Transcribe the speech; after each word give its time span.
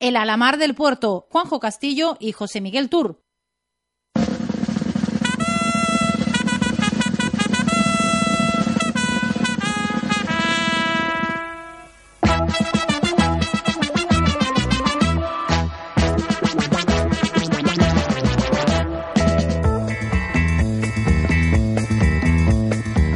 El 0.00 0.16
Alamar 0.16 0.56
del 0.56 0.74
Puerto, 0.74 1.26
Juanjo 1.28 1.60
Castillo 1.60 2.16
y 2.18 2.32
José 2.32 2.62
Miguel 2.62 2.88
Tur. 2.88 3.22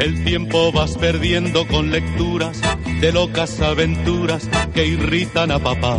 El 0.01 0.23
tiempo 0.23 0.71
vas 0.71 0.99
perdiendo 0.99 1.67
con 1.67 1.91
lecturas 1.91 2.61
de 3.05 3.13
locas 3.13 3.61
aventuras 3.61 4.49
que 4.73 4.87
irritan 4.87 5.51
a 5.51 5.59
papá. 5.59 5.99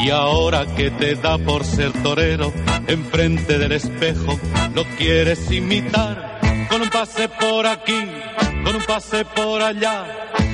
Y 0.00 0.10
ahora 0.10 0.66
que 0.74 0.90
te 0.90 1.14
da 1.14 1.38
por 1.38 1.64
ser 1.64 1.92
torero, 2.02 2.52
enfrente 2.88 3.56
del 3.56 3.70
espejo 3.70 4.36
lo 4.74 4.84
quieres 4.96 5.48
imitar. 5.52 6.40
Con 6.68 6.82
un 6.82 6.90
pase 6.90 7.28
por 7.28 7.68
aquí, 7.68 8.04
con 8.64 8.74
un 8.74 8.82
pase 8.82 9.24
por 9.26 9.62
allá, 9.62 10.06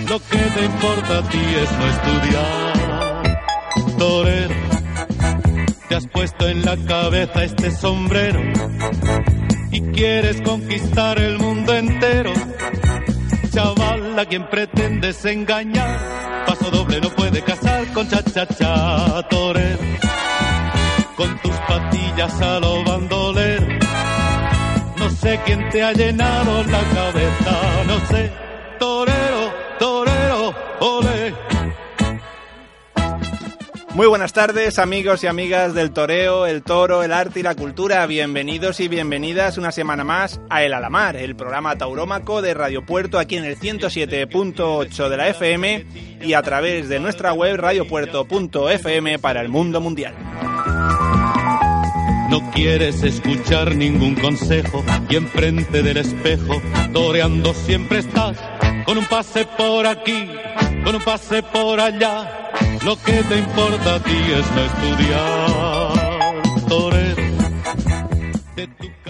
lo 0.07 0.19
que 0.19 0.37
te 0.37 0.65
importa 0.67 1.19
a 1.21 1.29
ti 1.31 1.41
es 1.63 1.73
no 1.73 1.87
estudiar. 1.87 3.41
Torero, 3.97 4.55
te 5.89 5.95
has 5.95 6.07
puesto 6.09 6.47
en 6.47 6.63
la 6.63 6.77
cabeza 6.77 7.43
este 7.43 7.71
sombrero 7.71 8.43
y 9.71 9.81
quieres 9.81 10.43
conquistar 10.43 11.19
el 11.19 11.39
mundo 11.39 11.75
entero. 11.75 12.35
A 14.17 14.25
quien 14.27 14.49
pretendes 14.49 15.25
engañar, 15.25 16.45
paso 16.47 16.71
doble 16.71 17.01
no 17.01 17.11
puede 17.11 17.43
casar 17.43 17.85
con 17.93 18.09
cha 18.09 18.23
cha 18.23 18.47
cha 18.47 19.29
torero. 19.29 19.79
Con 21.17 21.37
tus 21.41 21.57
patillas 21.67 22.41
a 22.41 22.61
lo 22.61 22.85
bandolero. 22.85 23.67
No 24.99 25.11
sé 25.11 25.41
quién 25.45 25.69
te 25.71 25.83
ha 25.83 25.93
llenado 25.93 26.63
la 26.63 26.81
cabeza, 26.81 27.85
no 27.89 28.07
sé. 28.07 28.33
Torero, 28.79 29.14
Muy 33.95 34.09
buenas 34.09 34.33
tardes, 34.33 34.81
amigos 34.81 35.23
y 35.23 35.29
amigas 35.29 35.73
del 35.73 35.93
toreo, 35.93 36.47
el 36.47 36.65
toro, 36.65 37.05
el 37.05 37.13
arte 37.13 37.39
y 37.39 37.43
la 37.45 37.55
cultura. 37.55 38.05
Bienvenidos 38.07 38.81
y 38.81 38.89
bienvenidas 38.89 39.57
una 39.57 39.71
semana 39.71 40.03
más 40.03 40.41
a 40.51 40.65
El 40.65 40.75
Alamar, 40.75 41.15
el 41.15 41.37
programa 41.37 41.79
taurómaco 41.79 42.43
de 42.43 42.55
Radio 42.55 42.85
Puerto 42.85 43.21
aquí 43.21 43.37
en 43.37 43.45
el 43.45 43.57
107.8 43.57 45.09
de 45.09 45.17
la 45.17 45.29
FM 45.29 45.87
y 46.23 46.33
a 46.33 46.43
través 46.43 46.89
de 46.89 46.99
nuestra 46.99 47.33
web 47.35 47.57
radiopuerto.fm 47.57 49.21
para 49.21 49.41
el 49.41 49.49
mundo 49.49 49.81
mundial. 49.81 50.17
No 52.31 52.51
quieres 52.51 53.01
escuchar 53.05 53.77
ningún 53.77 54.17
consejo 54.17 54.83
y 55.09 55.15
enfrente 55.15 55.85
del 55.85 55.99
espejo, 55.99 56.61
toreando 56.93 57.55
siempre 57.55 58.01
estás, 58.01 58.37
con 58.85 58.99
un 58.99 59.07
pase 59.07 59.47
por 59.47 59.87
aquí, 59.87 60.29
con 60.85 60.95
un 60.95 61.03
pase 61.03 61.43
por 61.43 61.81
allá. 61.81 62.51
Lo 62.85 62.97
que 62.97 63.23
te 63.23 63.39
importa 63.39 63.95
a 63.95 64.01
ti 64.01 64.17
es 64.33 64.51
no 64.53 64.61
estudiar, 64.65 65.95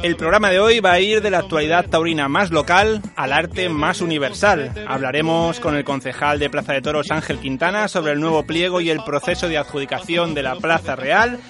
El 0.02 0.16
programa 0.16 0.50
de 0.50 0.60
hoy 0.60 0.80
va 0.80 0.92
a 0.92 1.00
ir 1.00 1.22
de 1.22 1.30
la 1.30 1.38
actualidad 1.38 1.86
taurina 1.88 2.28
más 2.28 2.50
local 2.50 3.00
al 3.16 3.32
arte 3.32 3.70
más 3.70 4.02
universal. 4.02 4.70
Hablaremos 4.86 5.60
con 5.60 5.76
el 5.76 5.84
concejal 5.84 6.38
de 6.38 6.50
Plaza 6.50 6.74
de 6.74 6.82
Toros 6.82 7.10
Ángel 7.10 7.38
Quintana 7.38 7.88
sobre 7.88 8.12
el 8.12 8.20
nuevo 8.20 8.42
pliego 8.42 8.82
y 8.82 8.90
el 8.90 9.02
proceso 9.02 9.48
de 9.48 9.56
adjudicación 9.56 10.34
de 10.34 10.42
la 10.42 10.56
Plaza 10.56 10.94
Real. 10.94 11.40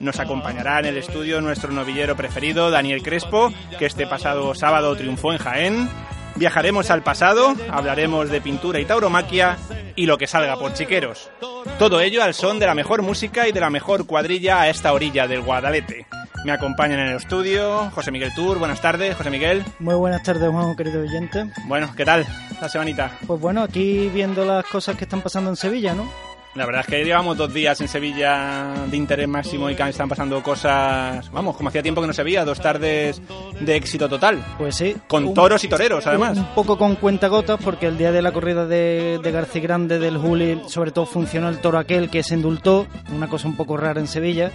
Nos 0.00 0.18
acompañará 0.18 0.80
en 0.80 0.86
el 0.86 0.96
estudio 0.96 1.40
nuestro 1.40 1.70
novillero 1.70 2.16
preferido, 2.16 2.72
Daniel 2.72 3.04
Crespo, 3.04 3.52
que 3.78 3.86
este 3.86 4.08
pasado 4.08 4.52
sábado 4.56 4.96
triunfó 4.96 5.32
en 5.32 5.38
Jaén. 5.38 5.88
Viajaremos 6.36 6.90
al 6.90 7.02
pasado, 7.02 7.54
hablaremos 7.70 8.30
de 8.30 8.40
pintura 8.40 8.80
y 8.80 8.84
tauromaquia 8.84 9.58
y 9.94 10.06
lo 10.06 10.18
que 10.18 10.26
salga 10.26 10.58
por 10.58 10.72
chiqueros. 10.72 11.30
Todo 11.78 12.00
ello 12.00 12.22
al 12.22 12.34
son 12.34 12.58
de 12.58 12.66
la 12.66 12.74
mejor 12.74 13.02
música 13.02 13.46
y 13.48 13.52
de 13.52 13.60
la 13.60 13.70
mejor 13.70 14.06
cuadrilla 14.06 14.60
a 14.60 14.68
esta 14.68 14.92
orilla 14.92 15.26
del 15.26 15.42
Guadalete. 15.42 16.06
Me 16.44 16.50
acompañan 16.50 16.98
en 16.98 17.08
el 17.08 17.16
estudio 17.16 17.90
José 17.94 18.10
Miguel 18.10 18.34
Tour. 18.34 18.58
Buenas 18.58 18.80
tardes, 18.80 19.14
José 19.14 19.30
Miguel. 19.30 19.62
Muy 19.78 19.94
buenas 19.94 20.24
tardes, 20.24 20.50
Juan, 20.50 20.74
querido 20.74 21.00
oyente. 21.00 21.44
Bueno, 21.66 21.92
¿qué 21.96 22.04
tal 22.04 22.26
la 22.60 22.68
semanita? 22.68 23.12
Pues 23.26 23.40
bueno, 23.40 23.62
aquí 23.62 24.10
viendo 24.12 24.44
las 24.44 24.64
cosas 24.64 24.96
que 24.96 25.04
están 25.04 25.20
pasando 25.20 25.50
en 25.50 25.56
Sevilla, 25.56 25.94
¿no? 25.94 26.10
La 26.54 26.66
verdad 26.66 26.82
es 26.82 26.86
que 26.86 27.02
llevamos 27.02 27.36
dos 27.38 27.52
días 27.54 27.80
en 27.80 27.88
Sevilla 27.88 28.74
de 28.90 28.96
interés 28.96 29.26
máximo 29.26 29.70
y 29.70 29.74
que 29.74 29.88
están 29.88 30.06
pasando 30.08 30.42
cosas, 30.42 31.30
vamos, 31.32 31.56
como 31.56 31.70
hacía 31.70 31.82
tiempo 31.82 32.02
que 32.02 32.06
no 32.06 32.12
se 32.12 32.22
veía, 32.22 32.44
dos 32.44 32.60
tardes 32.60 33.22
de 33.58 33.74
éxito 33.76 34.06
total. 34.06 34.44
Pues 34.58 34.74
sí. 34.76 34.94
Con 35.08 35.24
Un- 35.28 35.34
toros 35.34 35.64
y 35.64 35.68
toreros, 35.68 36.06
además. 36.06 36.36
Un 36.36 36.54
poco 36.54 36.76
con 36.76 36.96
cuentagotas, 36.96 37.58
porque 37.64 37.86
el 37.86 37.96
día 37.96 38.12
de 38.12 38.20
la 38.20 38.32
corrida 38.32 38.66
de, 38.66 39.18
de 39.22 39.30
García 39.32 39.62
Grande 39.62 39.98
del 39.98 40.18
Juli, 40.18 40.60
sobre 40.68 40.90
todo 40.90 41.06
funcionó 41.06 41.48
el 41.48 41.58
toro 41.58 41.78
aquel 41.78 42.10
que 42.10 42.22
se 42.22 42.34
indultó, 42.34 42.86
una 43.14 43.28
cosa 43.28 43.48
un 43.48 43.56
poco 43.56 43.78
rara 43.78 44.00
en 44.00 44.06
Sevilla. 44.06 44.50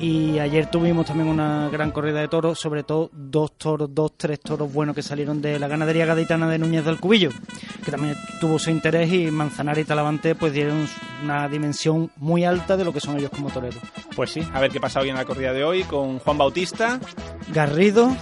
Y 0.00 0.38
ayer 0.38 0.70
tuvimos 0.70 1.06
también 1.06 1.28
una 1.28 1.68
gran 1.70 1.90
corrida 1.90 2.20
de 2.20 2.28
toros, 2.28 2.58
sobre 2.58 2.82
todo 2.84 3.10
dos 3.12 3.52
toros, 3.58 3.94
dos, 3.94 4.12
tres 4.16 4.40
toros 4.40 4.72
buenos 4.72 4.94
que 4.94 5.02
salieron 5.02 5.40
de 5.42 5.58
la 5.58 5.68
ganadería 5.68 6.06
gaditana 6.06 6.48
de 6.48 6.58
Núñez 6.58 6.84
del 6.84 6.98
Cubillo, 6.98 7.30
que 7.84 7.90
también 7.90 8.16
tuvo 8.40 8.58
su 8.58 8.70
interés 8.70 9.12
y 9.12 9.30
Manzanar 9.30 9.78
y 9.78 9.84
Talavante 9.84 10.34
pues 10.34 10.52
dieron 10.52 10.88
una 11.22 11.33
dimensión 11.50 12.10
muy 12.16 12.44
alta 12.44 12.76
de 12.76 12.84
lo 12.84 12.92
que 12.92 13.00
son 13.00 13.16
ellos 13.18 13.30
como 13.30 13.50
toreros. 13.50 13.80
Pues 14.16 14.30
sí, 14.30 14.42
a 14.52 14.60
ver 14.60 14.70
qué 14.70 14.80
pasa 14.80 15.00
hoy 15.00 15.08
en 15.10 15.16
la 15.16 15.24
corrida 15.24 15.52
de 15.52 15.64
hoy 15.64 15.82
con 15.84 16.18
Juan 16.18 16.38
Bautista, 16.38 17.00
Garrido, 17.52 18.14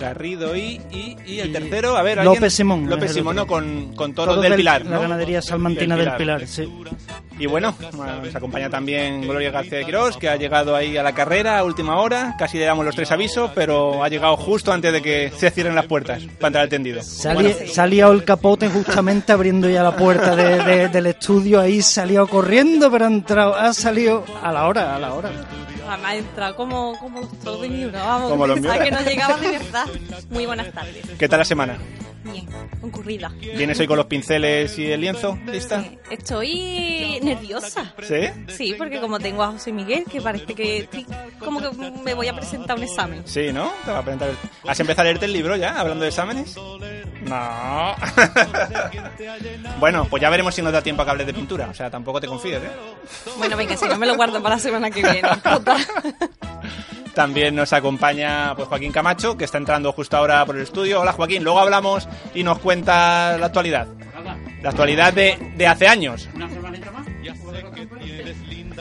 Garrido 0.00 0.56
y, 0.56 0.80
y, 0.90 1.16
y 1.26 1.40
el 1.40 1.52
tercero, 1.52 1.96
a 1.96 2.02
ver, 2.02 2.24
López. 2.24 2.54
Simón, 2.54 2.88
López 2.88 3.12
Simón. 3.12 3.36
¿no? 3.36 3.46
Con, 3.46 3.94
con 3.94 4.14
toros 4.14 4.34
toros 4.36 4.42
del 4.42 4.52
del- 4.52 4.56
Pilar, 4.58 4.86
la 4.86 4.98
ganadería 4.98 5.42
salmantina 5.42 5.96
Del 5.96 6.06
del 6.06 6.16
Pilar. 6.16 6.40
Pilar, 6.40 6.48
sí. 6.48 6.72
Y 7.38 7.46
bueno, 7.46 7.74
nos 8.22 8.34
acompaña 8.36 8.70
también 8.70 9.22
Gloria 9.22 9.50
García 9.50 9.78
de 9.78 9.84
Quirós, 9.84 10.16
que 10.16 10.28
ha 10.28 10.36
llegado 10.36 10.76
ahí 10.76 10.96
a 10.96 11.02
la 11.02 11.12
carrera 11.12 11.58
a 11.58 11.64
última 11.64 11.98
hora. 11.98 12.36
Casi 12.38 12.58
le 12.58 12.64
damos 12.64 12.84
los 12.84 12.94
tres 12.94 13.10
avisos, 13.10 13.50
pero 13.54 14.04
ha 14.04 14.08
llegado 14.08 14.36
justo 14.36 14.72
antes 14.72 14.92
de 14.92 15.02
que 15.02 15.32
se 15.36 15.50
cierren 15.50 15.74
las 15.74 15.86
puertas 15.86 16.22
para 16.38 16.46
entrar 16.48 16.62
al 16.62 16.68
tendido. 16.68 17.02
Salía, 17.02 17.54
salía 17.66 18.06
el 18.06 18.22
capote 18.24 18.68
justamente 18.68 19.32
abriendo 19.32 19.68
ya 19.68 19.82
la 19.82 19.96
puerta 19.96 20.36
de- 20.36 20.62
de- 20.64 20.88
del 20.88 21.06
estudio, 21.06 21.60
ahí 21.60 21.82
salió 21.82 22.26
corriendo, 22.28 22.90
pero 22.90 23.06
ha 23.06 23.08
entrado, 23.08 23.54
ha 23.56 23.72
salido 23.72 24.24
a 24.42 24.52
la 24.52 24.66
hora, 24.68 24.94
a 24.94 24.98
la 25.00 25.12
hora. 25.14 25.30
Además, 25.88 26.10
ha 26.12 26.16
entrado 26.16 26.56
como, 26.56 26.98
como 26.98 27.20
los 27.44 27.60
de 27.60 27.86
vamos. 27.92 28.30
Como 28.30 28.46
los 28.46 28.60
que 28.60 28.90
no 28.90 29.00
llegaba 29.02 29.36
de 29.38 29.48
verdad. 29.58 29.84
Muy 30.30 30.46
buenas 30.46 30.72
tardes. 30.72 31.04
¿Qué 31.18 31.28
tal 31.28 31.40
la 31.40 31.44
semana? 31.44 31.78
Bien, 32.24 32.46
concurrida. 32.80 33.30
¿Vienes 33.38 33.78
hoy 33.80 33.86
con 33.86 33.96
los 33.98 34.06
pinceles 34.06 34.78
y 34.78 34.90
el 34.90 35.00
lienzo? 35.02 35.38
¿Lista? 35.46 35.84
Estoy 36.10 37.20
nerviosa. 37.22 37.94
¿Sí? 38.02 38.28
Sí, 38.48 38.74
porque 38.78 39.00
como 39.00 39.18
tengo 39.18 39.42
a 39.42 39.52
José 39.52 39.72
Miguel, 39.72 40.04
que 40.10 40.20
parece 40.22 40.54
que 40.54 40.78
estoy 40.78 41.06
como 41.38 41.60
que 41.60 41.70
me 42.02 42.14
voy 42.14 42.28
a 42.28 42.34
presentar 42.34 42.76
un 42.78 42.82
examen. 42.84 43.22
Sí, 43.26 43.52
¿no? 43.52 43.70
Te 43.84 43.90
va 43.92 43.98
a 43.98 44.02
presentar 44.02 44.30
el- 44.30 44.36
¿Has 44.68 44.80
empezado 44.80 45.02
a 45.02 45.04
leerte 45.04 45.26
el 45.26 45.32
libro 45.34 45.54
ya, 45.56 45.78
hablando 45.78 46.02
de 46.02 46.08
exámenes? 46.08 46.56
No. 46.56 47.94
bueno, 49.80 50.06
pues 50.08 50.20
ya 50.20 50.30
veremos 50.30 50.54
si 50.54 50.62
nos 50.62 50.72
da 50.72 50.82
tiempo 50.82 51.02
a 51.02 51.04
que 51.04 51.10
hables 51.10 51.26
de 51.26 51.34
pintura. 51.34 51.68
O 51.70 51.74
sea, 51.74 51.90
tampoco 51.90 52.20
te 52.20 52.26
confíes, 52.26 52.62
¿eh? 52.62 52.70
Bueno, 53.38 53.56
venga, 53.56 53.76
si 53.76 53.86
no 53.86 53.98
me 53.98 54.06
lo 54.06 54.16
guardo 54.16 54.42
para 54.42 54.56
la 54.56 54.60
semana 54.60 54.90
que 54.90 55.02
viene. 55.02 55.22
También 57.14 57.54
nos 57.54 57.72
acompaña 57.72 58.54
pues, 58.56 58.68
Joaquín 58.68 58.92
Camacho, 58.92 59.36
que 59.36 59.44
está 59.44 59.58
entrando 59.58 59.92
justo 59.92 60.16
ahora 60.16 60.44
por 60.44 60.56
el 60.56 60.62
estudio. 60.62 61.00
Hola 61.00 61.12
Joaquín, 61.12 61.44
luego 61.44 61.60
hablamos 61.60 62.08
y 62.34 62.42
nos 62.42 62.58
cuenta 62.58 63.38
la 63.38 63.46
actualidad. 63.46 63.86
La 64.62 64.70
actualidad 64.70 65.12
de, 65.12 65.52
de 65.56 65.66
hace 65.66 65.86
años. 65.86 66.28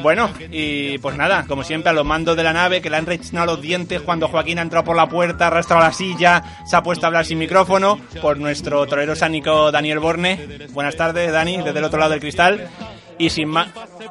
Bueno, 0.01 0.29
y 0.51 0.97
pues 0.97 1.15
nada, 1.15 1.45
como 1.47 1.63
siempre, 1.63 1.91
a 1.91 1.93
los 1.93 2.05
mandos 2.05 2.35
de 2.35 2.43
la 2.43 2.51
nave 2.51 2.81
que 2.81 2.89
le 2.89 2.97
han 2.97 3.05
rechinado 3.05 3.53
los 3.53 3.61
dientes 3.61 4.01
cuando 4.01 4.27
Joaquín 4.27 4.59
ha 4.59 4.63
entrado 4.63 4.83
por 4.83 4.95
la 4.95 5.07
puerta, 5.07 5.45
ha 5.45 5.47
arrastrado 5.47 5.83
la 5.83 5.93
silla, 5.93 6.43
se 6.65 6.75
ha 6.75 6.83
puesto 6.83 7.05
a 7.05 7.07
hablar 7.07 7.25
sin 7.25 7.37
micrófono, 7.37 7.99
por 8.21 8.37
nuestro 8.37 8.85
torero 8.87 9.15
sánico 9.15 9.71
Daniel 9.71 9.99
Borne. 9.99 10.67
Buenas 10.71 10.97
tardes, 10.97 11.31
Dani, 11.31 11.61
desde 11.61 11.79
el 11.79 11.85
otro 11.85 11.99
lado 11.99 12.11
del 12.11 12.19
cristal. 12.19 12.67
Y 13.17 13.29
sin 13.29 13.47
más. 13.49 13.67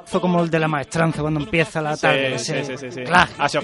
Fue 0.07 0.21
como 0.21 0.43
el 0.43 0.51
de 0.51 0.59
la 0.59 0.69
maestranza 0.69 1.21
cuando 1.23 1.41
empieza 1.41 1.81
la 1.83 1.97
tarde. 1.97 2.39
Sí, 2.39 2.53
ese 2.53 2.65
sí, 2.65 2.73
sí, 2.79 2.87
sí, 2.91 2.93
sí. 2.93 3.03
clac. 3.05 3.31
Ha 3.39 3.49
sido 3.49 3.63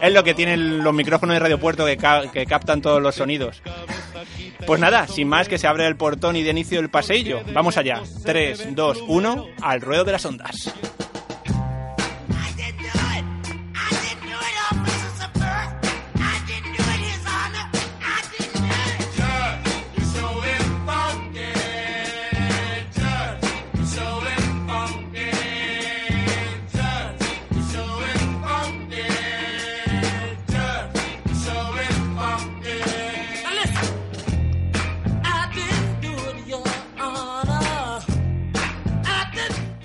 es 0.00 0.12
lo 0.12 0.22
que 0.22 0.34
tienen 0.34 0.82
los 0.84 0.94
micrófonos 0.94 1.34
de 1.34 1.40
Radio 1.40 1.58
Puerto 1.58 1.84
que, 1.84 1.96
ca- 1.96 2.30
que 2.30 2.46
captan 2.46 2.80
todos 2.80 3.02
los 3.02 3.14
sonidos. 3.16 3.62
Pues 4.66 4.80
nada, 4.80 5.06
sin 5.08 5.28
más 5.28 5.48
que 5.48 5.58
se 5.58 5.66
abre 5.66 5.86
el 5.86 5.96
portón 5.96 6.36
y 6.36 6.42
de 6.42 6.50
inicio 6.50 6.78
el 6.80 6.90
paseillo. 6.90 7.40
Vamos 7.52 7.76
allá. 7.78 8.00
3, 8.24 8.74
2, 8.76 9.04
1, 9.08 9.46
al 9.62 9.80
ruedo 9.80 10.04
de 10.04 10.12
las 10.12 10.24
ondas. 10.24 10.72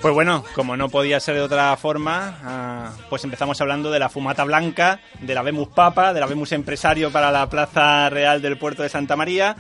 Pues 0.04 0.14
bueno, 0.14 0.44
como 0.54 0.76
no 0.76 0.90
podía 0.90 1.18
ser 1.22 1.36
de 1.36 1.42
otra 1.42 1.78
forma, 1.78 2.38
ah, 2.44 2.92
pues 3.10 3.24
empezamos 3.24 3.62
hablando 3.62 3.90
de 3.90 4.00
la 4.00 4.10
fumata 4.10 4.44
blanca, 4.44 5.00
de 5.22 5.34
la 5.34 5.44
Vemus 5.44 5.70
Papa, 5.70 6.12
de 6.12 6.20
la 6.20 6.26
Vemus 6.26 6.52
Empresario 6.52 7.10
para 7.10 7.32
la 7.32 7.48
Plaza 7.48 8.10
Real 8.10 8.42
del 8.42 8.58
Puerto 8.58 8.84
de 8.84 8.90
Santa 8.90 9.16
María, 9.16 9.56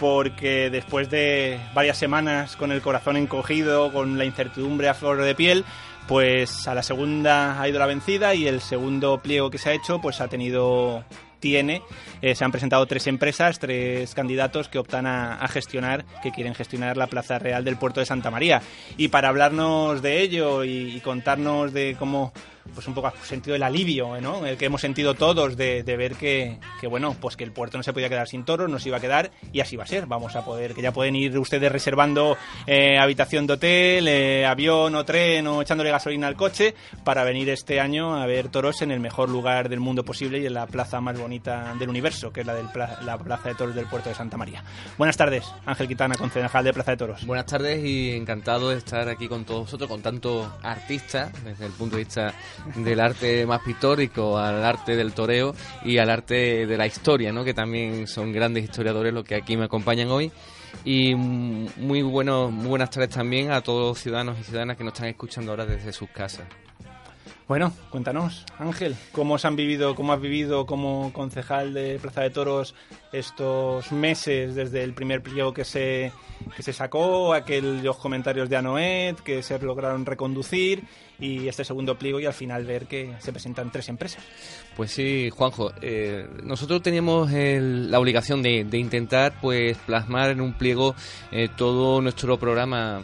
porque 0.00 0.68
después 0.68 1.10
de 1.10 1.60
varias 1.74 1.96
semanas 1.96 2.56
con 2.56 2.72
el 2.72 2.82
corazón 2.82 3.16
encogido, 3.16 3.92
con 3.92 4.18
la 4.18 4.24
incertidumbre 4.24 4.88
a 4.88 4.94
flor 4.94 5.22
de 5.22 5.36
piel, 5.36 5.64
pues 6.08 6.66
a 6.66 6.74
la 6.74 6.82
segunda 6.82 7.60
ha 7.60 7.68
ido 7.68 7.78
la 7.78 7.86
vencida 7.86 8.34
y 8.34 8.48
el 8.48 8.62
segundo 8.62 9.18
pliego 9.22 9.48
que 9.48 9.58
se 9.58 9.70
ha 9.70 9.74
hecho 9.74 10.00
pues 10.00 10.20
ha 10.20 10.26
tenido 10.26 11.04
tiene 11.44 11.82
eh, 12.22 12.34
se 12.34 12.42
han 12.42 12.50
presentado 12.50 12.86
tres 12.86 13.06
empresas 13.06 13.58
tres 13.58 14.14
candidatos 14.14 14.70
que 14.70 14.78
optan 14.78 15.04
a, 15.06 15.34
a 15.34 15.46
gestionar 15.46 16.06
que 16.22 16.30
quieren 16.30 16.54
gestionar 16.54 16.96
la 16.96 17.06
plaza 17.06 17.38
real 17.38 17.64
del 17.64 17.76
puerto 17.76 18.00
de 18.00 18.06
Santa 18.06 18.30
María 18.30 18.62
y 18.96 19.08
para 19.08 19.28
hablarnos 19.28 20.00
de 20.00 20.22
ello 20.22 20.64
y, 20.64 20.96
y 20.96 21.00
contarnos 21.00 21.74
de 21.74 21.96
cómo 21.98 22.32
pues 22.72 22.88
un 22.88 22.94
poco 22.94 23.12
sentido 23.22 23.54
el 23.56 23.62
alivio, 23.62 24.20
¿no? 24.20 24.46
El 24.46 24.56
que 24.56 24.66
hemos 24.66 24.80
sentido 24.80 25.14
todos 25.14 25.56
de, 25.56 25.82
de 25.82 25.96
ver 25.96 26.14
que, 26.14 26.58
que, 26.80 26.86
bueno, 26.86 27.14
pues 27.20 27.36
que 27.36 27.44
el 27.44 27.52
puerto 27.52 27.76
no 27.76 27.82
se 27.82 27.92
podía 27.92 28.08
quedar 28.08 28.26
sin 28.26 28.44
toros, 28.44 28.70
nos 28.70 28.86
iba 28.86 28.96
a 28.96 29.00
quedar 29.00 29.30
y 29.52 29.60
así 29.60 29.76
va 29.76 29.84
a 29.84 29.86
ser. 29.86 30.06
Vamos 30.06 30.34
a 30.36 30.44
poder, 30.44 30.74
que 30.74 30.82
ya 30.82 30.92
pueden 30.92 31.14
ir 31.16 31.38
ustedes 31.38 31.70
reservando 31.70 32.36
eh, 32.66 32.98
habitación 32.98 33.46
de 33.46 33.52
hotel, 33.52 34.08
eh, 34.08 34.46
avión 34.46 34.94
o 34.94 35.04
tren 35.04 35.46
o 35.46 35.62
echándole 35.62 35.90
gasolina 35.90 36.26
al 36.26 36.36
coche 36.36 36.74
para 37.04 37.24
venir 37.24 37.50
este 37.50 37.80
año 37.80 38.16
a 38.16 38.26
ver 38.26 38.48
toros 38.48 38.80
en 38.82 38.90
el 38.90 39.00
mejor 39.00 39.28
lugar 39.28 39.68
del 39.68 39.80
mundo 39.80 40.04
posible 40.04 40.38
y 40.38 40.46
en 40.46 40.54
la 40.54 40.66
plaza 40.66 41.00
más 41.00 41.18
bonita 41.18 41.33
del 41.42 41.88
universo, 41.88 42.32
que 42.32 42.40
es 42.42 42.46
la, 42.46 42.54
del 42.54 42.68
pla- 42.68 42.98
la 43.04 43.18
Plaza 43.18 43.48
de 43.48 43.54
Toros 43.54 43.74
del 43.74 43.86
puerto 43.86 44.08
de 44.08 44.14
Santa 44.14 44.36
María. 44.36 44.62
Buenas 44.98 45.16
tardes, 45.16 45.44
Ángel 45.66 45.88
Quitana, 45.88 46.14
concejal 46.14 46.64
de 46.64 46.72
Plaza 46.72 46.92
de 46.92 46.96
Toros. 46.96 47.26
Buenas 47.26 47.46
tardes 47.46 47.84
y 47.84 48.12
encantado 48.12 48.70
de 48.70 48.78
estar 48.78 49.08
aquí 49.08 49.28
con 49.28 49.44
todos 49.44 49.62
vosotros, 49.62 49.88
con 49.90 50.02
tantos 50.02 50.48
artistas, 50.62 51.32
desde 51.44 51.66
el 51.66 51.72
punto 51.72 51.96
de 51.96 52.04
vista 52.04 52.32
del 52.76 53.00
arte 53.00 53.46
más 53.46 53.60
pictórico 53.62 54.38
al 54.38 54.64
arte 54.64 54.96
del 54.96 55.12
toreo 55.12 55.54
y 55.84 55.98
al 55.98 56.10
arte 56.10 56.66
de 56.66 56.76
la 56.76 56.86
historia, 56.86 57.32
¿no? 57.32 57.44
que 57.44 57.54
también 57.54 58.06
son 58.06 58.32
grandes 58.32 58.64
historiadores 58.64 59.12
los 59.12 59.24
que 59.24 59.34
aquí 59.34 59.56
me 59.56 59.64
acompañan 59.64 60.08
hoy. 60.10 60.30
Y 60.84 61.14
muy, 61.14 62.02
bueno, 62.02 62.50
muy 62.50 62.66
buenas 62.66 62.90
tardes 62.90 63.10
también 63.10 63.52
a 63.52 63.60
todos 63.60 63.90
los 63.90 63.98
ciudadanos 64.00 64.38
y 64.40 64.42
ciudadanas 64.42 64.76
que 64.76 64.82
nos 64.84 64.92
están 64.94 65.08
escuchando 65.08 65.52
ahora 65.52 65.66
desde 65.66 65.92
sus 65.92 66.08
casas. 66.10 66.46
Bueno, 67.46 67.74
cuéntanos, 67.90 68.46
Ángel, 68.58 68.96
¿cómo 69.12 69.34
os 69.34 69.44
han 69.44 69.54
vivido, 69.54 69.94
cómo 69.94 70.14
has 70.14 70.20
vivido 70.20 70.64
como 70.64 71.12
concejal 71.12 71.74
de 71.74 71.98
Plaza 71.98 72.22
de 72.22 72.30
Toros 72.30 72.74
estos 73.12 73.92
meses 73.92 74.54
desde 74.54 74.82
el 74.82 74.94
primer 74.94 75.22
pliego 75.22 75.52
que 75.52 75.66
se, 75.66 76.10
que 76.56 76.62
se 76.62 76.72
sacó, 76.72 77.34
aquellos 77.34 77.98
comentarios 77.98 78.48
de 78.48 78.56
Anoet 78.56 79.16
que 79.20 79.42
se 79.42 79.58
lograron 79.58 80.06
reconducir 80.06 80.84
y 81.20 81.46
este 81.46 81.66
segundo 81.66 81.98
pliego 81.98 82.18
y 82.18 82.24
al 82.24 82.32
final 82.32 82.64
ver 82.64 82.86
que 82.86 83.12
se 83.18 83.30
presentan 83.30 83.70
tres 83.70 83.90
empresas? 83.90 84.24
Pues 84.74 84.92
sí, 84.92 85.28
Juanjo, 85.28 85.70
eh, 85.82 86.26
nosotros 86.44 86.82
teníamos 86.82 87.30
el- 87.30 87.90
la 87.90 88.00
obligación 88.00 88.42
de, 88.42 88.60
intentar 88.72 89.34
pues 89.42 89.76
plasmar 89.84 90.30
en 90.30 90.40
un 90.40 90.54
pliego 90.54 90.94
eh, 91.30 91.50
todo 91.54 92.00
nuestro 92.00 92.38
programa 92.38 93.02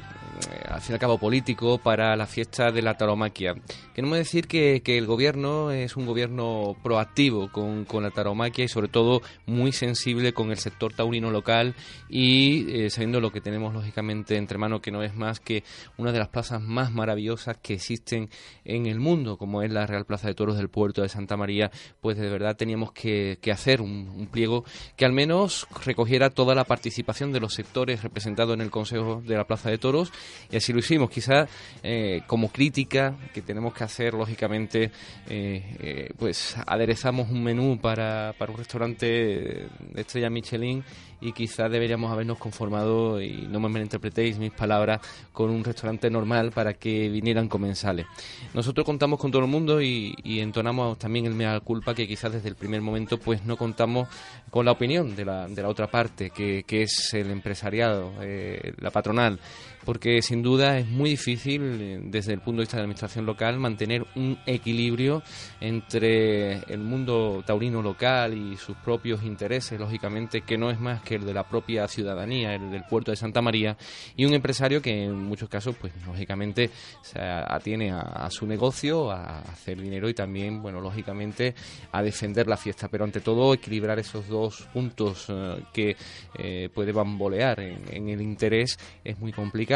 eh, 0.51 0.65
al 0.71 0.81
fin 0.81 0.93
y 0.93 0.95
al 0.95 0.99
cabo 1.01 1.19
político 1.19 1.77
para 1.79 2.17
la 2.17 2.27
fiesta 2.27 2.73
de 2.73 2.81
la 2.81 2.97
tauromaquia. 2.97 3.55
Queremos 4.01 4.17
decir 4.17 4.49
que, 4.49 4.81
que 4.81 4.97
el 4.97 5.05
gobierno 5.05 5.73
es 5.73 5.95
un 5.95 6.07
gobierno 6.07 6.75
proactivo 6.83 7.53
con, 7.53 7.85
con 7.85 8.03
la 8.03 8.11
tauromaquia 8.11 8.65
y 8.65 8.69
sobre 8.69 8.89
todo 8.89 9.21
muy 9.45 9.73
sensible 9.73 10.33
con 10.33 10.51
el 10.51 10.57
sector 10.57 10.95
taurino 10.95 11.31
local 11.31 11.75
y 12.09 12.85
eh, 12.85 12.89
sabiendo 12.89 13.21
lo 13.21 13.31
que 13.31 13.43
tenemos 13.43 13.75
lógicamente 13.75 14.39
entre 14.39 14.57
manos 14.57 14.81
que 14.81 14.91
no 14.91 15.03
es 15.03 15.15
más 15.15 15.39
que 15.39 15.65
una 15.99 16.13
de 16.13 16.19
las 16.19 16.29
plazas 16.29 16.63
más 16.63 16.91
maravillosas 16.93 17.59
que 17.59 17.75
existen 17.75 18.31
en 18.65 18.87
el 18.87 19.01
mundo 19.01 19.37
como 19.37 19.61
es 19.61 19.71
la 19.71 19.87
Real 19.87 20.07
Plaza 20.07 20.29
de 20.29 20.35
Toros 20.35 20.57
del 20.57 20.71
Puerto 20.71 21.03
de 21.03 21.11
Santa 21.11 21.37
María 21.37 21.71
pues 22.01 22.17
de 22.17 22.31
verdad 22.31 22.57
teníamos 22.57 22.93
que, 22.93 23.39
que 23.43 23.53
hacer 23.53 23.83
un, 23.83 24.09
un 24.17 24.29
pliego 24.29 24.65
que 24.97 25.05
al 25.05 25.13
menos 25.13 25.67
recogiera 25.85 26.31
toda 26.31 26.55
la 26.55 26.65
participación 26.65 27.33
de 27.33 27.41
los 27.41 27.53
sectores 27.53 28.03
representados 28.03 28.55
en 28.55 28.63
el 28.63 28.71
Consejo 28.71 29.23
de 29.27 29.37
la 29.37 29.45
Plaza 29.45 29.69
de 29.69 29.77
Toros 29.77 30.11
y 30.51 30.57
así 30.57 30.73
lo 30.73 30.79
hicimos. 30.79 31.11
Quizás 31.11 31.51
eh, 31.83 32.23
como 32.27 32.49
crítica 32.49 33.15
que 33.35 33.43
tenemos 33.43 33.75
que 33.75 33.85
hacer, 33.85 33.90
lógicamente, 33.99 34.91
eh, 35.29 35.77
eh, 35.81 36.11
pues 36.19 36.57
aderezamos 36.67 37.31
un 37.31 37.43
menú 37.43 37.79
para, 37.81 38.35
para 38.39 38.53
un 38.53 38.59
restaurante 38.59 39.07
de 39.07 40.01
estrella 40.01 40.31
Michelin 40.31 40.85
y 41.21 41.33
quizás 41.33 41.71
deberíamos 41.71 42.11
habernos 42.11 42.39
conformado, 42.39 43.21
y 43.21 43.47
no 43.49 43.61
me 43.61 43.69
malinterpretéis 43.69 44.39
mis 44.39 44.53
palabras, 44.53 45.01
con 45.33 45.51
un 45.51 45.63
restaurante 45.63 46.11
normal 46.11 46.51
para 46.51 46.75
que 46.75 47.11
vinieran 47.11 47.49
comensales. 47.49 48.07
Nosotros 48.55 48.87
contamos 48.87 49.19
con 49.19 49.31
todo 49.31 49.43
el 49.43 49.49
mundo 49.49 49.83
y, 49.83 50.15
y 50.25 50.41
entonamos 50.41 50.99
también 50.99 51.27
el 51.27 51.35
mea 51.35 51.61
culpa 51.61 51.95
que 51.95 52.09
quizás 52.09 52.33
desde 52.33 52.49
el 52.49 52.55
primer 52.55 52.81
momento 52.81 53.19
pues 53.19 53.45
no 53.45 53.57
contamos 53.57 54.09
con 54.51 54.65
la 54.65 54.73
opinión 54.73 55.15
de 55.15 55.25
la, 55.25 55.47
de 55.47 55.63
la 55.63 55.69
otra 55.69 55.89
parte, 55.89 56.31
que, 56.31 56.65
que 56.67 56.83
es 56.83 57.13
el 57.13 57.31
empresariado, 57.31 58.13
eh, 58.23 58.73
la 58.79 58.91
patronal 58.91 59.39
porque 59.85 60.21
sin 60.23 60.43
duda 60.43 60.79
es 60.79 60.87
muy 60.87 61.11
difícil 61.11 61.63
eh, 61.81 62.01
desde 62.03 62.33
el 62.33 62.41
punto 62.41 62.61
de 62.61 62.65
vista 62.65 62.77
de 62.77 62.83
la 62.83 62.85
administración 62.85 63.27
local 63.27 63.59
mantener 63.59 64.07
un 64.15 64.39
equilibrio 64.47 65.23
entre 65.61 66.59
el 66.73 66.81
mundo 66.81 67.43
taurino 67.47 67.83
local 67.83 68.37
y 68.37 68.57
sus 68.57 68.77
propios 68.77 69.23
intereses, 69.23 69.79
lógicamente, 69.79 70.43
que 70.43 70.59
no 70.59 70.71
es 70.71 70.79
más 70.79 71.03
que 71.03 71.17
el 71.17 71.25
de 71.25 71.35
la 71.35 71.45
propia 71.45 71.89
ciudadanía, 71.89 72.55
el 72.55 72.71
del 72.71 72.85
puerto 72.85 73.11
de 73.11 73.17
Santa 73.17 73.41
María, 73.41 73.77
y 74.17 74.25
un 74.25 74.35
empresario 74.35 74.83
que 74.83 75.05
en 75.05 75.15
muchos 75.15 75.49
casos, 75.49 75.77
pues 75.81 75.93
lógicamente, 76.07 76.71
se 77.03 77.21
atiene 77.21 77.93
a, 77.93 78.29
su 78.31 78.47
negocio, 78.47 79.11
a 79.11 79.41
hacer 79.41 79.81
dinero 79.81 80.09
y 80.09 80.15
también, 80.15 80.63
bueno, 80.63 80.81
lógicamente, 80.81 81.55
a 81.93 82.03
defender 82.03 82.47
la 82.47 82.57
fiesta, 82.57 82.89
pero 82.89 83.05
ante 83.05 83.21
todo 83.21 83.55
equilibrar 83.55 83.99
esos 83.99 84.29
dos 84.29 84.69
puntos 84.73 85.27
eh, 85.29 85.63
que 85.73 85.97
eh, 86.39 86.69
puede 86.73 86.93
bambolear 86.93 87.61
en 87.61 88.09
el 88.09 88.21
interés 88.21 88.79
es 89.05 89.19
muy 89.19 89.33
complicado 89.33 89.70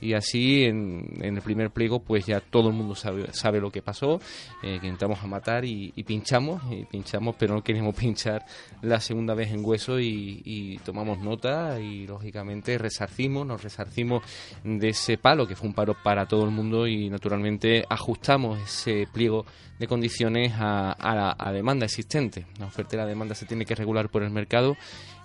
y 0.00 0.14
así 0.14 0.64
en, 0.64 1.18
en 1.20 1.36
el 1.36 1.42
primer 1.42 1.70
pliego 1.70 2.00
pues 2.00 2.26
ya 2.26 2.40
todo 2.40 2.68
el 2.68 2.74
mundo 2.74 2.94
sabe, 2.94 3.32
sabe 3.32 3.60
lo 3.60 3.70
que 3.70 3.82
pasó 3.82 4.20
eh, 4.62 4.78
que 4.80 4.86
intentamos 4.86 5.22
a 5.22 5.26
matar 5.26 5.64
y, 5.64 5.90
pinchamos 6.04 6.62
y 6.70 6.84
pinchamos 6.84 7.34
pero 7.38 7.54
no 7.54 7.62
queríamos 7.62 7.94
pinchar 7.98 8.44
la 8.82 9.00
segunda 9.00 9.34
vez 9.34 9.50
en 9.52 9.64
hueso 9.64 9.98
y, 9.98 10.78
tomamos 10.84 11.18
nota 11.18 11.80
y 11.80 12.06
lógicamente 12.06 12.78
resarcimos 12.78 13.46
nos 13.46 13.62
resarcimos 13.62 14.22
de 14.64 14.88
ese 14.88 15.18
palo 15.18 15.46
que 15.46 15.56
fue 15.56 15.68
un 15.68 15.74
palo 15.74 15.94
para 16.02 16.26
todo 16.26 16.44
el 16.44 16.50
mundo 16.50 16.86
y 16.86 17.08
naturalmente 17.08 17.84
ajustamos 17.88 18.58
ese 18.60 19.06
pliego 19.12 19.44
de 19.78 19.88
condiciones 19.88 20.52
a, 20.56 21.34
la 21.44 21.52
demanda 21.52 21.86
existente. 21.86 22.46
La 22.60 22.66
oferta 22.66 22.94
y 22.94 22.98
la 22.98 23.06
demanda 23.06 23.34
se 23.34 23.46
tiene 23.46 23.64
que 23.64 23.74
regular 23.74 24.10
por 24.10 24.22
el 24.22 24.30
mercado 24.30 24.76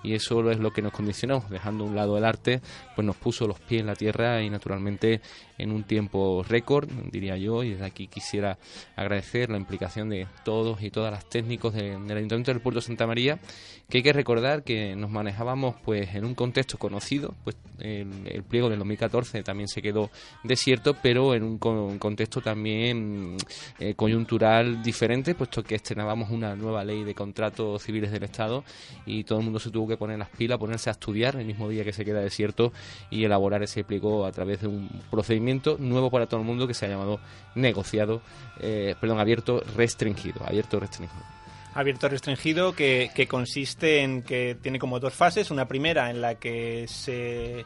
y 0.03 0.13
eso 0.13 0.49
es 0.51 0.59
lo 0.59 0.71
que 0.71 0.81
nos 0.81 0.91
condicionó, 0.93 1.43
dejando 1.49 1.83
un 1.83 1.95
lado 1.95 2.17
el 2.17 2.25
arte, 2.25 2.61
pues 2.95 3.05
nos 3.05 3.15
puso 3.15 3.47
los 3.47 3.59
pies 3.59 3.81
en 3.81 3.87
la 3.87 3.95
tierra 3.95 4.41
y 4.41 4.49
naturalmente 4.49 5.21
en 5.57 5.71
un 5.71 5.83
tiempo 5.83 6.45
récord, 6.47 6.87
diría 7.11 7.35
yo, 7.37 7.63
y 7.63 7.71
desde 7.71 7.85
aquí 7.85 8.07
quisiera 8.07 8.57
agradecer 8.95 9.49
la 9.49 9.57
implicación 9.57 10.09
de 10.09 10.27
todos 10.45 10.81
y 10.83 10.91
todas 10.91 11.11
las 11.11 11.25
técnicos 11.27 11.73
de- 11.73 11.97
del 11.97 12.17
Ayuntamiento 12.17 12.51
del 12.51 12.61
Puerto 12.61 12.79
Santa 12.81 13.07
María, 13.07 13.39
que 13.89 13.97
hay 13.97 14.03
que 14.03 14.13
recordar 14.13 14.63
que 14.63 14.95
nos 14.95 15.09
manejábamos 15.09 15.75
pues 15.83 16.13
en 16.13 16.25
un 16.25 16.35
contexto 16.35 16.77
conocido, 16.77 17.33
pues 17.43 17.55
el, 17.79 18.43
pliego 18.47 18.69
del 18.69 18.79
2014 18.79 19.43
también 19.43 19.67
se 19.67 19.81
quedó 19.81 20.09
desierto, 20.43 20.95
pero 21.01 21.33
en 21.33 21.43
un 21.43 21.57
con- 21.57 21.97
contexto 21.99 22.41
también 22.41 23.37
eh, 23.79 23.93
coyuntural 23.95 24.81
diferente, 24.83 25.35
puesto 25.35 25.63
que 25.63 25.75
estrenábamos 25.75 26.29
una 26.29 26.55
nueva 26.55 26.83
ley 26.83 27.03
de 27.03 27.15
contratos 27.15 27.81
civiles 27.83 28.11
del 28.11 28.23
Estado 28.23 28.63
y 29.05 29.23
todo 29.23 29.39
el 29.39 29.45
mundo 29.45 29.59
se 29.59 29.69
tuvo 29.71 29.86
que 29.87 29.97
poner 29.97 30.19
las 30.19 30.29
pilas, 30.29 30.57
ponerse 30.57 30.89
a 30.89 30.93
estudiar 30.93 31.35
el 31.35 31.45
mismo 31.45 31.69
día 31.69 31.83
que 31.83 31.93
se 31.93 32.05
queda 32.05 32.19
desierto 32.19 32.71
y 33.09 33.23
elaborar 33.23 33.63
ese 33.63 33.83
pliego 33.83 34.25
a 34.25 34.31
través 34.31 34.61
de 34.61 34.67
un 34.67 34.89
procedimiento 35.09 35.77
nuevo 35.79 36.11
para 36.11 36.27
todo 36.27 36.39
el 36.39 36.45
mundo 36.45 36.67
que 36.67 36.73
se 36.73 36.85
ha 36.85 36.89
llamado 36.89 37.19
negociado, 37.55 38.21
eh, 38.59 38.95
perdón, 38.99 39.19
abierto 39.19 39.63
restringido, 39.75 40.41
abierto 40.45 40.79
restringido. 40.79 41.23
abierto 41.73 42.09
restringido 42.09 42.73
que, 42.73 43.11
que 43.13 43.27
consiste 43.27 44.01
en 44.01 44.23
que 44.23 44.57
tiene 44.61 44.79
como 44.79 44.99
dos 44.99 45.13
fases. 45.13 45.51
Una 45.51 45.67
primera 45.67 46.09
en 46.09 46.21
la 46.21 46.35
que 46.35 46.85
se, 46.87 47.65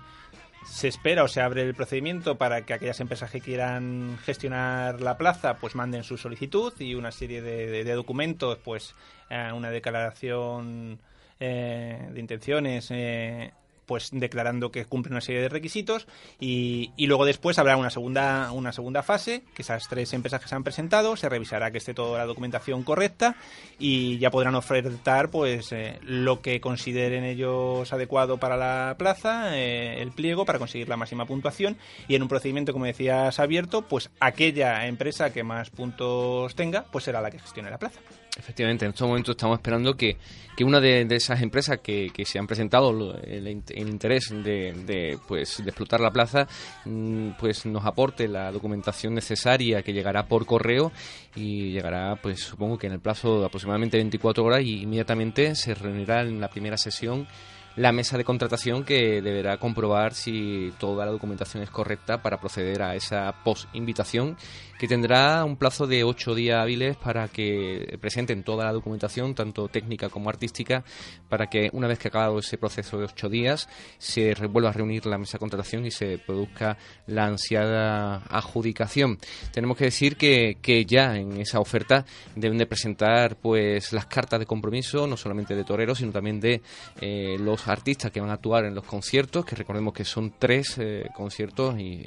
se 0.66 0.88
espera 0.88 1.24
o 1.24 1.28
se 1.28 1.42
abre 1.42 1.64
el 1.64 1.74
procedimiento 1.74 2.38
para 2.38 2.66
que 2.66 2.74
aquellas 2.74 3.00
empresas 3.00 3.32
que 3.32 3.42
quieran 3.42 4.18
gestionar 4.24 5.02
la 5.02 5.18
plaza 5.18 5.58
pues 5.58 5.76
manden 5.76 6.04
su 6.04 6.18
solicitud 6.18 6.74
y 6.80 6.96
una 6.96 7.12
serie 7.12 7.42
de, 7.42 7.84
documentos, 7.96 8.58
pues 8.64 8.96
eh, 9.30 9.52
una 9.54 9.72
declaración 9.72 11.00
eh, 11.42 12.08
de 12.14 12.20
intenciones. 12.20 12.88
eh, 12.92 13.52
pues 13.92 14.10
declarando 14.14 14.72
que 14.72 14.86
cumple 14.86 15.12
una 15.12 15.20
serie 15.20 15.42
de 15.42 15.50
requisitos 15.50 16.08
y, 16.40 16.94
y 16.96 17.08
luego 17.08 17.26
después 17.26 17.60
habrá 17.60 17.76
una 17.76 17.90
segunda, 17.90 18.50
una 18.54 18.72
segunda 18.72 19.04
fase, 19.04 19.44
que 19.54 19.64
esas 19.64 19.90
tres 19.90 20.14
empresas 20.14 20.40
que 20.40 20.48
se 20.48 20.56
han 20.56 20.64
presentado, 20.64 21.18
se 21.18 21.28
revisará 21.28 21.72
que 21.72 21.80
esté 21.80 21.94
toda 21.94 22.18
la 22.18 22.26
documentación 22.26 22.84
correcta 22.84 23.36
y 23.80 24.18
ya 24.18 24.32
podrán 24.32 24.56
ofertar 24.56 25.30
pues 25.30 25.74
eh, 25.74 26.00
lo 26.04 26.42
que 26.42 26.62
consideren 26.62 27.26
ellos 27.26 27.92
adecuado 27.92 28.38
para 28.38 28.56
la 28.56 28.96
plaza, 28.98 29.58
eh, 29.58 30.02
el 30.02 30.12
pliego 30.12 30.46
para 30.46 30.58
conseguir 30.58 30.88
la 30.88 30.96
máxima 30.96 31.26
puntuación 31.26 31.76
y 32.08 32.16
en 32.16 32.22
un 32.22 32.30
procedimiento, 32.30 32.72
como 32.72 32.86
decías, 32.86 33.42
abierto, 33.42 33.82
pues 33.82 34.10
aquella 34.22 34.88
empresa 34.88 35.34
que 35.34 35.44
más 35.44 35.70
puntos 35.70 36.56
tenga, 36.56 36.86
pues 36.94 37.04
será 37.04 37.20
la 37.20 37.30
que 37.30 37.40
gestione 37.40 37.70
la 37.70 37.78
plaza. 37.78 38.00
Efectivamente, 38.38 38.86
en 38.86 38.92
estos 38.92 39.08
momentos 39.08 39.34
estamos 39.34 39.58
esperando 39.58 39.96
que, 39.96 40.18
que 40.56 40.64
una 40.64 40.80
de, 40.80 41.06
esas 41.12 41.42
empresas 41.42 41.80
que, 41.80 42.12
que 42.14 42.26
se 42.26 42.40
han 42.40 42.48
presentado 42.48 43.18
el 43.24 43.48
interés 43.76 44.30
de, 44.30 44.74
de, 44.86 45.20
pues, 45.28 45.58
de 45.58 45.70
explotar 45.70 46.00
la 46.00 46.12
plaza, 46.12 46.48
mm, 46.86 47.32
pues 47.38 47.66
nos 47.66 47.86
aporte 47.86 48.30
la 48.30 48.52
documentación 48.52 49.14
necesaria 49.14 49.82
que 49.82 49.92
llegará 49.92 50.28
por 50.28 50.46
correo 50.46 50.94
y 51.36 51.72
llegará, 51.72 52.16
pues 52.22 52.40
supongo 52.40 52.78
que 52.78 52.88
en 52.88 52.94
el 52.94 53.02
plazo 53.02 53.42
de 53.42 53.46
aproximadamente 53.48 53.98
24 53.98 54.46
horas 54.46 54.62
y 54.62 54.84
inmediatamente 54.84 55.54
se 55.56 55.76
reunirá 55.76 56.22
en 56.22 56.40
la 56.40 56.50
primera 56.50 56.78
sesión 56.78 57.28
la 57.76 57.92
mesa 57.92 58.18
de 58.18 58.26
contratación 58.26 58.84
que 58.84 59.22
deberá 59.22 59.58
comprobar 59.58 60.14
si 60.14 60.74
toda 60.78 61.06
la 61.06 61.12
documentación 61.12 61.64
es 61.64 61.70
correcta 61.70 62.22
para 62.22 62.40
proceder 62.40 62.82
a 62.82 62.96
esa 62.96 63.34
post-invitación 63.44 64.36
que 64.82 64.88
tendrá 64.88 65.46
un 65.46 65.58
plazo 65.58 65.86
de 65.86 66.04
ocho 66.04 66.34
días 66.34 66.60
hábiles 66.60 66.98
para 66.98 67.28
que 67.28 68.00
presenten 68.02 68.42
toda 68.42 68.66
la 68.66 68.74
documentación, 68.74 69.36
tanto 69.36 69.68
técnica 69.68 70.10
como 70.10 70.28
artística, 70.28 70.84
para 71.30 71.46
que 71.52 71.70
una 71.74 71.88
vez 71.88 72.00
que 72.00 72.08
acabado 72.08 72.40
ese 72.40 72.58
proceso 72.58 72.98
de 72.98 73.06
ocho 73.06 73.30
días 73.30 73.70
se 74.00 74.34
vuelva 74.48 74.70
a 74.70 74.74
reunir 74.74 75.06
la 75.06 75.20
mesa 75.20 75.34
de 75.34 75.40
contratación 75.40 75.86
y 75.86 75.92
se 75.92 76.18
produzca 76.18 76.80
la 77.06 77.28
ansiada 77.28 78.24
adjudicación. 78.28 79.20
Tenemos 79.54 79.78
que 79.78 79.84
decir 79.84 80.18
que, 80.18 80.58
que 80.64 80.84
ya 80.84 81.16
en 81.16 81.40
esa 81.40 81.60
oferta 81.60 82.04
deben 82.36 82.58
de 82.58 82.66
presentar 82.66 83.36
pues 83.36 83.94
las 83.94 84.08
cartas 84.08 84.40
de 84.40 84.48
compromiso, 84.48 85.06
no 85.06 85.16
solamente 85.16 85.56
de 85.56 85.64
toreros, 85.64 86.00
sino 86.00 86.12
también 86.12 86.40
de 86.40 86.60
eh, 87.00 87.38
los 87.40 87.68
artistas 87.68 88.10
que 88.10 88.20
van 88.20 88.32
a 88.32 88.34
actuar 88.34 88.66
en 88.66 88.74
los 88.74 88.86
conciertos, 88.86 89.46
que 89.46 89.56
recordemos 89.56 89.94
que 89.94 90.06
son 90.06 90.34
tres 90.40 90.80
eh, 90.80 91.08
conciertos 91.14 91.80
y, 91.80 92.02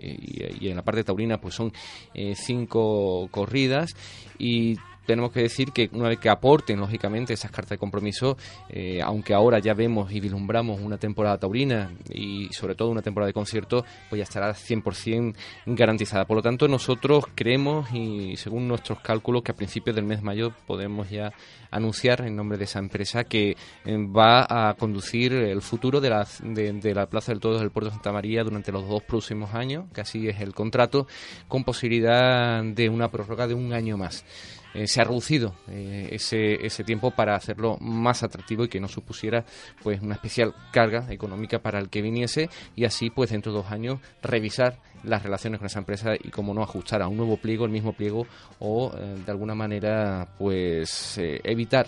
en 0.61 0.75
la 0.75 0.83
parte 0.83 1.04
taurina 1.04 1.40
pues 1.40 1.54
son 1.54 1.73
eh, 2.12 2.35
cinco 2.35 2.63
corridas 2.66 3.97
y 4.38 4.78
tenemos 5.07 5.33
que 5.33 5.41
decir 5.41 5.73
que 5.73 5.89
una 5.93 6.09
vez 6.09 6.19
que 6.19 6.29
aporten, 6.29 6.81
lógicamente, 6.81 7.33
esas 7.33 7.51
cartas 7.51 7.71
de 7.71 7.79
compromiso, 7.79 8.37
eh, 8.69 9.01
aunque 9.03 9.35
ahora 9.35 9.59
ya 9.59 9.75
vemos 9.75 10.13
y 10.13 10.21
vislumbramos 10.21 10.81
una 10.81 10.99
temporada 10.99 11.39
taurina 11.39 11.93
y 12.11 12.49
sobre 12.53 12.75
todo 12.75 12.91
una 12.91 13.03
temporada 13.03 13.29
de 13.29 13.35
conciertos, 13.35 13.85
pues 14.09 14.19
ya 14.19 14.25
estará 14.25 14.55
100% 14.55 15.35
garantizada. 15.67 16.25
Por 16.25 16.37
lo 16.37 16.43
tanto, 16.43 16.69
nosotros 16.69 17.25
creemos 17.35 17.93
y 17.93 18.37
según 18.37 18.69
nuestros 18.69 19.01
cálculos 19.01 19.43
que 19.43 19.53
a 19.53 19.57
principios 19.57 19.97
del 19.97 20.05
mes 20.05 20.19
de 20.19 20.25
mayo 20.25 20.53
podemos 20.67 21.11
ya 21.11 21.33
anunciar 21.71 22.21
en 22.23 22.37
nombre 22.37 22.57
de 22.57 22.65
esa 22.65 22.79
empresa 22.79 23.25
que 23.25 23.57
eh, 23.85 23.97
va 24.07 24.47
a 24.49 24.75
conducir 24.75 25.33
el 25.33 25.61
futuro 25.61 26.01
de 26.01 26.11
la, 26.11 26.27
de, 26.43 26.95
la 26.95 27.07
Plaza 27.07 27.33
del 27.33 27.41
Todos 27.41 27.61
del 27.61 27.71
Puerto 27.71 27.91
de 27.91 27.95
Santa 27.97 28.13
María 28.13 28.45
durante 28.45 28.73
los 28.73 28.89
dos 28.89 29.03
próximos 29.03 29.55
años, 29.55 29.87
que 29.93 30.01
así 30.01 30.29
es 30.29 30.41
el 30.41 30.55
contrato, 30.55 31.07
con 31.49 31.65
posibilidad 31.65 32.63
de 32.63 32.89
una 32.89 33.11
prórroga 33.11 33.47
de 33.47 33.55
un 33.55 33.73
año 33.73 33.97
más. 33.97 34.25
Eh, 34.75 34.88
se 34.88 35.00
ha 35.00 35.04
reducido 35.04 35.54
eh, 35.69 36.09
ese, 36.11 36.66
ese 36.66 36.83
tiempo 36.83 37.12
para 37.12 37.37
hacerlo 37.37 37.78
más 37.81 38.25
atractivo 38.25 38.64
y 38.64 38.69
que 38.69 38.81
no 38.81 38.88
supusiera 38.88 39.45
pues 39.85 40.02
una 40.02 40.16
especial 40.16 40.52
carga 40.73 41.07
económica 41.11 41.61
para 41.61 41.78
el 41.78 41.88
que 41.88 42.02
viniese 42.02 42.50
y 42.75 42.85
así 42.85 43.09
pues 43.09 43.31
dentro 43.31 43.52
de 43.52 43.59
dos 43.59 43.71
años 43.71 44.00
revisar 44.21 44.78
las 45.04 45.23
relaciones 45.23 45.61
con 45.61 45.66
esa 45.66 45.78
empresa 45.78 46.14
y 46.16 46.31
como 46.31 46.52
no 46.54 46.62
ajustar 46.62 47.02
a 47.02 47.09
un 47.09 47.16
nuevo 47.16 47.37
pliego 47.37 47.66
el 47.66 47.71
mismo 47.71 47.93
pliego 47.93 48.26
o 48.59 48.93
eh, 48.99 49.16
de 49.25 49.31
alguna 49.31 49.54
manera 49.54 50.26
pues 50.38 51.21
evitar 51.21 51.87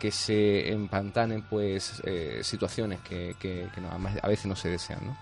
que 0.00 0.10
se 0.10 0.72
empantanen 0.72 1.42
pues 1.42 2.02
situaciones 2.40 2.98
que, 3.00 3.36
que, 3.38 3.68
que 3.72 3.80
no, 3.80 3.90
a 3.90 4.28
veces 4.28 4.46
no 4.46 4.56
se 4.56 4.70
desean 4.70 5.06
¿no? 5.06 5.16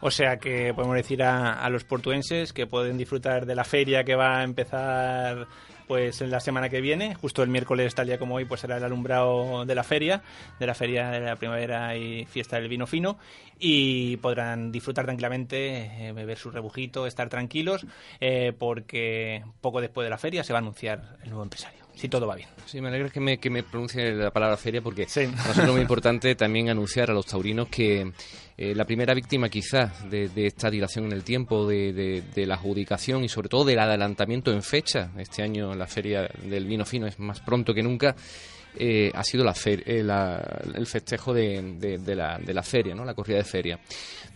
O 0.00 0.10
sea 0.10 0.38
que 0.38 0.74
podemos 0.74 0.96
decir 0.96 1.22
a 1.22 1.68
los 1.70 1.84
portuenses 1.84 2.52
que 2.52 2.66
pueden 2.66 2.98
disfrutar 2.98 3.46
de 3.46 3.54
la 3.54 3.62
feria 3.62 4.02
que 4.02 4.16
va 4.16 4.40
a 4.40 4.42
empezar 4.42 5.46
pues 5.92 6.22
en 6.22 6.30
la 6.30 6.40
semana 6.40 6.70
que 6.70 6.80
viene, 6.80 7.14
justo 7.16 7.42
el 7.42 7.50
miércoles 7.50 7.94
tal 7.94 8.06
día 8.06 8.18
como 8.18 8.36
hoy, 8.36 8.46
pues 8.46 8.62
será 8.62 8.78
el 8.78 8.84
alumbrado 8.84 9.66
de 9.66 9.74
la 9.74 9.84
feria, 9.84 10.22
de 10.58 10.66
la 10.66 10.72
feria 10.72 11.10
de 11.10 11.20
la 11.20 11.36
primavera 11.36 11.94
y 11.98 12.24
fiesta 12.24 12.56
del 12.56 12.70
vino 12.70 12.86
fino 12.86 13.18
y 13.58 14.16
podrán 14.16 14.72
disfrutar 14.72 15.04
tranquilamente, 15.04 16.08
eh, 16.08 16.12
beber 16.12 16.38
su 16.38 16.50
rebujito, 16.50 17.06
estar 17.06 17.28
tranquilos, 17.28 17.84
eh, 18.20 18.54
porque 18.58 19.44
poco 19.60 19.82
después 19.82 20.06
de 20.06 20.08
la 20.08 20.16
feria 20.16 20.42
se 20.44 20.54
va 20.54 20.60
a 20.60 20.62
anunciar 20.62 21.18
el 21.24 21.28
nuevo 21.28 21.42
empresario, 21.42 21.81
si 21.94 22.08
todo 22.08 22.26
va 22.26 22.34
bien. 22.36 22.48
Sí, 22.66 22.80
me 22.80 22.88
alegra 22.88 23.10
que 23.10 23.20
me, 23.20 23.38
que 23.38 23.50
me 23.50 23.62
pronuncie 23.62 24.12
la 24.12 24.30
palabra 24.30 24.56
feria 24.56 24.80
porque 24.82 25.06
Sí. 25.08 25.20
es 25.20 25.68
muy 25.70 25.80
importante 25.80 26.34
también 26.34 26.70
anunciar 26.70 27.10
a 27.10 27.14
los 27.14 27.26
taurinos 27.26 27.68
que 27.68 28.12
eh, 28.56 28.74
la 28.74 28.84
primera 28.84 29.14
víctima 29.14 29.48
quizás 29.48 30.08
de, 30.10 30.28
de 30.28 30.46
esta 30.46 30.70
dilación 30.70 31.06
en 31.06 31.12
el 31.12 31.22
tiempo, 31.24 31.66
de, 31.66 31.92
de- 31.92 32.22
de 32.34 32.46
la 32.46 32.54
adjudicación 32.54 33.24
y 33.24 33.28
sobre 33.28 33.48
todo 33.48 33.64
del 33.64 33.78
adelantamiento 33.78 34.52
en 34.52 34.62
fecha, 34.62 35.10
este 35.18 35.42
año 35.42 35.74
la 35.74 35.86
feria 35.86 36.28
del 36.44 36.66
vino 36.66 36.84
fino 36.84 37.06
es 37.06 37.18
más 37.18 37.40
pronto 37.40 37.72
que 37.74 37.82
nunca, 37.82 38.14
eh, 38.78 39.10
ha 39.14 39.22
sido 39.22 39.44
la 39.44 39.52
fer- 39.52 39.82
eh, 39.84 40.02
la- 40.02 40.62
el 40.74 40.86
festejo 40.86 41.34
de, 41.34 41.98
la, 42.16 42.38
de 42.38 42.54
la 42.54 42.62
feria, 42.62 42.94
¿no? 42.94 43.04
la 43.04 43.14
corrida 43.14 43.38
de 43.38 43.44
feria. 43.44 43.78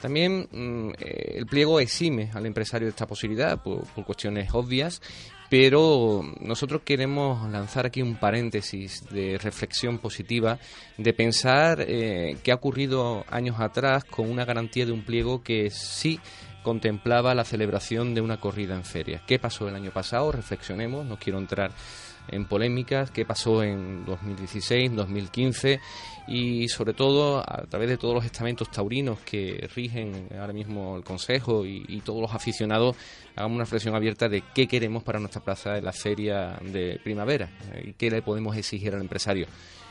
También 0.01 0.47
mm, 0.51 0.91
el 0.99 1.47
pliego 1.47 1.81
exime 1.81 2.31
al 2.35 2.45
empresario 2.45 2.87
de 2.87 2.91
esta 2.91 3.07
posibilidad 3.07 3.63
por, 3.63 3.85
por 3.87 4.05
cuestiones 4.05 4.51
obvias, 4.53 5.01
pero 5.49 6.23
nosotros 6.41 6.83
queremos 6.85 7.49
lanzar 7.51 7.87
aquí 7.87 8.03
un 8.03 8.17
paréntesis 8.17 9.05
de 9.11 9.39
reflexión 9.39 9.99
positiva, 9.99 10.59
de 10.99 11.13
pensar 11.13 11.85
eh, 11.87 12.37
qué 12.43 12.53
ha 12.53 12.57
ocurrido 12.57 13.25
años 13.31 13.61
atrás 13.61 14.05
con 14.05 14.31
una 14.31 14.45
garantía 14.45 14.87
de 14.87 14.93
un 14.93 15.03
pliego 15.03 15.43
que 15.43 15.71
sí 15.71 16.21
contemplaba 16.63 17.35
la 17.35 17.45
celebración 17.45 18.15
de 18.15 18.21
una 18.21 18.41
corrida 18.41 18.75
en 18.75 18.85
feria. 18.85 19.23
¿Qué 19.25 19.39
pasó 19.39 19.69
el 19.69 19.77
año 19.77 19.93
pasado? 19.93 20.33
Reflexionemos, 20.33 21.07
no 21.07 21.17
quiero 21.17 21.39
entrar 21.39 21.71
en 22.29 22.47
polémicas, 22.47 23.11
qué 23.11 23.25
pasó 23.25 23.63
en 23.63 24.05
2016, 24.05 24.95
2015 24.95 25.81
y 26.29 26.69
sobre 26.69 26.93
todo 26.93 27.39
a 27.39 27.65
través 27.69 27.89
de 27.89 27.97
todos 27.97 28.15
los 28.15 28.25
estamentos 28.25 28.71
taurinos 28.71 29.21
que 29.21 29.69
rigen 29.75 30.29
ahora 30.39 30.53
mismo 30.53 30.97
el 30.97 31.05
Consejo 31.05 31.65
y, 31.65 32.01
todos 32.05 32.21
los 32.21 32.35
aficionados, 32.35 32.97
hagamos 33.35 33.57
una 33.57 33.65
reflexión 33.65 33.95
abierta 33.95 34.29
de 34.29 34.43
qué 34.55 34.67
queremos 34.67 35.03
para 35.03 35.19
nuestra 35.19 35.43
plaza 35.43 35.79
en 35.79 35.85
la 35.85 35.93
feria 35.93 36.59
de 36.63 37.01
primavera 37.03 37.51
eh, 37.73 37.89
y 37.89 37.93
qué 37.95 38.11
le 38.11 38.23
podemos 38.23 38.57
exigir 38.57 38.95
al 38.95 39.01
empresario. 39.01 39.47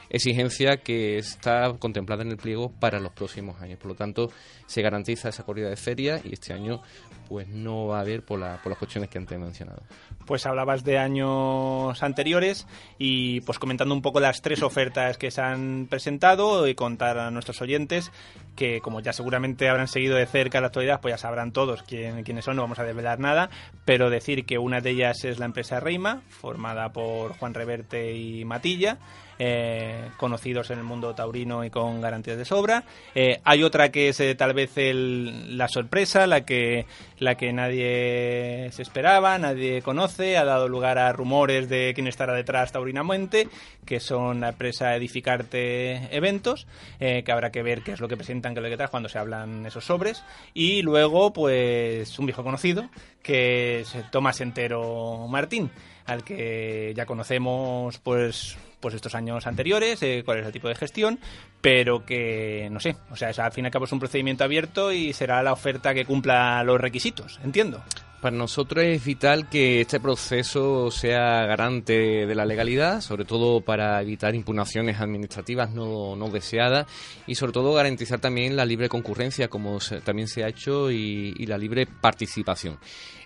Exigencia 0.09 0.77
que 0.77 1.17
está 1.17 1.73
contemplada 1.79 2.23
en 2.23 2.31
el 2.31 2.37
pliego 2.37 2.71
para 2.79 2.99
los 2.99 3.11
próximos 3.11 3.59
años. 3.61 3.79
Por 3.79 3.87
lo 3.91 3.95
tanto, 3.95 4.31
se 4.67 4.81
garantiza 4.81 5.29
esa 5.29 5.43
corrida 5.43 5.69
de 5.69 5.75
feria 5.75 6.21
y 6.23 6.33
este 6.33 6.53
año 6.53 6.81
pues 7.27 7.47
no 7.47 7.87
va 7.87 7.97
a 7.97 8.01
haber 8.01 8.23
por, 8.23 8.39
la- 8.39 8.61
por 8.61 8.69
las 8.71 8.77
cuestiones 8.77 9.09
que 9.09 9.17
antes 9.17 9.35
he 9.35 9.39
mencionado. 9.39 9.81
Pues 10.27 10.45
hablabas 10.45 10.83
de 10.83 10.99
años 10.99 12.01
anteriores 12.03 12.67
y 12.99 13.41
pues 13.41 13.57
comentando 13.59 13.95
un 13.95 14.01
poco 14.03 14.19
las 14.19 14.41
tres 14.41 14.61
ofertas 14.61 15.17
que 15.17 15.31
se 15.31 15.41
han 15.41 15.87
presentado 15.89 16.67
y 16.67 16.75
contar 16.75 17.17
a 17.17 17.31
nuestros 17.31 17.61
oyentes 17.61 18.11
que 18.55 18.79
como 18.79 18.99
ya 19.01 19.11
seguramente 19.11 19.67
habrán 19.69 19.87
seguido 19.87 20.15
de 20.15 20.25
cerca 20.27 20.61
la 20.61 20.67
actualidad, 20.67 21.01
pues 21.01 21.13
ya 21.13 21.17
sabrán 21.17 21.51
todos 21.51 21.83
quién, 21.83 22.23
quiénes 22.23 22.45
son, 22.45 22.55
no 22.55 22.61
vamos 22.61 22.79
a 22.79 22.83
desvelar 22.83 23.19
nada, 23.19 23.49
pero 23.85 24.09
decir 24.09 24.45
que 24.45 24.57
una 24.59 24.79
de 24.81 24.91
ellas 24.91 25.25
es 25.25 25.39
la 25.39 25.45
empresa 25.45 25.79
Reima, 25.79 26.21
formada 26.29 26.93
por 26.93 27.33
Juan 27.37 27.53
Reverte 27.53 28.13
y 28.15 28.45
Matilla, 28.45 28.97
eh, 29.39 30.09
conocidos 30.17 30.69
en 30.71 30.79
el 30.79 30.83
mundo 30.83 31.13
taurino 31.15 31.63
y 31.65 31.69
con 31.69 32.01
garantías 32.01 32.37
de 32.37 32.45
sobra. 32.45 32.83
Eh, 33.13 33.39
hay 33.43 33.63
otra 33.63 33.91
que 33.91 34.09
es 34.09 34.19
eh, 34.19 34.35
tal 34.35 34.53
vez 34.53 34.77
el- 34.77 35.57
la 35.57 35.67
sorpresa, 35.67 36.27
la 36.27 36.45
que, 36.45 36.85
la 37.19 37.35
que 37.35 37.51
nadie 37.53 38.69
se 38.71 38.81
esperaba, 38.81 39.37
nadie 39.37 39.81
conoce, 39.81 40.37
ha 40.37 40.45
dado 40.45 40.67
lugar 40.67 40.97
a 40.97 41.11
rumores 41.13 41.69
de 41.69 41.91
quién 41.93 42.07
estará 42.07 42.33
detrás 42.33 42.71
taurinamente, 42.71 43.47
que 43.85 43.99
son 43.99 44.41
la 44.41 44.49
empresa 44.49 44.95
Edificarte 44.95 46.15
Eventos, 46.15 46.67
que 46.99 47.31
habrá 47.31 47.51
que 47.51 47.61
ver 47.63 47.81
qué 47.83 47.91
es 47.93 47.99
lo 47.99 48.07
que 48.07 48.17
presentan, 48.17 48.53
qué 48.53 48.59
es 48.59 48.63
lo 48.63 48.69
que 48.69 48.77
trae 48.77 48.87
cuando 48.89 49.09
se 49.09 49.19
hablan 49.19 49.65
esos 49.65 49.85
sobres. 49.85 50.23
Y 50.53 50.81
luego, 50.81 51.33
pues, 51.33 52.17
un 52.19 52.25
viejo 52.25 52.43
conocido, 52.43 52.89
que 53.21 53.81
es 53.81 53.95
Tomás 54.11 54.41
Entero 54.41 55.27
Martín 55.27 55.71
al 56.05 56.23
que 56.23 56.93
ya 56.95 57.07
conocemos 57.07 57.97
pues 57.97 58.55
pues 58.85 58.93
estos 58.93 59.15
años 59.15 59.47
anteriores, 59.47 60.03
eh, 60.03 60.21
cuál 60.23 60.41
es 60.41 60.45
el 60.45 60.51
tipo 60.51 60.67
de 60.67 60.75
gestión, 60.75 61.17
pero 61.59 62.05
que 62.05 62.69
no 62.69 62.79
sé, 62.79 62.95
o 63.09 63.15
sea, 63.15 63.31
es, 63.31 63.39
al 63.39 63.51
fin 63.51 63.65
y 63.65 63.65
al 63.65 63.71
cabo 63.71 63.85
es 63.85 63.91
un 63.91 63.97
procedimiento 63.97 64.43
abierto 64.43 64.91
y 64.91 65.11
será 65.11 65.41
la 65.41 65.53
oferta 65.53 65.95
que 65.95 66.05
cumpla 66.05 66.63
los 66.63 66.79
requisitos, 66.79 67.39
entiendo. 67.43 67.81
Para 68.25 68.37
nosotros 68.37 68.83
es 68.83 69.05
vital 69.05 69.47
que 69.49 69.81
este 69.81 69.99
proceso 69.99 70.89
sea 70.89 71.45
garante 71.45 72.25
de 72.25 72.33
la 72.33 72.43
legalidad, 72.43 73.01
sobre 73.01 73.23
todo 73.23 73.61
para 73.61 74.01
evitar 74.01 74.33
impugnaciones 74.33 74.99
administrativas 74.99 75.69
no, 75.75 76.15
no 76.15 76.29
deseadas 76.31 76.87
y 77.27 77.35
sobre 77.35 77.51
todo 77.51 77.71
garantizar 77.73 78.19
también 78.19 78.55
la 78.55 78.65
libre 78.65 78.89
concurrencia, 78.89 79.47
como 79.47 79.79
se- 79.79 80.01
también 80.01 80.27
se 80.27 80.43
ha 80.43 80.47
hecho, 80.47 80.89
y, 80.89 81.33
la 81.45 81.59
libre 81.59 81.85
participación. 81.85 82.79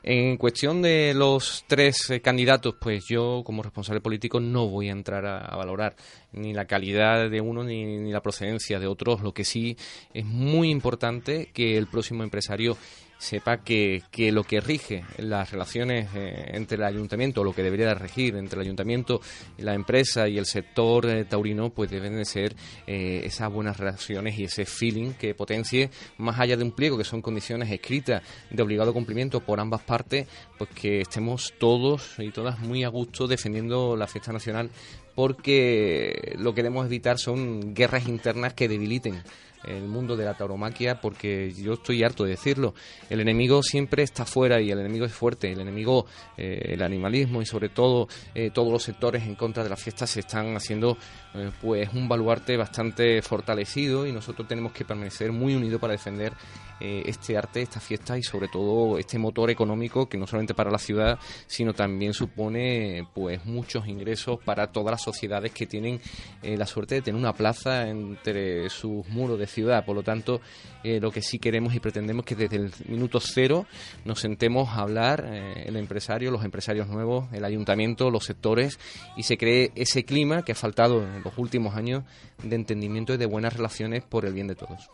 En 0.04 0.36
cuestión 0.36 0.82
de 0.82 1.14
los 1.16 1.64
tres 1.66 2.10
eh, 2.10 2.20
candidatos, 2.20 2.76
pues 2.78 3.06
yo 3.08 3.42
como 3.46 3.64
responsable 3.64 4.02
político 4.02 4.42
no 4.42 4.68
voy 4.68 4.90
a 4.90 4.92
entrar 4.92 5.26
a, 5.26 5.46
a 5.46 5.56
valorar 5.56 5.96
ni 6.34 6.54
la 6.54 6.66
calidad 6.66 7.30
de 7.30 7.40
uno 7.40 7.64
ni, 7.64 7.86
ni 7.86 8.12
la 8.12 8.22
procedencia 8.22 8.80
de 8.80 8.88
otros. 8.88 9.22
Lo 9.22 9.34
que 9.34 9.46
sí 9.46 9.78
es 10.14 10.26
muy 10.26 10.70
importante 10.70 11.52
que 11.54 11.78
el 11.78 11.88
próximo 11.88 12.24
empresario 12.26 12.76
sepa 13.20 13.58
que, 13.58 14.02
que 14.10 14.32
lo 14.32 14.44
que 14.44 14.62
rige 14.62 15.04
las 15.18 15.52
relaciones 15.52 16.10
eh, 16.16 16.52
entre 16.54 16.78
el 16.78 16.84
ayuntamiento, 16.86 17.42
o 17.42 17.44
lo 17.44 17.54
que 17.54 17.62
debería 17.62 17.88
de 17.88 17.94
regir 17.94 18.36
entre 18.38 18.60
el 18.60 18.66
ayuntamiento, 18.66 19.22
la 19.58 19.74
empresa 19.74 20.28
y 20.28 20.38
el 20.38 20.46
sector 20.46 21.06
eh, 21.06 21.26
taurino, 21.26 21.70
pues 21.70 21.92
deben 21.92 22.16
de 22.16 22.24
ser 22.24 22.56
eh, 22.88 23.22
esas 23.26 23.52
buenas 23.52 23.78
relaciones 23.78 24.40
y 24.40 24.46
ese 24.46 24.66
feeling 24.66 25.12
que 25.12 25.36
potencie, 25.36 25.92
más 26.18 26.40
allá 26.40 26.56
de 26.56 26.64
un 26.64 26.72
pliego, 26.72 26.98
que 26.98 27.04
son 27.04 27.22
condiciones 27.22 27.70
escritas 27.70 28.24
de 28.50 28.64
obligado 28.64 28.94
cumplimiento 28.94 29.42
por 29.42 29.60
ambas 29.60 29.82
partes, 29.82 30.26
pues 30.58 30.70
que 30.70 31.02
estemos 31.02 31.54
todos 31.60 32.16
y 32.20 32.32
todas 32.32 32.60
muy 32.60 32.86
a 32.86 32.88
gusto 32.88 33.28
defendiendo 33.28 33.98
la 33.98 34.08
fiesta 34.08 34.32
nacional, 34.32 34.70
porque 35.14 36.36
lo 36.40 36.54
que 36.54 36.64
debemos 36.64 36.86
evitar 36.86 37.20
son 37.20 37.74
guerras 37.74 38.08
internas 38.08 38.54
que 38.54 38.70
debiliten 38.70 39.22
el 39.64 39.88
mundo 39.88 40.16
de 40.16 40.26
la 40.26 40.36
tauromaquia 40.36 41.02
porque 41.02 41.52
yo 41.54 41.74
estoy 41.74 42.04
harto 42.04 42.24
de 42.24 42.32
decirlo. 42.32 42.74
El 43.10 43.20
enemigo 43.20 43.62
siempre 43.64 44.04
está 44.04 44.26
fuera 44.26 44.62
y 44.62 44.72
el 44.72 44.80
enemigo 44.80 45.06
es 45.06 45.14
fuerte. 45.14 45.52
El 45.52 45.60
enemigo 45.60 46.06
eh, 46.38 46.74
el 46.74 46.82
animalismo 46.82 47.42
y 47.42 47.46
sobre 47.46 47.70
todo 47.70 48.08
eh, 48.34 48.52
todos 48.54 48.72
los 48.72 48.84
sectores 48.84 49.24
en 49.24 49.36
contra 49.36 49.64
de 49.64 49.70
la 49.70 49.76
fiesta 49.76 50.08
se 50.08 50.22
están 50.22 50.56
haciendo 50.56 50.98
eh, 51.34 51.52
pues 51.62 51.90
un 51.94 52.08
baluarte 52.08 52.56
bastante 52.58 53.22
fortalecido 53.22 54.08
y 54.08 54.12
nosotros 54.12 54.48
tenemos 54.48 54.72
que 54.72 54.86
permanecer 54.86 55.32
muy 55.32 55.56
unidos 55.56 55.82
para 55.82 55.94
defender 55.94 56.34
este 56.82 57.36
arte, 57.36 57.62
esta 57.62 57.82
fiesta 57.82 58.18
y 58.18 58.24
sobre 58.24 58.48
todo 58.48 58.98
este 58.98 59.20
motor 59.20 59.50
económico 59.50 60.08
que 60.08 60.18
no 60.18 60.26
solamente 60.26 60.54
para 60.54 60.72
la 60.72 60.78
ciudad, 60.78 61.20
sino 61.46 61.74
también 61.74 62.14
supone 62.14 63.06
pues 63.14 63.46
muchos 63.46 63.86
ingresos 63.86 64.40
para 64.46 64.72
todas 64.72 64.92
las 64.92 65.02
sociedades 65.02 65.52
que 65.52 65.66
tienen 65.66 66.00
la 66.42 66.66
suerte 66.66 66.96
de 66.96 67.02
tener 67.02 67.20
una 67.20 67.34
plaza 67.34 67.90
entre 67.90 68.70
sus 68.70 69.06
muros 69.10 69.38
ciudad. 69.50 69.86
Por 69.86 69.96
lo 69.96 70.04
tanto, 70.04 70.42
eh, 70.84 71.00
lo 71.00 71.12
que 71.12 71.22
sí 71.22 71.40
queremos 71.40 71.74
y 71.76 71.80
pretendemos 71.80 72.24
es 72.24 72.28
que 72.28 72.36
desde 72.36 72.56
el 72.56 72.72
minuto 72.88 73.20
cero 73.20 73.66
nos 74.06 74.20
sentemos 74.20 74.70
a 74.70 74.82
hablar 74.82 75.26
eh, 75.28 75.64
el 75.66 75.76
empresario, 75.76 76.32
los 76.32 76.46
empresarios 76.46 76.88
nuevos, 76.88 77.26
el 77.34 77.44
ayuntamiento, 77.44 78.10
los 78.10 78.26
sectores 78.26 78.80
y 79.18 79.24
se 79.24 79.38
cree 79.38 79.72
ese 79.76 80.06
clima 80.06 80.44
que 80.44 80.54
ha 80.54 80.56
faltado 80.56 81.04
en 81.04 81.24
los 81.24 81.38
últimos 81.38 81.76
años 81.76 82.04
de 82.44 82.56
entendimiento 82.56 83.14
y 83.14 83.18
de 83.18 83.26
buenas 83.26 83.54
relaciones 83.54 84.04
por 84.04 84.26
el 84.26 84.34
bien 84.34 84.48
de 84.48 84.56
todos. 84.56 84.90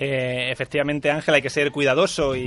Eh, 0.00 0.50
efectivamente, 0.52 1.10
Ángel, 1.10 1.34
hay 1.34 1.42
que 1.42 1.50
ser 1.50 1.72
cuidadoso 1.72 2.36
y, 2.36 2.40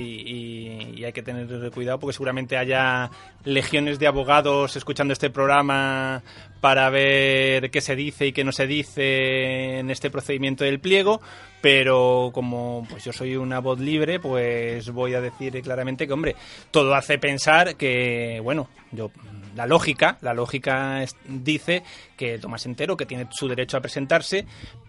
y- 0.95 1.03
hay 1.03 1.11
que 1.11 1.21
tener 1.21 1.71
cuidado 1.71 1.99
porque 1.99 2.13
seguramente 2.13 2.55
haya 2.55 3.09
legiones 3.43 3.97
de 3.99 4.07
abogados 4.07 4.75
escuchando 4.77 5.11
este 5.13 5.29
programa 5.31 6.21
para 6.61 6.89
ver 6.91 7.69
qué 7.71 7.81
se 7.81 7.95
dice 7.95 8.27
y 8.27 8.31
qué 8.31 8.43
no 8.45 8.51
se 8.51 8.67
dice 8.67 9.79
en 9.79 9.89
este 9.89 10.09
procedimiento 10.11 10.63
del 10.63 10.79
pliego. 10.79 11.19
Pero 11.59 12.29
como 12.33 12.87
pues 12.89 13.03
yo 13.03 13.11
soy 13.11 13.35
una 13.35 13.59
voz 13.59 13.79
libre, 13.79 14.19
pues 14.19 14.89
voy 14.91 15.13
a 15.15 15.21
decir 15.21 15.59
claramente 15.61 16.07
que, 16.07 16.13
hombre, 16.13 16.35
todo 16.71 16.93
hace 16.95 17.17
pensar 17.17 17.75
que, 17.75 18.39
bueno, 18.43 18.69
yo 18.91 19.11
la 19.55 19.65
lógica, 19.67 20.17
la 20.21 20.33
lógica 20.33 21.03
es- 21.03 21.15
dice 21.25 21.83
que 22.17 22.37
Tomás 22.39 22.65
Entero, 22.65 22.97
que 22.97 23.05
tiene 23.05 23.27
su 23.31 23.47
derecho 23.47 23.77
a 23.77 23.81
presentarse, 23.81 24.45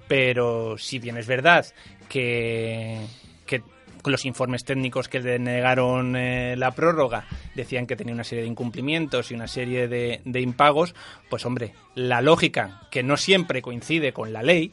pero 0.09 0.77
si 0.79 0.99
bien 0.99 1.17
es 1.17 1.27
verdad 1.27 1.67
que, 2.09 3.01
que 3.47 3.63
los 4.05 4.25
informes 4.25 4.65
técnicos 4.65 5.09
que 5.09 5.21
le 5.21 5.39
negaron 5.39 6.17
eh, 6.17 6.57
la 6.57 6.73
prórroga 6.73 7.25
decían 7.55 7.87
que 7.87 7.95
tenía 7.97 8.13
una 8.15 8.25
serie 8.25 8.43
de 8.43 8.49
incumplimientos 8.51 9.31
y 9.31 9.35
una 9.35 9.47
serie 9.47 9.87
de, 9.89 10.21
de 10.25 10.41
impagos, 10.41 10.95
pues 11.31 11.47
hombre, 11.47 11.75
la 11.95 12.21
lógica, 12.21 12.81
que 12.91 13.03
no 13.03 13.17
siempre 13.17 13.63
coincide 13.63 14.13
con 14.13 14.33
la 14.33 14.43
ley, 14.43 14.73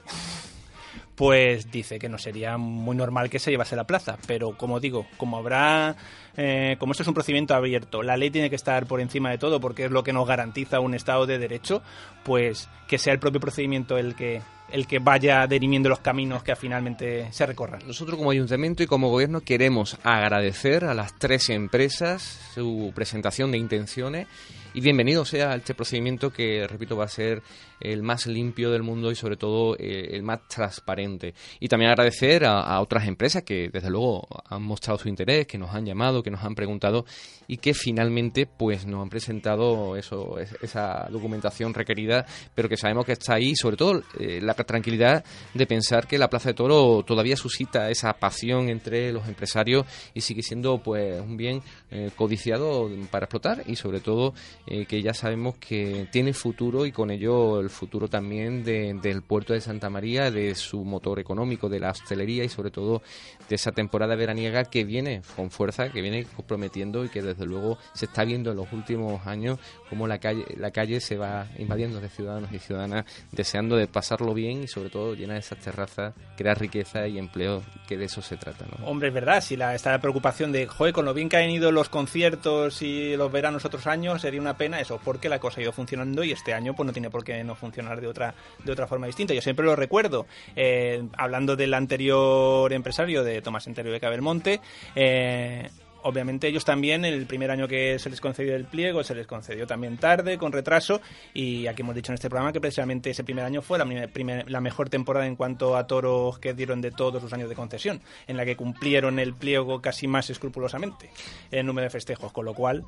pues 1.15 1.69
dice 1.69 1.99
que 1.99 2.08
no 2.08 2.17
sería 2.17 2.58
muy 2.58 2.95
normal 2.95 3.30
que 3.30 3.39
se 3.39 3.52
llevase 3.52 3.75
la 3.75 3.86
plaza. 3.86 4.17
Pero 4.25 4.58
como 4.58 4.80
digo, 4.80 5.06
como 5.17 5.38
habrá, 5.38 5.95
eh, 6.41 6.78
como 6.80 6.93
esto 6.93 7.04
es 7.04 7.08
un 7.10 7.13
procedimiento 7.13 7.54
abierto, 7.54 8.02
la 8.02 8.15
ley 8.15 8.32
tiene 8.32 8.49
que 8.49 8.56
estar 8.56 8.86
por 8.86 9.02
encima 9.02 9.30
de 9.30 9.38
todo 9.38 9.60
porque 9.60 9.84
es 9.84 9.91
lo 9.91 10.06
que 10.06 10.13
nos 10.13 10.25
garantiza 10.25 10.80
un 10.80 10.93
Estado 10.93 11.25
de 11.25 11.38
Derecho, 11.38 11.82
pues 12.23 12.69
que 12.88 12.97
sea 12.97 13.12
el 13.12 13.19
propio 13.19 13.41
procedimiento 13.41 13.97
el 13.97 14.15
que 14.15 14.41
el 14.71 14.88
que 14.88 14.99
vaya 14.99 15.47
dirimiendo 15.47 15.89
los 15.89 15.99
caminos 15.99 16.43
que 16.43 16.56
finalmente 16.56 17.28
se 17.32 17.45
recorran. 17.45 17.82
Nosotros 17.86 18.17
como 18.17 18.32
ayuntamiento 18.32 18.84
y 18.84 18.88
como 18.88 19.10
gobierno 19.10 19.41
queremos 19.41 19.97
agradecer 20.04 20.86
a 20.86 20.93
las 20.93 21.17
tres 21.17 21.49
empresas 21.49 22.21
su 22.54 22.91
presentación 22.95 23.52
de 23.52 23.58
intenciones 23.58 24.28
y 24.73 24.82
bienvenido 24.82 25.25
sea 25.25 25.56
este 25.56 25.73
procedimiento 25.73 26.32
que, 26.32 26.67
repito, 26.67 26.95
va 26.95 27.06
a 27.06 27.10
ser 27.10 27.41
el 27.80 28.04
más 28.04 28.28
limpio 28.28 28.69
del 28.69 28.84
mundo 28.84 29.10
y 29.10 29.15
sobre 29.15 29.36
todo 29.36 29.75
eh, 29.78 30.10
el 30.12 30.21
más 30.21 30.47
transparente. 30.47 31.34
Y 31.60 31.67
también 31.67 31.89
agradecer 31.89 32.45
a 32.45 32.80
otras 32.80 33.08
empresas 33.08 33.41
que 33.43 33.69
desde 33.73 33.89
luego 33.89 34.28
han 34.47 34.62
mostrado 34.62 34.99
su 34.99 35.10
interés, 35.10 35.47
que 35.47 35.58
nos 35.58 35.73
han 35.73 35.86
llamado, 35.86 36.21
que 36.21 36.28
nos 36.31 36.43
han 36.43 36.55
preguntado 36.55 37.05
y 37.47 37.57
que 37.57 37.73
finalmente 37.73 38.45
pues 38.45 38.85
nos 38.85 39.01
han 39.01 39.09
presentado 39.09 39.95
eso, 39.95 40.39
es- 40.39 40.55
esa 40.61 41.07
documentación 41.09 41.73
requerida, 41.73 42.25
pero 42.55 42.69
que 42.69 42.77
sabemos 42.77 43.05
que 43.05 43.13
está 43.13 43.35
ahí, 43.35 43.55
sobre 43.55 43.77
todo 43.77 44.01
eh, 44.19 44.39
la 44.41 44.53
tranquilidad 44.53 45.23
de 45.53 45.65
pensar 45.65 46.07
que 46.07 46.17
la 46.17 46.29
Plaza 46.29 46.49
de 46.49 46.53
Toro 46.55 47.03
todavía 47.05 47.35
suscita 47.35 47.89
esa 47.89 48.13
pasión 48.13 48.69
entre 48.69 49.11
los 49.11 49.27
empresarios 49.27 49.85
y 50.13 50.21
sigue 50.21 50.41
siendo 50.43 50.77
pues 50.79 51.19
un 51.21 51.37
bien 51.37 51.61
eh, 51.91 52.11
codiciado 52.15 52.89
para 53.11 53.25
explotar 53.25 53.63
y 53.67 53.75
sobre 53.75 53.99
todo 53.99 54.33
eh, 54.67 54.85
que 54.85 55.01
ya 55.01 55.13
sabemos 55.13 55.55
que 55.57 56.07
tiene 56.11 56.33
futuro 56.33 56.85
y 56.85 56.91
con 56.91 57.09
ello 57.11 57.59
el 57.59 57.69
futuro 57.69 58.07
también 58.07 58.63
de- 58.63 58.93
del 59.01 59.21
puerto 59.21 59.53
de 59.53 59.61
Santa 59.61 59.89
María, 59.89 60.31
de 60.31 60.55
su 60.55 60.83
motor 60.83 61.19
económico, 61.19 61.69
de 61.69 61.79
la 61.79 61.91
hostelería 61.91 62.43
y 62.43 62.49
sobre 62.49 62.71
todo 62.71 63.01
de 63.47 63.55
esa 63.55 63.71
temporada 63.71 64.15
veraniega 64.15 64.65
que 64.65 64.83
viene 64.83 65.21
con 65.35 65.49
fuerza, 65.51 65.89
que 65.91 66.01
viene 66.01 66.09
comprometiendo 66.36 67.04
y 67.06 67.10
que 67.10 67.22
desde 67.22 67.45
luego 67.45 67.78
se 67.93 68.06
está 68.06 68.24
viendo 68.24 68.52
en 68.52 68.58
los 68.58 68.72
últimos 68.72 69.26
años 69.26 69.60
cómo 69.89 70.08
la 70.08 70.19
calle, 70.19 70.45
la 70.58 70.72
calle 70.72 71.00
se 71.00 71.17
va 71.17 71.48
invadiendo 71.58 72.00
de 72.00 72.10
ciudadanos 72.10 72.52
y 72.52 72.60
ciudadanas 72.60 73.06
deseando 73.32 73.76
de 73.76 73.88
pasarlo 73.88 74.34
bien 74.34 74.63
y 74.63 74.67
sobre 74.67 74.89
todo 74.89 75.13
llenar 75.13 75.38
esas 75.38 75.60
terrazas, 75.60 76.13
crear 76.38 76.60
riqueza 76.60 77.08
y 77.08 77.17
empleo, 77.17 77.63
que 77.88 77.98
de 77.98 78.06
eso 78.06 78.22
se 78.22 78.38
trata. 78.38 78.65
¿no? 78.65 78.88
Hombre, 78.88 79.10
es 79.10 79.13
verdad, 79.13 79.41
si 79.41 79.56
la, 79.56 79.76
está 79.76 79.91
la 79.91 80.02
preocupación 80.02 80.52
de, 80.52 80.67
joder, 80.67 80.93
con 80.93 81.06
lo 81.06 81.13
bien 81.13 81.30
que 81.30 81.38
han 81.38 81.50
ido 81.50 81.72
los 81.72 81.89
conciertos 81.89 82.82
y 82.82 83.15
los 83.15 83.32
veranos 83.32 83.65
otros 83.65 83.88
años, 83.88 84.22
sería 84.22 84.41
una 84.41 84.58
pena 84.58 84.80
eso, 84.80 85.00
porque 85.04 85.30
la 85.30 85.39
cosa 85.39 85.60
ha 85.60 85.63
ido 85.63 85.72
funcionando 85.72 86.24
y 86.24 86.32
este 86.32 86.54
año 86.54 86.76
pues 86.76 86.86
no 86.86 86.93
tiene 86.93 87.10
por 87.10 87.24
qué 87.24 87.43
no 87.43 87.56
funcionar 87.56 88.02
de 88.02 88.08
otra, 88.08 88.34
de 88.63 88.72
otra 88.72 88.88
forma 88.88 89.08
distinta. 89.08 89.34
Yo 89.34 89.41
siempre 89.41 89.65
lo 89.65 89.76
recuerdo, 89.76 90.26
eh, 90.56 91.04
hablando 91.17 91.56
del 91.56 91.74
anterior 91.74 92.72
empresario 92.74 93.24
de 93.24 93.41
Tomás 93.41 93.67
Entero 93.67 93.91
de 93.91 94.00
Cabelmonte, 94.00 94.62
eh, 94.95 95.69
Obviamente 96.03 96.47
ellos 96.47 96.63
también, 96.63 97.03
el 97.03 97.25
primer 97.25 97.51
año 97.51 97.67
que 97.67 97.99
se 97.99 98.09
les 98.09 98.21
concedió 98.21 98.55
el 98.55 98.65
pliego, 98.65 99.03
se 99.03 99.15
les 99.15 99.27
concedió 99.27 99.67
también 99.67 99.97
tarde, 99.97 100.38
con 100.38 100.51
retraso, 100.51 101.01
y 101.33 101.67
aquí 101.67 101.81
hemos 101.81 101.93
dicho 101.95 102.12
en 102.12 102.15
este 102.15 102.29
programa 102.29 102.53
que 102.53 102.62
precisamente 102.62 103.09
ese 103.09 103.23
primer 103.23 103.43
año 103.43 103.62
fue 103.62 103.77
la, 103.77 103.85
primer- 104.07 104.49
la 104.49 104.62
mejor 104.62 104.89
temporada 104.89 105.25
en 105.27 105.35
cuanto 105.35 105.75
a 105.75 105.88
toros 105.88 106.39
que 106.39 106.53
dieron 106.53 106.79
de 106.81 106.91
todos 106.91 107.21
los 107.21 107.33
años 107.33 107.49
de 107.49 107.55
concesión, 107.55 108.01
en 108.27 108.38
la 108.38 108.45
que 108.45 108.55
cumplieron 108.55 109.19
el 109.19 109.33
pliego 109.33 109.81
casi 109.81 110.07
más 110.07 110.29
escrupulosamente 110.29 111.09
en 111.51 111.65
número 111.65 111.83
de 111.85 111.89
festejos, 111.89 112.31
con 112.31 112.45
lo 112.45 112.53
cual 112.53 112.85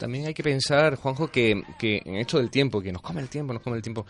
También 0.00 0.26
hay 0.26 0.32
que 0.32 0.42
pensar, 0.42 0.96
Juanjo, 0.96 1.30
que, 1.30 1.62
que 1.78 2.00
en 2.06 2.16
esto 2.16 2.38
del 2.38 2.50
tiempo, 2.50 2.80
que 2.80 2.90
nos 2.90 3.02
come 3.02 3.20
el 3.20 3.28
tiempo, 3.28 3.52
nos 3.52 3.62
come 3.62 3.76
el 3.76 3.82
tiempo. 3.82 4.06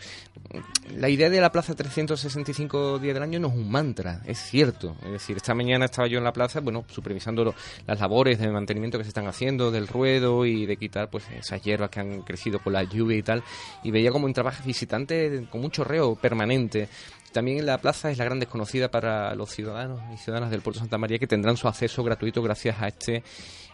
La 0.95 1.09
idea 1.09 1.29
de 1.29 1.41
la 1.41 1.51
plaza 1.51 1.75
365 1.75 2.97
días 2.97 3.13
del 3.13 3.23
año 3.23 3.39
no 3.39 3.49
es 3.49 3.53
un 3.55 3.69
mantra, 3.69 4.21
es 4.25 4.37
cierto. 4.39 4.95
Es 5.03 5.11
decir, 5.11 5.35
esta 5.35 5.53
mañana 5.53 5.85
estaba 5.85 6.07
yo 6.07 6.17
en 6.17 6.23
la 6.23 6.31
plaza, 6.31 6.61
bueno, 6.61 6.85
supervisando 6.87 7.43
lo- 7.43 7.55
las 7.85 7.99
labores 7.99 8.39
de 8.39 8.49
mantenimiento 8.49 8.97
que 8.97 9.03
se 9.03 9.09
están 9.09 9.27
haciendo, 9.27 9.69
del 9.69 9.87
ruedo 9.87 10.45
y 10.45 10.65
de 10.65 10.77
quitar 10.77 11.09
pues 11.09 11.25
esas 11.37 11.61
hierbas 11.61 11.89
que 11.89 11.99
han 11.99 12.21
crecido 12.21 12.59
por 12.59 12.71
la 12.71 12.83
lluvia 12.83 13.17
y 13.17 13.23
tal, 13.23 13.43
y 13.83 13.91
veía 13.91 14.11
como 14.11 14.25
un 14.27 14.33
trabajo 14.33 14.63
visitante 14.65 15.45
con 15.51 15.59
mucho 15.59 15.83
reo 15.83 16.15
permanente. 16.15 16.87
También 17.33 17.65
la 17.65 17.77
plaza 17.77 18.11
es 18.11 18.17
la 18.17 18.25
gran 18.25 18.39
desconocida 18.39 18.89
para 18.91 19.33
los 19.35 19.49
ciudadanos 19.51 20.01
y 20.13 20.17
ciudadanas 20.17 20.51
del 20.51 20.61
Puerto 20.61 20.79
Santa 20.79 20.97
María 20.97 21.17
que 21.19 21.27
tendrán 21.27 21.55
su 21.57 21.67
acceso 21.67 22.03
gratuito 22.03 22.41
gracias 22.41 22.81
a 22.81 22.87
este 22.89 23.23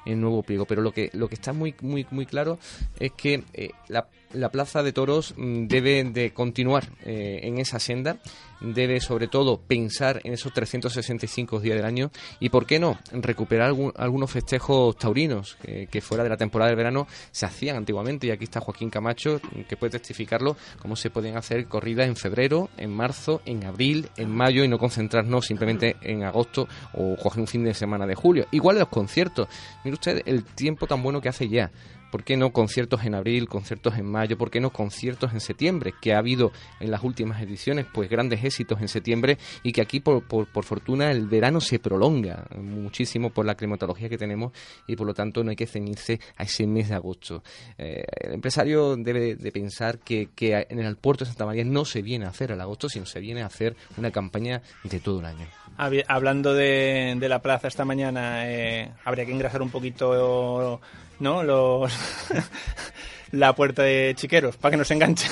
eh, 0.07 0.15
nuevo 0.15 0.43
pliego. 0.43 0.65
Pero 0.65 0.81
lo 0.81 0.91
que, 0.91 1.09
lo 1.13 1.27
que 1.27 1.35
está 1.35 1.53
muy, 1.53 1.75
muy, 1.81 2.05
muy 2.11 2.25
claro 2.25 2.59
es 2.99 3.11
que 3.13 3.43
eh, 3.53 3.71
la 3.87 4.07
la 4.33 4.49
Plaza 4.49 4.83
de 4.83 4.91
Toros 4.91 5.33
mm, 5.37 5.67
debe 5.67 6.03
de 6.03 6.33
continuar 6.33 6.89
eh, 7.05 7.39
en 7.43 7.57
esa 7.57 7.79
senda, 7.79 8.17
debe 8.59 8.99
sobre 8.99 9.27
todo 9.27 9.59
pensar 9.61 10.21
en 10.23 10.33
esos 10.33 10.53
365 10.53 11.59
días 11.59 11.75
del 11.75 11.85
año 11.85 12.11
y, 12.39 12.49
¿por 12.49 12.65
qué 12.65 12.79
no?, 12.79 12.97
recuperar 13.11 13.73
algunos 13.95 14.31
festejos 14.31 14.97
taurinos 14.97 15.57
que, 15.61 16.01
fuera 16.01 16.23
de 16.23 16.29
la 16.29 16.37
temporada 16.37 16.69
del 16.69 16.77
verano 16.77 17.07
se 17.31 17.45
hacían 17.45 17.75
antiguamente 17.75 18.27
y 18.27 18.31
aquí 18.31 18.45
está 18.45 18.61
Joaquín 18.61 18.89
Camacho 18.89 19.39
mm, 19.43 19.61
que 19.61 19.77
puede 19.77 19.91
testificarlo, 19.91 20.57
cómo 20.81 20.95
se 20.95 21.09
podían 21.09 21.37
hacer 21.37 21.67
corridas 21.67 22.07
en 22.07 22.15
febrero, 22.15 22.69
en 22.77 22.91
marzo, 22.91 23.41
en 23.45 23.65
abril, 23.65 24.09
en 24.17 24.29
mayo 24.31 24.63
y 24.63 24.67
no 24.67 24.77
concentrarnos 24.77 25.45
simplemente 25.45 25.95
en 26.01 26.23
agosto 26.23 26.67
o 26.93 27.15
coger 27.15 27.41
un 27.41 27.47
fin 27.47 27.63
de 27.63 27.73
semana 27.73 28.05
de 28.05 28.15
julio. 28.15 28.47
Igual 28.51 28.79
los 28.79 28.87
conciertos. 28.89 29.47
Mire 29.83 29.95
usted 29.95 30.21
el 30.25 30.43
tiempo 30.43 30.87
tan 30.87 31.01
bueno 31.01 31.21
que 31.21 31.29
hace 31.29 31.47
ya. 31.47 31.71
¿Por 32.11 32.23
qué 32.23 32.37
no 32.37 32.51
conciertos 32.51 33.03
en 33.03 33.15
abril, 33.15 33.47
conciertos 33.47 33.97
en 33.97 34.05
mayo? 34.05 34.37
¿Por 34.37 34.49
qué 34.49 34.59
no 34.59 34.71
conciertos 34.71 35.33
en 35.33 35.39
septiembre? 35.39 35.93
Que 36.01 36.13
ha 36.13 36.19
habido 36.19 36.51
en 36.79 36.91
las 36.91 37.03
últimas 37.03 37.41
ediciones 37.41 37.85
pues 37.93 38.09
grandes 38.09 38.43
éxitos 38.43 38.81
en 38.81 38.87
septiembre 38.87 39.37
y 39.63 39.71
que 39.71 39.81
aquí 39.81 39.99
por, 39.99 40.23
por, 40.23 40.47
por 40.47 40.63
fortuna 40.63 41.11
el 41.11 41.27
verano 41.27 41.59
se 41.59 41.79
prolonga 41.79 42.47
muchísimo 42.57 43.29
por 43.29 43.45
la 43.45 43.55
climatología 43.55 44.09
que 44.09 44.17
tenemos 44.17 44.53
y 44.87 44.95
por 44.95 45.07
lo 45.07 45.13
tanto 45.13 45.43
no 45.43 45.49
hay 45.49 45.55
que 45.55 45.67
ceñirse 45.67 46.19
a 46.37 46.43
ese 46.43 46.65
mes 46.65 46.89
de 46.89 46.95
agosto. 46.95 47.43
Eh, 47.77 48.03
el 48.21 48.33
empresario 48.33 48.95
debe 48.95 49.35
de 49.35 49.51
pensar 49.51 49.99
que, 49.99 50.29
que 50.35 50.65
en 50.69 50.79
el 50.79 50.95
puerto 50.97 51.25
de 51.25 51.29
Santa 51.29 51.45
María 51.45 51.63
no 51.63 51.85
se 51.85 52.01
viene 52.01 52.25
a 52.25 52.29
hacer 52.29 52.51
el 52.51 52.61
agosto, 52.61 52.89
sino 52.89 53.05
se 53.05 53.19
viene 53.19 53.41
a 53.41 53.47
hacer 53.47 53.75
una 53.97 54.11
campaña 54.11 54.61
de 54.83 54.99
todo 54.99 55.19
el 55.19 55.25
año. 55.25 55.47
Hablando 55.77 56.53
de, 56.53 57.15
de 57.17 57.29
la 57.29 57.41
plaza 57.41 57.67
esta 57.67 57.85
mañana, 57.85 58.49
eh, 58.49 58.91
habría 59.05 59.25
que 59.25 59.31
engrasar 59.31 59.61
un 59.61 59.69
poquito, 59.69 60.81
¿no? 61.19 61.43
Los 61.43 61.93
la 63.31 63.53
puerta 63.53 63.83
de 63.83 64.13
chiqueros 64.15 64.57
para 64.57 64.71
que 64.71 64.77
nos 64.77 64.91
enganche. 64.91 65.27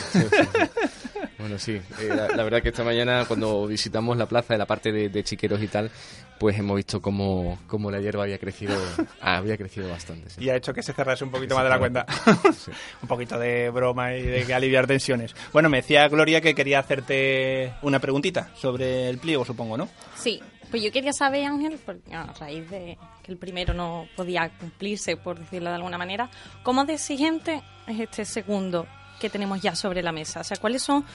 Bueno, 1.45 1.59
sí, 1.59 1.73
eh, 1.73 2.07
la, 2.09 2.27
la 2.29 2.43
verdad 2.43 2.63
que 2.63 2.69
esta 2.69 2.83
mañana 2.83 3.25
cuando 3.27 3.67
visitamos 3.67 4.17
la 4.17 4.25
plaza 4.25 4.55
de 4.55 4.57
la 4.57 4.65
parte 4.65 4.91
de, 4.91 5.09
de 5.09 5.23
chiqueros 5.23 5.61
y 5.61 5.67
tal, 5.67 5.91
pues 6.39 6.57
hemos 6.57 6.75
visto 6.75 7.03
cómo, 7.03 7.59
cómo 7.67 7.91
la 7.91 7.99
hierba 7.99 8.23
había 8.23 8.39
crecido, 8.39 8.75
había 9.21 9.55
crecido 9.55 9.87
bastante. 9.87 10.31
sí. 10.31 10.43
y 10.43 10.49
ha 10.49 10.55
hecho 10.55 10.73
que 10.73 10.81
se 10.81 10.91
cerrase 10.91 11.23
un 11.23 11.29
poquito 11.29 11.53
más 11.53 11.63
de 11.63 11.69
la 11.69 11.77
cuenta. 11.77 12.05
Sí. 12.57 12.71
un 13.03 13.07
poquito 13.07 13.37
de 13.37 13.69
broma 13.69 14.15
y 14.15 14.23
de 14.23 14.43
que 14.43 14.55
aliviar 14.55 14.87
tensiones. 14.87 15.35
Bueno, 15.53 15.69
me 15.69 15.77
decía 15.77 16.07
Gloria 16.07 16.41
que 16.41 16.55
quería 16.55 16.79
hacerte 16.79 17.73
una 17.83 17.99
preguntita 17.99 18.49
sobre 18.55 19.07
el 19.07 19.19
pliego, 19.19 19.45
supongo, 19.45 19.77
¿no? 19.77 19.87
Sí, 20.15 20.41
pues 20.71 20.81
yo 20.81 20.91
quería 20.91 21.13
saber, 21.13 21.45
Ángel, 21.45 21.77
porque 21.85 22.11
a 22.11 22.33
raíz 22.39 22.67
de 22.71 22.97
que 23.21 23.31
el 23.31 23.37
primero 23.37 23.75
no 23.75 24.07
podía 24.15 24.49
cumplirse, 24.49 25.15
por 25.15 25.37
decirlo 25.37 25.69
de 25.69 25.75
alguna 25.75 25.99
manera, 25.99 26.27
¿cómo 26.63 26.85
de 26.85 26.93
exigente 26.95 27.61
es 27.85 27.99
este 27.99 28.25
segundo 28.25 28.87
que 29.19 29.29
tenemos 29.29 29.61
ya 29.61 29.75
sobre 29.75 30.01
la 30.01 30.11
mesa? 30.11 30.41
O 30.41 30.43
sea, 30.43 30.57
¿cuáles 30.57 30.83
son 30.83 31.05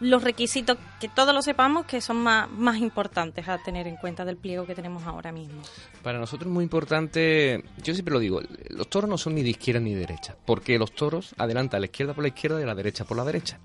los 0.00 0.22
requisitos 0.22 0.78
que 1.00 1.08
todos 1.08 1.34
lo 1.34 1.42
sepamos 1.42 1.86
que 1.86 2.00
son 2.00 2.16
más, 2.16 2.50
más 2.50 2.78
importantes 2.78 3.48
a 3.48 3.58
tener 3.58 3.86
en 3.86 3.96
cuenta 3.96 4.24
del 4.24 4.36
pliego 4.36 4.66
que 4.66 4.74
tenemos 4.74 5.04
ahora 5.04 5.32
mismo? 5.32 5.62
Para 6.02 6.18
nosotros 6.18 6.48
es 6.48 6.52
muy 6.52 6.64
importante, 6.64 7.62
yo 7.82 7.94
siempre 7.94 8.14
lo 8.14 8.20
digo, 8.20 8.40
los 8.70 8.88
toros 8.88 9.08
no 9.08 9.18
son 9.18 9.34
ni 9.34 9.42
de 9.42 9.50
izquierda 9.50 9.80
ni 9.80 9.94
de 9.94 10.00
derecha, 10.00 10.36
porque 10.44 10.78
los 10.78 10.92
toros 10.92 11.34
adelantan 11.38 11.78
a 11.78 11.80
la 11.80 11.86
izquierda 11.86 12.14
por 12.14 12.22
la 12.22 12.28
izquierda 12.28 12.60
y 12.60 12.64
a 12.64 12.66
la 12.66 12.74
derecha 12.74 13.04
por 13.04 13.16
la 13.16 13.24
derecha. 13.24 13.58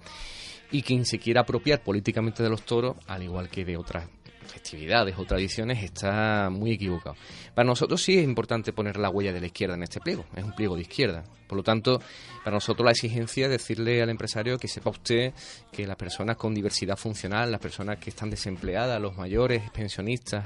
Y 0.71 0.83
quien 0.83 1.05
se 1.05 1.17
quiera 1.17 1.41
apropiar 1.41 1.81
políticamente 1.81 2.43
de 2.43 2.49
los 2.49 2.61
toros, 2.61 2.97
al 3.07 3.23
igual 3.23 3.49
que 3.49 3.65
de 3.65 3.75
otras 3.75 4.07
festividades 4.45 5.15
o 5.17 5.25
tradiciones, 5.25 5.83
está 5.83 6.49
muy 6.51 6.73
equivocado. 6.73 7.15
Para 7.55 7.65
nosotros 7.65 8.01
sí 8.01 8.17
es 8.17 8.23
importante 8.23 8.73
poner 8.73 8.97
la 8.97 9.09
huella 9.09 9.33
de 9.33 9.39
la 9.39 9.47
izquierda 9.47 9.75
en 9.75 9.83
este 9.83 9.99
pliego, 9.99 10.25
es 10.35 10.43
un 10.43 10.53
pliego 10.53 10.75
de 10.75 10.81
izquierda. 10.81 11.23
Por 11.49 11.57
lo 11.57 11.63
tanto, 11.63 11.99
para 12.43 12.55
nosotros 12.55 12.85
la 12.85 12.91
exigencia 12.91 13.45
es 13.45 13.51
decirle 13.51 14.03
al 14.03 14.09
empresario 14.11 14.59
que 14.59 14.67
sepa 14.67 14.91
usted 14.91 15.33
que 15.71 15.87
las 15.87 15.95
personas 15.95 16.37
con 16.37 16.53
diversidad 16.53 16.95
funcional, 16.95 17.51
las 17.51 17.59
personas 17.59 17.97
que 17.97 18.11
están 18.11 18.29
desempleadas, 18.29 19.01
los 19.01 19.17
mayores, 19.17 19.67
pensionistas 19.71 20.45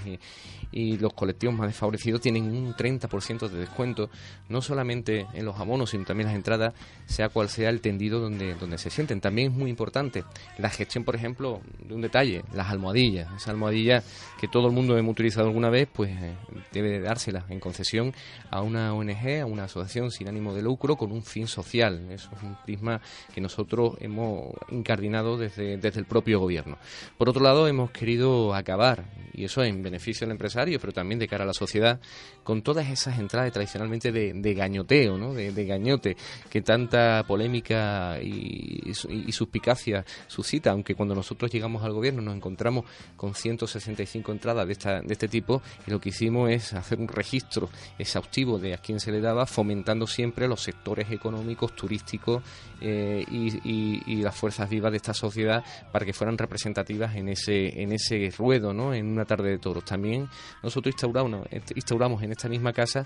y, 0.72 0.98
los 0.98 1.14
colectivos 1.14 1.56
más 1.56 1.68
desfavorecidos 1.68 2.22
tienen 2.22 2.46
un 2.46 2.74
30% 2.74 3.48
de 3.50 3.60
descuento, 3.60 4.10
no 4.50 4.62
solamente 4.62 5.28
en 5.34 5.46
los 5.46 5.60
abonos, 5.60 5.90
sino 5.92 6.06
también 6.06 6.28
en 6.28 6.34
las 6.34 6.38
entradas, 6.38 6.74
sea 7.06 7.30
cual 7.30 7.50
sea 7.50 7.70
el 7.70 7.82
tendido 7.82 8.20
donde, 8.20 8.56
donde 8.56 8.78
se 8.78 8.90
sienten. 8.90 9.20
También 9.20 9.52
es 9.52 9.58
muy 9.58 9.70
importante 9.70 10.24
la 10.58 10.70
gestión, 10.70 11.04
por 11.04 11.16
ejemplo, 11.16 11.62
de 11.80 11.94
un 11.94 12.02
detalle, 12.02 12.44
las 12.54 12.70
almohadillas. 12.70 13.30
Esa 13.36 13.52
almohadilla 13.52 14.02
que 14.40 14.48
todo 14.48 14.68
el 14.68 14.74
mundo 14.74 14.98
hemos 14.98 15.12
utilizado 15.12 15.48
alguna 15.48 15.70
vez, 15.70 15.88
pues 15.92 16.12
eh, 16.12 16.34
debe 16.72 17.00
dársela 17.00 17.46
en 17.50 17.60
concesión 17.60 18.14
a 18.50 18.62
una 18.62 18.94
ONG, 18.94 19.42
a 19.42 19.46
una 19.46 19.66
asociación 19.66 20.10
sin 20.10 20.28
ánimo 20.28 20.54
de 20.54 20.62
lucro 20.62 20.93
con 20.98 21.12
un 21.12 21.24
fin 21.24 21.48
social. 21.48 22.12
Eso 22.12 22.30
es 22.36 22.44
un 22.44 22.56
prisma 22.64 23.02
que 23.34 23.42
nosotros 23.42 23.96
hemos 24.00 24.54
incardinado 24.70 25.38
desde, 25.38 25.78
desde 25.78 26.00
el 26.00 26.06
propio 26.06 26.40
gobierno. 26.40 26.78
Por 27.18 27.30
otro 27.30 27.44
lado, 27.44 27.68
hemos 27.68 27.92
querido 27.92 28.54
acabar, 28.54 29.06
y 29.34 29.46
eso 29.46 29.64
en 29.64 29.82
beneficio 29.82 30.26
del 30.26 30.32
empresario, 30.32 30.80
pero 30.80 30.94
también 30.94 31.20
de 31.20 31.28
cara 31.28 31.44
a 31.44 31.48
la 31.48 31.54
sociedad, 31.54 32.00
con 32.44 32.62
todas 32.62 32.90
esas 32.90 33.20
entradas 33.20 33.52
tradicionalmente 33.52 34.12
de, 34.12 34.54
gañoteo, 34.54 35.18
¿no? 35.18 35.34
de, 35.34 35.66
gañote, 35.66 36.16
que 36.50 36.62
tanta 36.62 37.24
polémica 37.28 38.20
y 38.22 38.94
suspicacia 39.32 40.06
suscita, 40.28 40.72
aunque 40.72 40.96
cuando 40.96 41.16
nosotros 41.16 41.52
llegamos 41.52 41.84
al 41.84 41.94
gobierno 41.94 42.22
nos 42.22 42.36
encontramos 42.36 42.86
con 43.16 43.34
165 43.34 44.32
entradas 44.32 44.68
de, 44.68 44.74
esta, 44.74 45.02
de 45.02 45.14
este 45.14 45.28
tipo, 45.28 45.62
y 45.88 45.92
lo 45.92 46.00
que 46.00 46.10
hicimos 46.10 46.50
es 46.50 46.74
hacer 46.74 47.00
un 47.00 47.08
registro 47.08 47.70
exhaustivo 47.98 48.60
de 48.60 48.74
a 48.74 48.78
quién 48.78 49.00
se 49.00 49.12
le 49.12 49.22
daba, 49.22 49.46
fomentando 49.46 50.08
siempre 50.08 50.48
los 50.48 50.62
sectores 50.62 50.83
económicos, 50.86 51.76
turísticos 51.76 52.44
eh, 52.82 53.24
y, 53.30 54.22
las 54.24 54.36
fuerzas 54.36 54.70
vivas 54.70 54.92
de 54.92 54.98
esta 54.98 55.14
sociedad 55.14 55.64
para 55.92 56.06
que 56.06 56.14
fueran 56.14 56.38
representativas 56.38 57.16
en 57.16 57.28
ese, 57.28 57.82
en 57.82 57.92
ese 57.92 58.32
ruedo, 58.38 58.74
¿no? 58.74 58.94
en 58.94 59.08
una 59.08 59.26
tarde 59.26 59.50
de 59.50 59.58
toros. 59.58 59.84
También 59.84 60.30
nosotros 60.62 60.94
instauramos, 60.94 61.48
instauramos 61.76 62.24
en 62.24 62.32
esta 62.32 62.48
misma 62.48 62.72
casa 62.72 63.06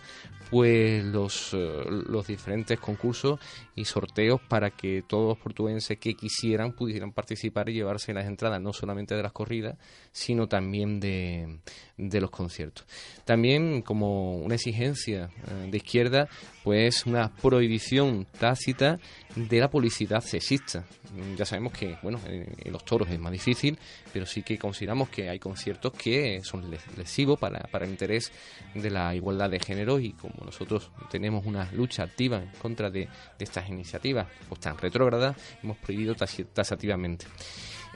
pues 0.52 1.04
los, 1.04 1.54
eh, 1.54 1.84
los 1.88 2.28
diferentes 2.28 2.80
concursos 2.80 3.40
y 3.76 3.86
sorteos 3.86 4.42
para 4.48 4.72
que 4.72 5.04
todos 5.08 5.30
los 5.30 5.38
portuenses 5.38 5.98
que 5.98 6.14
quisieran 6.14 6.74
pudieran 6.74 7.12
participar 7.12 7.70
y 7.70 7.74
llevarse 7.74 8.14
las 8.14 8.26
entradas 8.26 8.62
no 8.62 8.74
solamente 8.74 9.16
de 9.16 9.24
las 9.24 9.32
corridas, 9.32 9.78
sino 10.12 10.48
también 10.48 11.00
de, 11.00 11.60
de 11.98 12.22
los 12.22 12.30
conciertos. 12.30 12.86
También 13.26 13.82
como 13.82 14.38
una 14.38 14.56
exigencia 14.56 15.30
eh, 15.48 15.68
de 15.72 15.78
izquierda, 15.78 16.30
pues 16.64 17.06
una 17.08 17.34
prohibición 17.34 18.28
tácita 18.40 19.00
de 19.36 19.60
la 19.60 19.70
publicidad 19.70 20.22
sexista. 20.22 20.86
Mm, 21.16 21.36
Ya 21.36 21.46
sabemos 21.46 21.74
que, 21.74 21.98
bueno, 22.04 22.20
en, 22.28 22.72
los 22.72 22.86
toros 22.86 23.10
es 23.10 23.20
más 23.20 23.32
difícil, 23.32 23.80
pero 24.14 24.26
sí 24.28 24.44
que 24.44 24.58
consideramos 24.60 25.10
que 25.10 25.30
hay 25.30 25.40
conciertos 25.40 25.94
que 25.94 26.40
son 26.44 26.70
les- 26.70 26.98
lesivos 26.98 27.40
para, 27.40 27.62
para 27.72 27.86
el 27.86 27.92
interés 27.92 28.32
de 28.76 28.90
la 28.92 29.16
igualdad 29.16 29.50
de 29.50 29.60
género 29.60 30.00
y 30.00 30.12
como 30.14 30.36
nosotros 30.46 30.92
tenemos 31.10 31.46
una 31.48 31.72
lucha 31.72 32.04
activa 32.04 32.38
en 32.38 32.50
contra 32.62 32.92
de, 32.92 33.02
de 33.40 33.44
estas 33.44 33.70
iniciativas 33.70 34.28
pues 34.48 34.62
tan 34.62 34.78
retrógradas, 34.78 35.36
hemos 35.64 35.78
prohibido 35.78 36.14
tasativamente. 36.16 37.26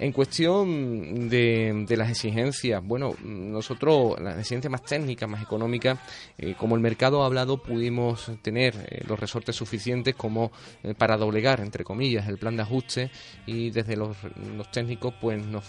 En 0.02 0.14
cuestión 0.14 1.30
de, 1.30 1.86
las 1.96 2.10
exigencias, 2.10 2.84
bueno, 2.84 3.14
nosotros, 3.24 4.20
las 4.20 4.40
exigencias 4.40 4.72
más 4.72 4.84
técnicas, 4.84 5.30
más 5.30 5.44
económicas, 5.44 6.00
eh, 6.40 6.56
como 6.58 6.74
el 6.74 6.82
mercado 6.82 7.22
ha 7.22 7.28
hablado, 7.28 7.62
pudimos 7.62 8.32
tener 8.42 8.74
eh, 8.90 9.04
los 9.08 9.20
resortes 9.20 9.56
suficientes 9.56 10.16
como 10.16 10.52
eh, 10.82 10.96
para 10.96 11.18
doblegar, 11.18 11.60
entre 11.60 11.84
comillas, 11.84 12.28
el 12.28 12.40
plan 12.40 12.56
de 12.56 12.64
ajuste 12.64 13.12
y 13.46 13.70
desde 13.70 13.96
los, 13.96 14.18
técnicos 14.72 15.14
pues 15.22 15.46
nos, 15.46 15.66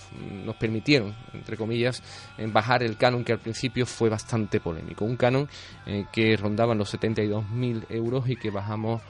permitieron, 0.58 1.14
entre 1.34 1.58
comillas, 1.58 2.02
bajar 2.38 2.82
el 2.82 2.96
canon 2.96 3.24
que 3.24 3.32
al 3.32 3.40
principio 3.40 3.84
fue 3.84 4.08
bastante 4.08 4.60
polémico. 4.60 5.04
Un 5.04 5.18
canon 5.18 5.46
que 6.10 6.38
rondaba 6.38 6.74
los 6.74 6.94
72.000 6.94 7.84
euros 7.90 8.30
y 8.30 8.36
que 8.36 8.48
bajamos 8.48 9.02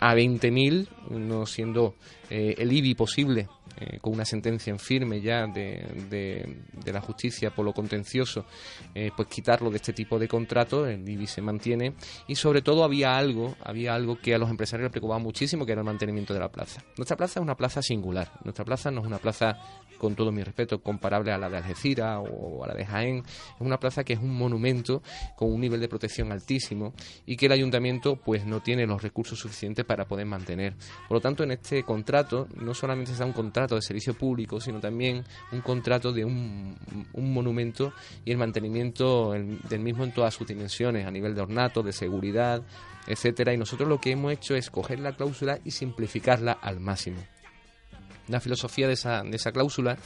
a 0.00 0.14
20.000, 0.14 0.86
no 1.12 1.46
siendo 1.46 1.94
el 2.28 2.70
IBI 2.70 2.94
posible, 2.94 3.48
eh, 3.78 3.98
con 4.00 4.14
una 4.14 4.24
sentencia 4.24 4.70
en 4.70 4.78
firme 4.78 5.20
ya 5.20 5.46
de, 5.46 5.84
de- 6.10 6.92
la 6.92 7.00
justicia 7.00 7.50
por 7.50 7.64
lo 7.64 7.72
contencioso, 7.72 8.46
eh, 8.94 9.10
pues 9.16 9.28
quitarlo 9.28 9.70
de 9.70 9.76
este 9.76 9.92
tipo 9.92 10.18
de 10.18 10.28
contratos, 10.28 10.88
el 10.88 11.06
IBI 11.08 11.26
se 11.26 11.42
mantiene 11.42 11.94
y 12.28 12.36
sobre 12.36 12.62
todo 12.62 12.84
había 12.84 13.16
algo, 13.18 13.54
había 13.64 13.94
algo 13.94 14.18
que 14.18 14.34
a 14.34 14.38
los 14.38 14.48
empresarios 14.48 14.84
les 14.84 14.92
preocupaba 14.92 15.18
muchísimo, 15.18 15.66
que 15.66 15.72
era 15.72 15.80
el 15.82 15.86
mantenimiento 15.86 16.32
de 16.32 16.40
la 16.40 16.48
plaza. 16.50 16.82
Nuestra 16.96 17.16
plaza 17.16 17.40
es 17.40 17.42
una 17.42 17.56
plaza 17.56 17.82
singular, 17.82 18.30
nuestra 18.44 18.64
plaza 18.64 18.90
no 18.90 19.00
es 19.00 19.06
una 19.06 19.18
plaza, 19.18 19.58
con 19.98 20.14
todo 20.14 20.30
mi 20.30 20.42
respeto, 20.42 20.80
comparable 20.80 21.32
a 21.32 21.38
la 21.38 21.48
de 21.50 21.56
Algeciras 21.56 22.20
o 22.30 22.62
a 22.64 22.68
la 22.68 22.74
de 22.74 22.84
Jaén, 22.86 23.18
es 23.18 23.60
una 23.60 23.78
plaza 23.80 24.04
que 24.04 24.12
es 24.12 24.20
un 24.20 24.34
monumento 24.36 25.02
con 25.36 25.52
un 25.52 25.60
nivel 25.60 25.80
de 25.80 25.88
protección 25.88 26.30
altísimo 26.32 26.94
y 27.26 27.36
que 27.36 27.46
el 27.46 27.52
ayuntamiento 27.52 28.16
pues 28.16 28.44
no 28.46 28.60
tiene 28.60 28.86
los 28.86 29.02
recursos 29.02 29.38
suficientes 29.38 29.84
para 29.84 30.06
poder 30.06 30.26
mantener. 30.26 30.74
Por 31.08 31.16
lo 31.16 31.20
tanto, 31.20 31.42
en 31.42 31.50
este 31.52 31.82
contrato 31.82 32.46
no 32.56 32.74
solamente 32.74 33.12
se 33.12 33.18
da 33.18 33.26
un 33.26 33.32
contrato 33.32 33.65
contrato 33.66 33.74
de 33.76 33.82
servicio 33.82 34.14
público, 34.14 34.60
sino 34.60 34.78
también 34.80 35.24
un 35.50 35.60
contrato 35.60 36.12
de 36.12 36.24
un, 36.24 36.76
monumento 37.14 37.92
y 38.24 38.30
el 38.30 38.38
mantenimiento 38.38 39.34
el- 39.34 39.58
del 39.68 39.80
mismo 39.80 40.04
en 40.04 40.12
todas 40.12 40.34
sus 40.34 40.46
dimensiones, 40.46 41.04
a 41.06 41.10
nivel 41.10 41.34
de 41.34 41.40
ornato, 41.40 41.82
de 41.82 41.92
seguridad, 41.92 42.62
etcétera. 43.08 43.52
Y 43.52 43.56
nosotros 43.58 43.88
lo 43.88 44.00
que 44.00 44.12
hemos 44.12 44.32
hecho 44.32 44.54
es 44.54 44.70
coger 44.70 45.00
la 45.00 45.16
cláusula 45.16 45.58
y 45.64 45.72
simplificarla 45.72 46.52
al 46.52 46.78
máximo. 46.80 47.20
La 48.28 48.40
filosofía 48.40 48.86
de 48.86 48.94
esa, 48.94 49.22
de 49.22 49.36
esa 49.36 49.50
cláusula 49.52 49.96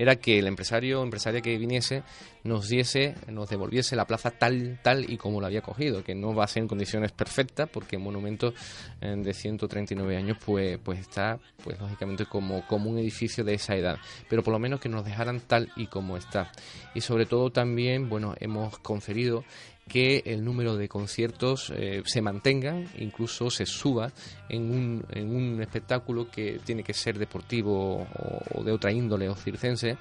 era 0.00 0.16
que 0.16 0.38
el 0.38 0.46
empresario 0.46 0.98
o 0.98 1.04
empresaria 1.04 1.42
que 1.42 1.58
viniese 1.58 2.02
nos 2.42 2.68
diese, 2.68 3.14
nos 3.28 3.50
devolviese 3.50 3.96
la 3.96 4.06
plaza 4.06 4.30
tal, 4.30 4.80
tal 4.82 5.04
y 5.12 5.18
como 5.18 5.42
la 5.42 5.48
había 5.48 5.60
cogido, 5.60 6.02
que 6.02 6.14
no 6.14 6.34
va 6.34 6.44
a 6.44 6.46
ser 6.46 6.62
en 6.62 6.68
condiciones 6.68 7.12
perfectas, 7.12 7.68
porque 7.68 7.98
un 7.98 8.04
monumento 8.04 8.54
eh, 9.02 9.14
de 9.14 9.34
139 9.34 10.16
años 10.16 10.38
pues, 10.42 10.78
pues 10.82 11.00
está, 11.00 11.38
pues 11.62 11.78
lógicamente 11.78 12.24
como, 12.24 12.66
como 12.66 12.88
un 12.88 12.96
edificio 12.96 13.44
de 13.44 13.52
esa 13.52 13.76
edad, 13.76 13.98
pero 14.26 14.42
por 14.42 14.54
lo 14.54 14.58
menos 14.58 14.80
que 14.80 14.88
nos 14.88 15.04
dejaran 15.04 15.40
tal 15.40 15.70
y 15.76 15.88
como 15.88 16.16
está. 16.16 16.50
Y 16.94 17.02
sobre 17.02 17.26
todo 17.26 17.50
también, 17.50 18.08
bueno, 18.08 18.34
hemos 18.40 18.78
conferido 18.78 19.44
que 19.90 20.22
el 20.24 20.44
número 20.44 20.76
de 20.76 20.88
conciertos 20.88 21.72
eh, 21.74 22.02
se 22.06 22.22
mantenga, 22.22 22.80
incluso 22.98 23.50
se 23.50 23.66
suba 23.66 24.12
en 24.48 24.70
un, 24.70 25.04
en 25.10 25.34
un 25.34 25.60
espectáculo 25.60 26.30
que 26.30 26.60
tiene 26.64 26.84
que 26.84 26.94
ser 26.94 27.18
deportivo 27.18 28.06
o, 28.54 28.62
de 28.62 28.70
otra 28.70 28.92
índole 28.92 29.28
o 29.28 29.34
circense, 29.34 29.98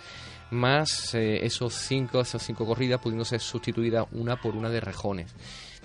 más 0.51 1.15
eh, 1.15 1.43
esos 1.43 1.73
cinco, 1.73 2.21
esas 2.21 2.43
cinco 2.43 2.67
corridas 2.67 3.01
pudiendo 3.01 3.25
ser 3.25 3.39
sustituidas 3.39 4.05
una 4.11 4.39
por 4.39 4.55
una 4.55 4.69
de 4.69 4.79
rejones. 4.79 5.33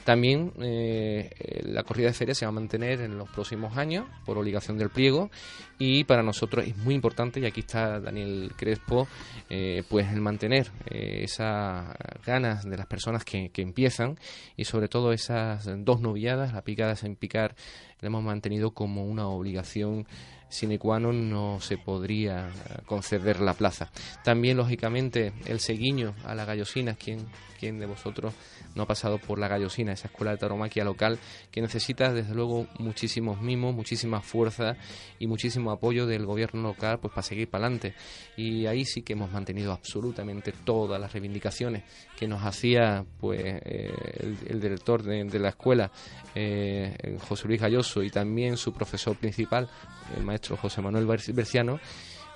También 0.05 0.53
eh, 0.61 1.31
la 1.64 1.83
corrida 1.83 2.09
de 2.09 2.12
feria 2.12 2.35
se 2.35 2.45
va 2.45 2.51
a 2.51 2.53
mantener 2.53 3.01
en 3.01 3.17
los 3.17 3.29
próximos 3.31 3.77
años 3.79 4.07
por 4.27 4.37
obligación 4.37 4.77
del 4.77 4.90
pliego 4.90 5.31
y 5.79 6.05
para 6.05 6.23
nosotros 6.23 6.67
es 6.67 6.77
muy 6.77 6.95
importante 6.95 7.40
y 7.40 7.47
aquí 7.47 7.61
está 7.61 8.01
Daniel 8.01 8.53
Crespo 8.55 9.09
eh, 9.49 9.83
pues 9.88 10.12
el 10.12 10.21
mantener 10.21 10.71
eh, 10.90 11.21
esas 11.23 11.87
ganas 12.25 12.64
de 12.64 12.77
las 12.77 12.87
personas 12.87 13.25
que, 13.25 13.49
que 13.49 13.62
empiezan 13.62 14.19
y 14.57 14.67
sobre 14.67 14.88
todo 14.88 15.12
esas 15.12 15.67
dos 15.85 16.01
noviadas, 16.01 16.53
la 16.53 16.62
picada 16.62 16.95
en 17.03 17.17
picar, 17.17 17.57
la 18.01 18.09
hemos 18.09 18.23
mantenido 18.23 18.73
como 18.73 19.05
una 19.05 19.27
obligación 19.29 20.07
sine 20.55 20.79
qua 20.79 21.01
non 21.01 21.29
no 21.29 21.59
se 21.59 21.79
podría 21.79 22.47
conceder 22.87 23.40
la 23.40 23.55
plaza. 23.55 23.90
También, 24.23 24.57
lógicamente, 24.57 25.33
el 25.47 25.59
seguiño 25.59 26.14
a 26.25 26.35
la 26.35 26.45
gallosina, 26.45 26.95
quien, 26.95 27.27
quien 27.59 27.81
de 27.81 27.87
vosotros 27.87 28.33
no 28.75 28.83
ha 28.85 28.87
pasado 28.87 29.19
por 29.19 29.39
la 29.39 29.49
gallosina, 29.49 29.93
esa 29.93 30.09
escuela 30.09 30.33
de 30.33 30.39
taromaquia 30.39 30.85
local, 30.85 31.19
que 31.51 31.61
necesita 31.61 32.13
desde 32.13 32.35
luego 32.35 32.67
muchísimos 32.79 33.41
mimos, 33.41 33.75
muchísima 33.75 34.21
fuerza 34.21 34.77
y 35.19 35.27
muchísimo 35.27 35.71
apoyo 35.71 36.07
del 36.07 36.27
gobierno 36.27 36.63
local 36.63 36.99
pues 37.01 37.13
para 37.13 37.23
seguir 37.23 37.49
para 37.49 37.67
adelante. 37.67 37.95
Y 38.37 38.67
ahí 38.67 38.85
sí 38.85 39.03
que 39.03 39.13
hemos 39.15 39.31
mantenido 39.31 39.73
absolutamente 39.73 40.53
todas 40.65 41.01
las 41.01 41.13
reivindicaciones 41.13 41.85
que 42.17 42.27
nos 42.27 42.43
hacía 42.43 43.05
pues 43.21 43.41
eh, 43.45 44.37
el, 44.47 44.61
director 44.61 45.03
de, 45.03 45.39
la 45.39 45.51
escuela, 45.51 45.91
eh, 46.35 47.19
José 47.29 47.49
Luis 47.49 47.61
Galloso, 47.61 48.03
y 48.03 48.11
también 48.11 48.57
su 48.57 48.73
profesor 48.73 49.17
principal, 49.17 49.69
el 50.17 50.25
maestro 50.25 50.57
José 50.57 50.81
Manuel 50.83 51.07
Ber- 51.07 51.33
Berciano, 51.33 51.81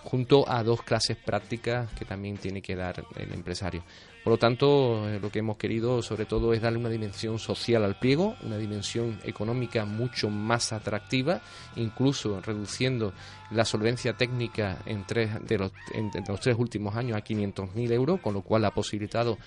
junto 0.04 0.48
a 0.48 0.62
dos 0.62 0.82
clases 0.82 1.16
prácticas 1.16 1.92
que 1.92 2.04
también 2.04 2.36
tiene 2.36 2.62
que 2.62 2.76
dar 2.76 3.04
el 3.16 3.32
empresario. 3.32 3.82
Por 4.24 4.32
lo 4.32 4.38
tanto, 4.38 5.08
eh, 5.08 5.18
lo 5.20 5.30
que 5.30 5.38
hemos 5.38 5.56
querido 5.56 6.02
sobre 6.02 6.26
todo 6.26 6.52
es 6.52 6.60
darle 6.60 6.78
una 6.78 6.88
dimensión 6.90 7.38
social 7.38 7.84
al 7.84 7.98
pliego, 7.98 8.36
una 8.42 8.58
dimensión 8.58 9.18
económica 9.24 9.84
mucho 9.86 10.28
más 10.28 10.72
atractiva, 10.72 11.40
incluso 11.76 12.40
reduciendo 12.40 13.12
la 13.50 13.64
solvencia 13.64 14.12
técnica 14.14 14.78
en 14.84 15.06
tres 15.06 15.30
de 15.46 15.58
los, 15.58 15.72
en- 15.94 16.10
los 16.28 16.40
tres 16.40 16.56
últimos 16.58 16.94
años 16.96 17.16
a 17.16 17.22
500.000 17.24 17.90
euros, 17.92 18.20
con 18.20 18.34
lo 18.34 18.42
cual 18.42 18.64
ha 18.66 18.74
posibilitado 18.74 19.38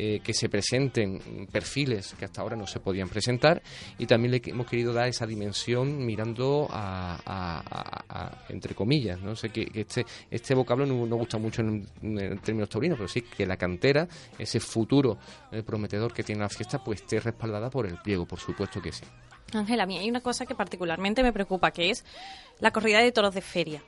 eh, 0.00 0.20
que 0.22 0.32
se 0.32 0.48
presenten 0.48 1.48
perfiles 1.50 2.14
que 2.16 2.24
hasta 2.24 2.40
ahora 2.40 2.54
no 2.54 2.68
se 2.68 2.78
podían 2.78 3.08
presentar 3.08 3.60
y 3.98 4.06
también 4.06 4.30
le 4.30 4.42
hemos 4.46 4.66
querido 4.68 4.92
dar 4.92 5.08
esa 5.08 5.26
dimensión 5.26 6.06
mirando 6.06 6.68
a, 6.70 7.18
a- 7.26 8.44
entre 8.48 8.74
comillas 8.76 9.20
no 9.20 9.34
sé 9.34 9.50
que, 9.50 9.68
este 9.74 10.06
este 10.30 10.54
vocablo 10.54 10.86
no, 10.86 11.04
no 11.04 11.16
gusta 11.16 11.36
mucho 11.38 11.62
en, 11.62 11.84
en 12.02 12.38
términos 12.38 12.68
taurinos 12.68 12.96
pero 12.96 13.08
sí 13.08 13.22
que 13.22 13.44
la 13.44 13.56
cantera 13.56 14.06
ese 14.38 14.60
futuro 14.60 15.18
eh, 15.50 15.62
prometedor 15.64 16.12
que 16.14 16.22
tiene 16.22 16.42
la 16.42 16.48
fiesta 16.48 16.78
pues 16.84 17.00
esté 17.00 17.18
respaldada 17.18 17.68
por 17.68 17.86
el 17.86 17.98
pliego 17.98 18.24
por 18.24 18.38
supuesto 18.38 18.80
que 18.80 18.92
sí 18.92 19.04
Ángela, 19.54 19.84
a 19.84 19.86
mí 19.86 19.96
hay 19.96 20.10
una 20.10 20.20
cosa 20.20 20.44
que 20.44 20.54
particularmente 20.54 21.22
me 21.22 21.32
preocupa, 21.32 21.70
que 21.70 21.88
es 21.88 22.04
la 22.60 22.70
corrida 22.70 22.98
de 22.98 23.12
toros 23.12 23.34
de 23.34 23.40
feria. 23.40 23.82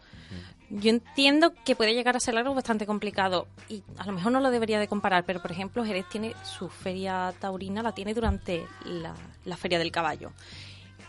Yo 0.71 0.91
entiendo 0.91 1.53
que 1.65 1.75
puede 1.75 1.95
llegar 1.95 2.17
a 2.17 2.21
ser 2.21 2.37
algo 2.39 2.55
bastante 2.55 2.87
complicado 2.87 3.49
y 3.69 3.83
a 3.99 4.07
lo 4.07 4.13
mejor 4.13 4.31
no 4.31 4.39
lo 4.39 4.53
debería 4.53 4.79
de 4.79 4.87
comparar, 4.87 5.25
pero 5.25 5.43
por 5.43 5.51
ejemplo 5.51 5.85
Jerez 5.85 6.09
tiene 6.09 6.33
su 6.45 6.69
feria 6.69 7.35
taurina, 7.41 7.83
la 7.83 7.93
tiene 7.93 8.15
durante 8.15 8.65
la, 8.85 9.15
la 9.45 9.57
feria 9.57 9.81
del 9.81 9.91
caballo. 9.91 10.31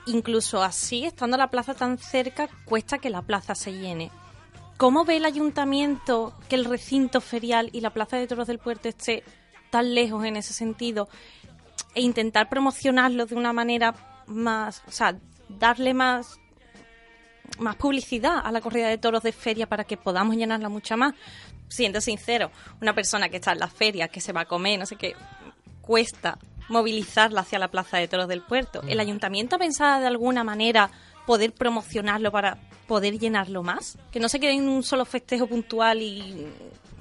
Incluso 0.07 0.63
así, 0.63 1.05
estando 1.05 1.37
la 1.37 1.51
plaza 1.51 1.75
tan 1.75 1.99
cerca, 1.99 2.49
cuesta 2.65 2.97
que 2.97 3.11
la 3.11 3.21
plaza 3.21 3.53
se 3.53 3.71
llene. 3.73 4.09
¿Cómo 4.77 5.05
ve 5.05 5.17
el 5.17 5.25
ayuntamiento 5.25 6.33
que 6.49 6.55
el 6.55 6.65
recinto 6.65 7.21
ferial 7.21 7.69
y 7.71 7.81
la 7.81 7.91
plaza 7.91 8.17
de 8.17 8.25
toros 8.25 8.47
del 8.47 8.57
puerto 8.57 8.89
esté 8.89 9.23
tan 9.69 9.93
lejos 9.93 10.25
en 10.25 10.37
ese 10.37 10.53
sentido? 10.53 11.07
E 11.93 12.01
intentar 12.01 12.49
promocionarlo 12.49 13.27
de 13.27 13.35
una 13.35 13.53
manera 13.53 13.93
más, 14.25 14.81
o 14.87 14.91
sea, 14.91 15.19
darle 15.49 15.93
más 15.93 16.40
más 17.59 17.75
publicidad 17.75 18.41
a 18.43 18.51
la 18.51 18.61
corrida 18.61 18.87
de 18.87 18.97
toros 18.97 19.23
de 19.23 19.31
feria 19.31 19.67
para 19.67 19.83
que 19.83 19.97
podamos 19.97 20.35
llenarla 20.35 20.69
mucho 20.69 20.97
más. 20.97 21.13
Siendo 21.67 22.01
sincero, 22.01 22.51
una 22.81 22.93
persona 22.93 23.29
que 23.29 23.37
está 23.37 23.53
en 23.53 23.59
la 23.59 23.69
feria, 23.69 24.09
que 24.09 24.19
se 24.19 24.33
va 24.33 24.41
a 24.41 24.45
comer, 24.45 24.77
no 24.77 24.85
sé 24.85 24.97
qué, 24.97 25.15
cuesta 25.81 26.37
movilizarla 26.69 27.41
hacia 27.41 27.59
la 27.59 27.69
plaza 27.69 27.97
de 27.97 28.07
toros 28.07 28.27
del 28.27 28.41
puerto. 28.41 28.81
¿El 28.87 28.99
ayuntamiento 28.99 29.55
ha 29.55 29.59
pensado 29.59 30.01
de 30.01 30.07
alguna 30.07 30.43
manera 30.43 30.89
poder 31.25 31.53
promocionarlo 31.53 32.31
para 32.31 32.57
poder 32.87 33.19
llenarlo 33.19 33.63
más? 33.63 33.97
Que 34.11 34.19
no 34.19 34.29
se 34.29 34.39
quede 34.39 34.53
en 34.53 34.67
un 34.67 34.83
solo 34.83 35.05
festejo 35.05 35.47
puntual 35.47 36.01
y 36.01 36.47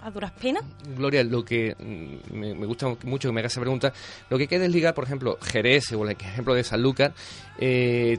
a 0.02 0.10
duras 0.10 0.32
penas. 0.32 0.64
Gloria, 0.96 1.22
lo 1.24 1.44
que 1.44 1.74
mm, 1.78 2.34
me, 2.36 2.54
me 2.54 2.66
gusta 2.66 2.88
mucho 3.04 3.28
que 3.28 3.32
me 3.32 3.40
hagas 3.40 3.52
esa 3.52 3.60
pregunta, 3.60 3.92
lo 4.28 4.36
que 4.36 4.44
hay 4.44 4.48
que 4.48 4.58
desligar, 4.58 4.94
por 4.94 5.04
ejemplo, 5.04 5.38
Jerez 5.40 5.92
o 5.92 6.04
el 6.04 6.10
ejemplo 6.12 6.54
de 6.54 6.64
Sanlúcar, 6.64 7.12
eh, 7.58 8.18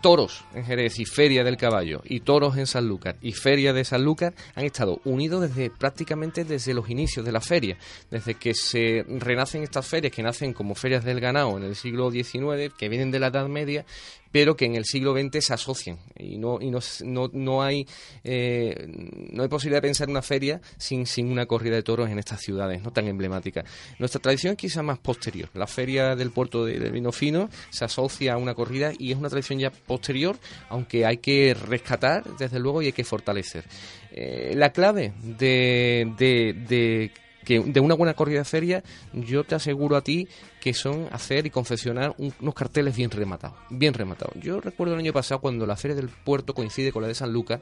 toros 0.00 0.44
en 0.54 0.64
Jerez 0.64 0.98
y 0.98 1.04
Feria 1.04 1.44
del 1.44 1.56
Caballo 1.56 2.02
y 2.04 2.20
toros 2.20 2.56
en 2.56 2.66
Sanlúcar 2.66 3.16
y 3.20 3.32
Feria 3.32 3.72
de 3.72 3.84
Sanlúcar 3.84 4.34
han 4.54 4.64
estado 4.64 5.00
unidos 5.04 5.42
desde 5.42 5.70
prácticamente 5.70 6.44
desde 6.44 6.74
los 6.74 6.88
inicios 6.90 7.24
de 7.24 7.32
la 7.32 7.40
feria, 7.40 7.76
desde 8.10 8.34
que 8.34 8.54
se 8.54 9.04
renacen 9.08 9.62
estas 9.62 9.86
ferias 9.86 10.12
que 10.12 10.22
nacen 10.22 10.52
como 10.52 10.74
ferias 10.74 11.04
del 11.04 11.20
ganado 11.20 11.56
en 11.56 11.64
el 11.64 11.76
siglo 11.76 12.10
XIX, 12.10 12.72
que 12.76 12.88
vienen 12.88 13.10
de 13.10 13.18
la 13.18 13.28
Edad 13.28 13.48
Media, 13.48 13.84
pero 14.32 14.56
que 14.56 14.64
en 14.64 14.76
el 14.76 14.84
siglo 14.84 15.12
XX 15.12 15.44
se 15.44 15.54
asocian. 15.54 15.98
Y 16.16 16.38
no 16.38 16.58
y 16.60 16.70
no, 16.70 16.78
no, 17.04 17.30
no 17.32 17.62
hay 17.62 17.86
eh, 18.24 18.86
no 19.32 19.42
hay 19.42 19.48
posibilidad 19.48 19.78
de 19.82 19.88
pensar 19.88 20.08
una 20.08 20.22
feria 20.22 20.60
sin, 20.78 21.06
sin 21.06 21.30
una 21.30 21.46
corrida 21.46 21.76
de 21.76 21.82
toros 21.82 22.08
en 22.10 22.18
estas 22.18 22.40
ciudades 22.40 22.82
no 22.82 22.92
tan 22.92 23.08
emblemáticas 23.08 23.64
nuestra 23.98 24.20
tradición 24.20 24.52
es 24.52 24.58
quizá 24.58 24.82
más 24.82 24.98
posterior. 24.98 25.48
La 25.54 25.66
feria 25.66 26.16
del 26.16 26.30
puerto 26.30 26.64
de, 26.64 26.78
de 26.78 26.90
Vino 26.90 27.12
Fino 27.12 27.48
se 27.70 27.84
asocia 27.84 28.34
a 28.34 28.36
una 28.36 28.54
corrida 28.54 28.92
y 28.98 29.12
es 29.12 29.18
una 29.18 29.28
tradición 29.28 29.58
posterior 29.68 30.38
aunque 30.70 31.04
hay 31.04 31.18
que 31.18 31.52
rescatar 31.52 32.24
desde 32.38 32.58
luego 32.58 32.80
y 32.80 32.86
hay 32.86 32.92
que 32.92 33.04
fortalecer 33.04 33.64
Eh, 34.12 34.54
la 34.56 34.70
clave 34.70 35.12
de, 35.22 36.12
de, 36.18 36.52
de 36.68 37.12
que 37.44 37.60
de 37.60 37.80
una 37.80 37.94
buena 37.94 38.12
corrida 38.14 38.44
feria, 38.44 38.82
yo 39.12 39.44
te 39.44 39.54
aseguro 39.54 39.96
a 39.96 40.02
ti 40.02 40.26
que 40.60 40.74
son 40.74 41.06
hacer 41.12 41.46
y 41.46 41.50
confeccionar 41.50 42.12
un- 42.18 42.34
unos 42.40 42.54
carteles 42.54 42.94
bien 42.96 43.10
rematados, 43.10 43.56
bien 43.70 43.94
rematados. 43.94 44.34
Yo 44.42 44.60
recuerdo 44.60 44.94
el 44.94 45.00
año 45.00 45.12
pasado 45.12 45.40
cuando 45.40 45.64
la 45.64 45.74
feria 45.76 45.94
del 45.96 46.08
puerto 46.08 46.52
coincide 46.54 46.90
con 46.92 47.02
la 47.02 47.08
de 47.08 47.14
San 47.14 47.32
Lucas 47.32 47.60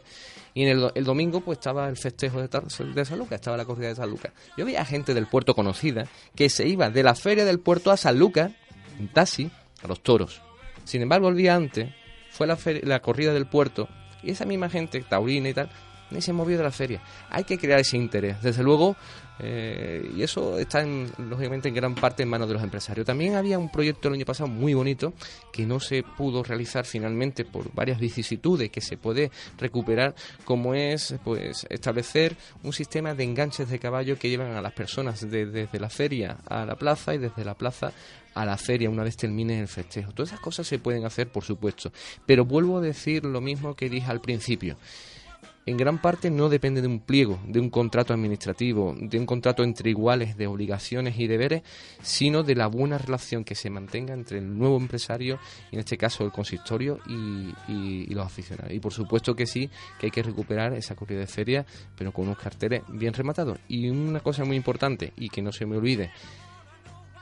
y 0.55 0.63
en 0.65 0.69
el, 0.71 0.81
do- 0.81 0.93
el 0.95 1.05
domingo 1.05 1.41
pues 1.43 1.59
estaba 1.59 1.89
el 1.89 1.97
festejo 1.97 2.41
de, 2.41 2.49
de 2.49 3.05
San 3.05 3.19
Lucas, 3.19 3.37
estaba 3.37 3.57
la 3.57 3.65
corrida 3.67 3.89
de 3.89 3.95
San 3.97 4.11
Lucas. 4.11 4.33
Yo 4.57 4.65
veía 4.65 4.85
gente 4.85 5.13
del 5.15 5.27
puerto 5.27 5.55
conocida 5.55 6.09
que 6.35 6.49
se 6.49 6.67
iba 6.67 6.89
de 6.91 7.03
la 7.03 7.15
feria 7.15 7.45
del 7.45 7.61
puerto 7.61 7.91
a 7.93 7.97
San 7.97 8.19
Lucas 8.19 8.51
en 8.99 9.09
taxi 9.09 9.51
a 9.83 9.87
los 9.87 10.03
toros. 10.03 10.41
Sin 10.89 11.03
embargo, 11.03 11.29
el 11.29 11.37
día 11.37 11.55
antes 11.55 11.91
fue 12.31 12.47
la, 12.47 12.57
la 12.83 13.01
corrida 13.01 13.35
del 13.35 13.45
puerto 13.45 13.91
y 14.23 14.31
esa 14.31 14.47
misma 14.47 14.71
gente, 14.71 15.03
taurina 15.03 15.51
y 15.51 15.53
tal, 15.53 15.69
ni 16.11 16.23
se 16.23 16.33
movió 16.33 16.57
de 16.57 16.65
la 16.65 16.71
feria. 16.71 17.03
Hay 17.29 17.45
que 17.45 17.59
crear 17.59 17.79
ese 17.79 17.99
interés. 17.99 18.41
Desde 18.41 18.63
luego, 18.63 18.97
eh, 19.41 20.11
y 20.17 20.23
eso 20.23 20.59
está 20.59 20.83
en- 20.83 21.11
lógicamente 21.29 21.69
en 21.69 21.75
gran 21.75 21.95
parte 21.95 22.23
en 22.23 22.29
manos 22.29 22.49
de 22.49 22.55
los 22.55 22.63
empresarios. 22.63 23.07
También 23.07 23.37
había 23.37 23.59
un 23.59 23.71
proyecto 23.71 24.09
el 24.09 24.15
año 24.15 24.25
pasado 24.25 24.49
muy 24.49 24.75
bonito 24.75 25.13
que 25.53 25.67
no 25.67 25.81
se 25.81 26.03
pudo 26.03 26.43
realizar 26.43 26.85
finalmente 26.85 27.45
por 27.45 27.73
varias 27.75 27.99
vicisitudes 28.01 28.71
que 28.71 28.81
se 28.81 28.97
puede 28.97 29.31
recuperar, 29.59 30.15
como 30.45 30.75
es 30.75 31.15
pues 31.25 31.67
establecer 31.71 32.37
un 32.63 32.73
sistema 32.73 33.15
de 33.15 33.25
enganches 33.25 33.69
de 33.69 33.79
caballo 33.79 34.19
que 34.19 34.29
llevan 34.29 34.53
a 34.57 34.63
las 34.63 34.73
personas 34.73 35.29
de- 35.31 35.47
desde 35.47 35.79
la 35.81 35.91
feria 35.91 36.39
a 36.49 36.65
la 36.65 36.77
plaza 36.77 37.15
y 37.15 37.19
desde 37.19 37.45
la 37.45 37.55
plaza 37.55 37.93
a 38.35 38.45
la 38.45 38.57
feria 38.57 38.89
una 38.91 39.03
vez 39.03 39.17
termine 39.17 39.59
el 39.61 39.67
festejo. 39.69 40.13
Todas 40.13 40.31
esas 40.31 40.41
cosas 40.41 40.67
se 40.67 40.79
pueden 40.79 41.05
hacer, 41.05 41.29
por 41.29 41.43
supuesto. 41.45 41.91
Pero 42.25 42.45
vuelvo 42.45 42.79
a 42.79 42.81
decir 42.81 43.25
lo 43.25 43.41
mismo 43.41 43.75
que 43.75 43.89
dije 43.89 44.09
al 44.11 44.21
principio 44.21 44.77
en 45.69 45.77
gran 45.77 46.01
parte 46.01 46.31
no 46.31 46.49
depende 46.49 46.81
de 46.81 46.87
un 46.89 47.01
pliego, 47.01 47.39
de 47.47 47.61
un 47.61 47.69
contrato 47.71 48.13
administrativo, 48.15 48.95
de 48.99 49.19
un 49.19 49.27
contrato 49.27 49.63
entre 49.63 49.91
iguales 49.91 50.37
de 50.37 50.47
obligaciones 50.47 51.19
y 51.19 51.27
deberes, 51.27 51.63
sino 52.03 52.43
de 52.43 52.55
la 52.55 52.67
buena 52.69 52.99
relación 52.99 53.45
que 53.45 53.55
se 53.55 53.69
mantenga 53.71 54.15
entre 54.15 54.39
el 54.39 54.57
nuevo 54.57 54.77
empresario, 54.79 55.39
y 55.71 55.77
en 55.77 55.81
este 55.81 55.99
caso 55.99 56.25
el 56.25 56.33
consistorio, 56.33 57.01
y, 57.07 57.53
y- 57.71 58.07
los 58.15 58.25
aficionados. 58.25 58.73
Y 58.73 58.81
por 58.81 58.93
supuesto 58.93 59.35
que 59.35 59.47
sí, 59.47 59.69
que 60.01 60.07
hay 60.07 60.11
que 60.11 60.23
recuperar 60.23 60.73
esa 60.75 60.95
corrida 60.95 61.21
de 61.21 61.27
feria, 61.27 61.67
pero 61.97 62.13
con 62.13 62.25
unos 62.27 62.39
carteles 62.39 62.83
bien 62.89 63.13
rematados. 63.13 63.59
Y 63.69 63.89
una 63.91 64.21
cosa 64.21 64.45
muy 64.45 64.57
importante, 64.57 65.13
y 65.17 65.29
que 65.29 65.43
no 65.43 65.53
se 65.53 65.67
me 65.67 65.77
olvide, 65.77 66.11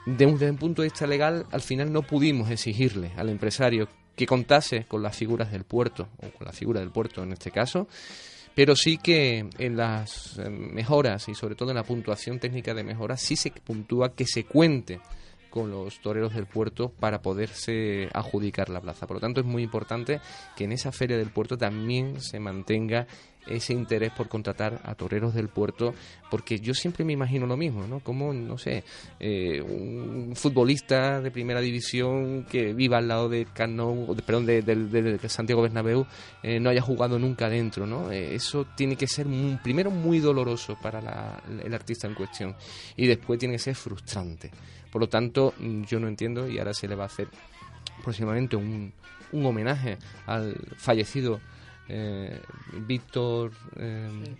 desde 0.06 0.50
un 0.50 0.56
punto 0.56 0.82
de 0.82 0.88
vista 0.88 1.06
legal, 1.06 1.46
al 1.50 1.61
final 1.62 1.92
no 1.92 2.02
pudimos 2.02 2.50
exigirle 2.50 3.11
al 3.16 3.28
empresario 3.28 3.88
que 4.14 4.24
contase 4.26 4.85
con 4.87 5.02
las 5.02 5.16
figuras 5.16 5.50
del 5.50 5.64
puerto, 5.64 6.09
o 6.18 6.28
con 6.30 6.46
la 6.46 6.52
figura 6.52 6.80
del 6.80 6.90
puerto 6.90 7.22
en 7.22 7.32
este 7.32 7.50
caso, 7.50 7.88
pero 8.56 8.74
sí 8.74 8.96
que 8.96 9.50
en 9.58 9.76
las 9.76 10.40
mejoras 10.48 11.28
y 11.28 11.34
sobre 11.34 11.54
todo 11.56 11.70
en 11.70 11.76
la 11.76 11.82
puntuación 11.82 12.38
técnica 12.40 12.72
de 12.72 12.84
mejoras 12.84 13.20
sí 13.20 13.36
se 13.36 13.50
puntúa 13.50 14.14
que 14.14 14.24
se 14.24 14.44
cuente 14.44 14.98
con 15.50 15.70
los 15.70 16.00
toreros 16.00 16.34
del 16.34 16.46
puerto 16.46 16.88
para 16.88 17.20
poderse 17.20 18.08
adjudicar 18.14 18.70
la 18.70 18.80
plaza. 18.80 19.06
Por 19.06 19.16
lo 19.16 19.20
tanto, 19.20 19.40
es 19.40 19.46
muy 19.46 19.62
importante 19.62 20.20
que 20.56 20.64
en 20.64 20.72
esa 20.72 20.90
feria 20.90 21.18
del 21.18 21.30
puerto 21.30 21.58
también 21.58 22.20
se 22.22 22.40
mantenga 22.40 23.06
ese 23.46 23.72
interés 23.72 24.11
por 24.12 24.28
contratar 24.28 24.80
a 24.85 24.94
toreros 24.94 25.35
del 25.35 25.48
puerto, 25.48 25.94
porque 26.30 26.59
yo 26.59 26.74
siempre 26.74 27.04
me 27.04 27.12
imagino 27.12 27.46
lo 27.46 27.56
mismo, 27.56 27.87
¿no? 27.87 28.00
Como, 28.00 28.32
no 28.32 28.59
sé, 28.59 28.82
eh, 29.20 29.61
un 29.62 30.32
futbolista 30.35 31.20
de 31.20 31.30
primera 31.30 31.61
división 31.61 32.44
que 32.50 32.72
viva 32.72 32.98
al 32.98 33.09
lado 33.09 33.28
de 33.28 33.46
de- 33.46 34.22
perdón, 34.22 34.46
de, 34.46 34.62
del- 34.62 34.90
del 34.90 35.20
Santiago 35.30 35.62
Bernabéu, 35.62 36.06
eh, 36.42 36.59
no 36.61 36.70
haya 36.70 36.80
jugado 36.82 37.18
nunca 37.18 37.48
dentro, 37.48 37.87
¿no? 37.87 38.11
Eh, 38.11 38.35
eso 38.35 38.66
tiene 38.76 38.96
que 38.96 39.06
ser 39.06 39.26
primero 39.62 39.90
muy 39.90 40.18
doloroso 40.18 40.76
para 40.82 41.00
la- 41.00 41.42
el 41.64 41.72
artista 41.74 42.06
en 42.06 42.14
cuestión 42.14 42.54
y 42.96 43.06
después 43.06 43.38
tiene 43.38 43.54
que 43.54 43.61
ser 43.61 43.74
frustrante. 43.74 44.50
Por 44.90 45.00
lo 45.00 45.09
tanto, 45.09 45.54
mm, 45.59 45.82
yo 45.85 46.00
no 46.00 46.09
entiendo 46.09 46.48
y 46.48 46.59
ahora 46.59 46.74
se 46.74 46.88
le 46.88 46.94
va 46.94 47.04
a 47.04 47.06
hacer 47.06 47.28
próximamente 48.02 48.56
un, 48.56 48.92
un 49.32 49.46
homenaje 49.46 49.98
al 50.26 50.54
fallecido 50.76 51.40
eh, 51.88 52.40
Víctor. 52.87 53.53
eh, 53.77 54.37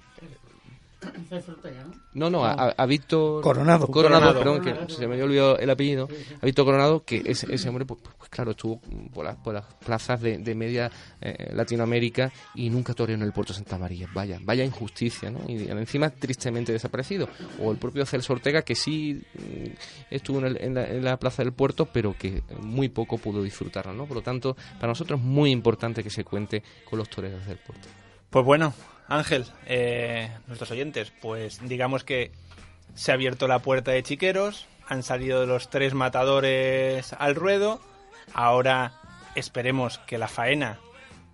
no, 2.14 2.31
no, 2.31 2.45
a, 2.45 2.53
a- 2.53 2.75
a 2.77 2.87
Víctor 2.87 3.42
Coronado. 3.42 3.87
Coronado, 3.88 4.35
Coronado. 4.35 4.61
perdón, 4.62 4.87
que 4.88 4.95
se 4.95 5.07
me 5.07 5.14
había 5.14 5.25
olvidado 5.25 5.59
el 5.59 5.71
apellido. 5.71 6.09
A 6.40 6.47
Víctor 6.47 6.64
Coronado, 6.64 7.05
que 7.05 7.23
ese, 7.25 7.53
ese 7.55 7.69
hombre, 7.69 7.85
pues, 7.85 8.01
pues, 8.19 8.31
claro, 8.31 8.53
estuvo 8.53 8.81
por 9.12 9.25
las, 9.25 9.37
por 9.37 9.55
las 9.55 9.64
plazas 9.85 10.21
de, 10.21 10.38
de 10.38 10.55
media 10.55 10.90
eh, 11.21 11.51
Latinoamérica 11.53 12.33
y 12.55 12.71
nunca 12.71 12.95
toreó 12.95 13.14
en 13.16 13.23
el 13.23 13.33
puerto 13.33 13.53
de 13.53 13.59
Santa 13.59 13.79
María. 13.79 14.09
Vaya, 14.12 14.38
vaya 14.42 14.64
injusticia, 14.64 15.31
¿no? 15.31 15.40
Y 15.49 15.69
encima 15.69 16.11
tristemente 16.11 16.73
desaparecido. 16.73 17.29
O 17.61 17.71
el 17.73 17.79
propio 17.79 18.05
Celso 18.07 18.33
Ortega, 18.33 18.62
que 18.62 18.75
sí 18.75 19.23
mm, 19.35 19.71
estuvo 20.11 20.38
en, 20.40 20.47
el- 20.47 20.61
en 20.62 20.75
la, 20.75 20.87
en 20.87 21.05
la 21.05 21.16
plaza 21.19 21.42
del 21.42 21.53
puerto, 21.53 21.87
pero 21.87 22.14
que 22.19 22.42
muy 22.61 22.88
poco 22.88 23.19
pudo 23.19 23.42
disfrutarlo, 23.42 23.92
¿no? 23.92 24.07
Por 24.07 24.16
lo 24.16 24.23
tanto, 24.23 24.57
para 24.77 24.88
nosotros 24.88 25.21
es 25.21 25.25
muy 25.27 25.51
importante 25.51 26.03
que 26.03 26.11
se 26.11 26.25
cuente 26.25 26.62
con 26.88 26.99
los 26.99 27.09
toreros 27.09 27.45
del 27.47 27.59
puerto. 27.59 27.88
Pues 28.37 28.44
bueno, 28.44 28.75
Ángel, 29.09 29.46
eh, 29.64 30.31
nuestros 30.46 30.70
oyentes, 30.70 31.11
pues 31.22 31.59
digamos 31.66 32.05
que 32.05 32.33
se 32.94 33.11
ha 33.11 33.14
abierto 33.14 33.49
la 33.49 33.61
puerta 33.61 33.92
de 33.92 34.03
Chiqueros, 34.03 34.66
han 34.87 35.03
salido 35.03 35.46
los 35.46 35.70
tres 35.70 35.94
matadores 35.94 37.14
al 37.14 37.35
ruedo, 37.35 37.81
ahora 38.35 38.92
esperemos 39.37 40.01
que 40.01 40.18
la 40.18 40.29
faena 40.29 40.79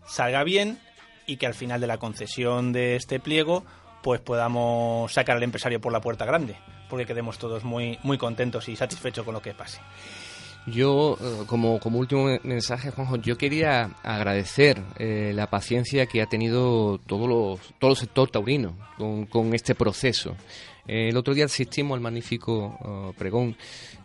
salga 0.06 0.44
bien 0.44 0.78
y 1.26 1.38
que 1.38 1.46
al 1.46 1.54
final 1.54 1.80
de 1.80 1.88
la 1.88 1.98
concesión 1.98 2.72
de 2.72 2.94
este 2.94 3.18
pliego 3.18 3.64
pues 4.04 4.20
podamos 4.20 5.12
sacar 5.12 5.38
al 5.38 5.42
empresario 5.42 5.80
por 5.80 5.92
la 5.92 6.00
puerta 6.00 6.24
grande, 6.24 6.54
porque 6.88 7.04
quedemos 7.04 7.36
todos 7.36 7.64
muy, 7.64 7.98
muy 8.04 8.16
contentos 8.16 8.68
y 8.68 8.76
satisfechos 8.76 9.24
con 9.24 9.34
lo 9.34 9.42
que 9.42 9.54
pase. 9.54 9.80
Yo, 10.66 11.18
eh, 11.20 11.42
como, 11.46 11.81
como 11.81 11.98
último 11.98 12.25
me- 12.25 12.40
mensaje, 12.44 12.90
Juanjo, 12.92 13.16
yo 13.16 13.37
quería 13.37 13.90
agradecer 14.05 14.81
eh, 14.98 15.33
la 15.35 15.51
paciencia 15.51 16.07
que 16.07 16.22
ha 16.22 16.27
tenido 16.27 16.98
todos 17.07 17.29
los, 17.29 17.61
todo 17.81 17.90
el 17.90 17.96
sector 17.96 18.31
taurino 18.31 18.77
con, 18.96 19.27
con 19.27 19.55
este 19.55 19.75
proceso. 19.75 20.37
Eh, 20.87 21.09
el 21.09 21.16
otro 21.16 21.35
día 21.35 21.46
asistimos 21.46 21.96
al 21.96 22.01
magnífico 22.01 22.79
eh, 22.85 23.14
pregón 23.18 23.57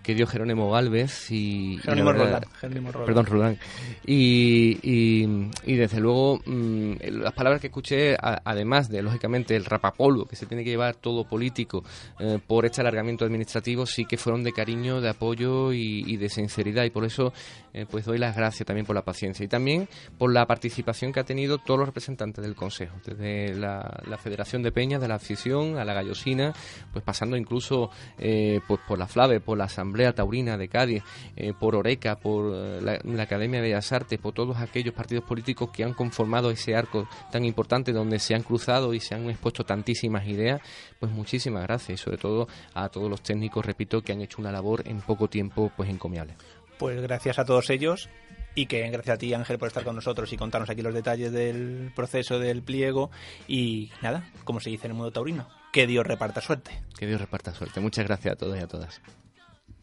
que 0.07 0.15
dio 0.15 0.25
Jerónimo 0.25 0.71
Galvez 0.71 1.29
y... 1.31 1.77
Jerónimo 1.83 2.07
verdad- 2.13 2.23
Roldán, 2.25 2.43
Jerónimo 2.61 2.91
Roldán. 2.93 3.05
Perdón, 3.05 3.25
Roldán. 3.25 3.57
Y, 4.05 4.79
y, 4.81 5.49
y 5.65 5.75
desde 5.75 5.99
luego, 5.99 6.39
mm, 6.45 6.93
las 7.11 7.33
palabras 7.33 7.59
que 7.59 7.67
escuché, 7.67 8.15
a- 8.15 8.41
además 8.45 8.87
de, 8.89 9.01
lógicamente, 9.01 9.55
el 9.55 9.65
rapapolvo 9.65 10.25
que 10.25 10.37
se 10.37 10.45
tiene 10.45 10.63
que 10.63 10.69
llevar 10.69 10.95
todo 10.95 11.25
político 11.25 11.83
eh, 12.19 12.39
por 12.47 12.65
este 12.65 12.79
alargamiento 12.79 13.25
administrativo, 13.25 13.85
sí 13.85 14.05
que 14.05 14.17
fueron 14.17 14.43
de 14.45 14.53
cariño, 14.53 15.01
de 15.01 15.09
apoyo 15.09 15.73
y, 15.73 16.03
y 16.07 16.15
de 16.15 16.29
sinceridad. 16.29 16.85
Y 16.85 16.89
por 16.89 17.03
eso, 17.03 17.33
eh, 17.73 17.85
pues 17.89 18.05
doy 18.05 18.17
las 18.17 18.35
gracias 18.35 18.65
también 18.65 18.85
por 18.85 18.95
la 18.95 19.03
paciencia. 19.03 19.43
Y 19.43 19.49
también 19.49 19.89
por 20.17 20.31
la 20.33 20.45
participación 20.45 21.11
que 21.11 21.19
ha 21.19 21.25
tenido 21.25 21.57
todos 21.57 21.79
los 21.79 21.89
representantes 21.89 22.43
del 22.45 22.55
Consejo, 22.55 22.95
desde 23.05 23.53
la, 23.55 24.01
la 24.07 24.17
Federación 24.17 24.63
de 24.63 24.71
Peñas, 24.71 25.01
de 25.01 25.09
la 25.09 25.15
afición, 25.15 25.77
a 25.77 25.83
la 25.83 25.93
Gallosina, 25.93 26.53
pues 26.93 27.03
pasando 27.03 27.35
incluso 27.35 27.89
eh, 28.17 28.61
pues 28.67 28.79
por 28.87 28.97
la 28.97 29.07
Flave, 29.07 29.41
por 29.41 29.57
la 29.57 29.65
Asamblea 29.65 29.96
Taurina 30.13 30.57
de 30.57 30.67
Cádiz, 30.67 31.03
eh, 31.35 31.53
por 31.59 31.75
Oreca, 31.75 32.17
por 32.17 32.53
eh, 32.53 32.81
la, 32.81 32.99
la 33.03 33.23
Academia 33.23 33.59
de 33.59 33.67
Bellas 33.67 33.91
Artes, 33.91 34.19
por 34.19 34.33
todos 34.33 34.57
aquellos 34.57 34.93
partidos 34.93 35.23
políticos 35.25 35.69
que 35.71 35.83
han 35.83 35.93
conformado 35.93 36.51
ese 36.51 36.75
arco 36.75 37.07
tan 37.31 37.45
importante 37.45 37.91
donde 37.91 38.19
se 38.19 38.35
han 38.35 38.43
cruzado 38.43 38.93
y 38.93 38.99
se 38.99 39.15
han 39.15 39.29
expuesto 39.29 39.63
tantísimas 39.63 40.27
ideas, 40.27 40.61
pues 40.99 41.11
muchísimas 41.11 41.63
gracias 41.63 41.99
y 41.99 42.03
sobre 42.03 42.17
todo 42.17 42.47
a 42.73 42.89
todos 42.89 43.09
los 43.09 43.21
técnicos, 43.21 43.65
repito, 43.65 44.01
que 44.01 44.13
han 44.13 44.21
hecho 44.21 44.41
una 44.41 44.51
labor 44.51 44.83
en 44.85 45.01
poco 45.01 45.27
tiempo 45.27 45.71
pues 45.75 45.89
encomiable. 45.89 46.35
Pues 46.77 47.01
gracias 47.01 47.39
a 47.39 47.45
todos 47.45 47.69
ellos 47.69 48.09
y 48.57 48.65
que 48.65 48.87
gracias 48.89 49.15
a 49.15 49.17
ti 49.17 49.33
Ángel 49.33 49.59
por 49.59 49.67
estar 49.67 49.83
con 49.83 49.95
nosotros 49.95 50.31
y 50.33 50.37
contarnos 50.37 50.69
aquí 50.69 50.81
los 50.81 50.93
detalles 50.93 51.31
del 51.31 51.91
proceso 51.95 52.39
del 52.39 52.63
pliego 52.63 53.11
y 53.47 53.91
nada, 54.01 54.29
como 54.43 54.59
se 54.59 54.69
dice 54.69 54.87
en 54.87 54.91
el 54.91 54.97
mundo 54.97 55.11
taurino, 55.11 55.47
que 55.71 55.85
Dios 55.85 56.05
reparta 56.05 56.41
suerte. 56.41 56.71
Que 56.97 57.05
Dios 57.05 57.21
reparta 57.21 57.53
suerte. 57.53 57.79
Muchas 57.79 58.05
gracias 58.05 58.33
a 58.33 58.35
todos 58.35 58.57
y 58.57 58.61
a 58.61 58.67
todas. 58.67 59.01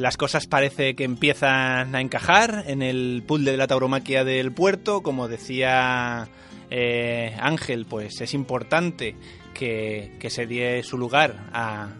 las 0.00 0.16
cosas 0.16 0.46
parece 0.46 0.94
que 0.94 1.04
empiezan 1.04 1.94
a 1.94 2.00
encajar 2.00 2.64
en 2.66 2.82
el 2.82 3.22
pool 3.26 3.44
de 3.44 3.56
la 3.56 3.66
tauromaquia 3.66 4.24
del 4.24 4.52
puerto. 4.52 5.02
Como 5.02 5.28
decía 5.28 6.28
eh, 6.70 7.36
Ángel, 7.38 7.86
pues 7.86 8.20
es 8.20 8.34
importante 8.34 9.16
que, 9.54 10.16
que 10.18 10.30
se 10.30 10.46
dé 10.46 10.82
su 10.82 10.96
lugar 10.98 11.48
a, 11.52 11.90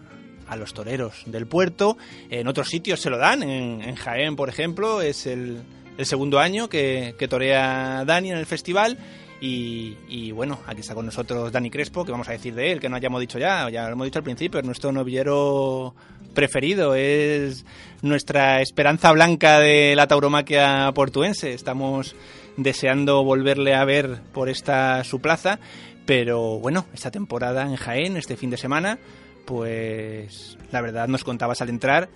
a 0.47 0.55
los 0.55 0.73
toreros 0.73 1.23
del 1.25 1.47
puerto. 1.47 1.97
En 2.29 2.47
otros 2.47 2.67
sitios 2.67 2.99
se 2.99 3.09
lo 3.09 3.17
dan, 3.17 3.43
en, 3.43 3.95
Jaén, 3.95 4.35
por 4.35 4.49
ejemplo, 4.49 5.01
es 5.01 5.25
el, 5.25 5.61
el 5.97 6.05
segundo 6.05 6.39
año 6.39 6.67
que, 6.67 7.15
que 7.17 7.27
torea 7.27 8.03
Dani 8.05 8.31
en 8.31 8.37
el 8.37 8.45
festival. 8.45 8.97
Y, 9.41 9.97
y, 10.07 10.31
bueno, 10.31 10.59
aquí 10.67 10.81
está 10.81 10.93
con 10.93 11.07
nosotros 11.07 11.51
Dani 11.51 11.71
Crespo, 11.71 12.05
que 12.05 12.11
vamos 12.11 12.29
a 12.29 12.33
decir 12.33 12.53
de 12.53 12.71
él, 12.71 12.79
que 12.79 12.89
no 12.89 12.95
hayamos 12.95 13.19
dicho 13.19 13.39
ya, 13.39 13.67
ya 13.71 13.87
lo 13.87 13.93
hemos 13.93 14.05
dicho 14.05 14.19
al 14.19 14.23
principio, 14.23 14.59
es 14.59 14.65
nuestro 14.65 14.91
novillero 14.91 15.95
preferido, 16.35 16.95
es 16.95 17.65
nuestra 18.01 18.61
esperanza 18.61 19.11
blanca 19.11 19.59
de 19.59 19.95
la 19.95 20.07
tauromaquia 20.07 20.91
portuense. 20.93 21.53
Estamos 21.53 22.15
deseando 22.57 23.23
volverle 23.23 23.73
a 23.73 23.85
ver 23.85 24.21
por 24.33 24.49
esta 24.49 25.03
su 25.03 25.19
plaza, 25.19 25.59
pero 26.05 26.59
bueno, 26.59 26.85
esta 26.93 27.11
temporada 27.11 27.63
en 27.63 27.75
Jaén, 27.75 28.17
este 28.17 28.37
fin 28.37 28.49
de 28.49 28.57
semana, 28.57 28.99
pues 29.45 30.57
la 30.71 30.81
verdad 30.81 31.07
nos 31.07 31.23
contabas 31.23 31.61
al 31.61 31.69
entrar 31.69 32.09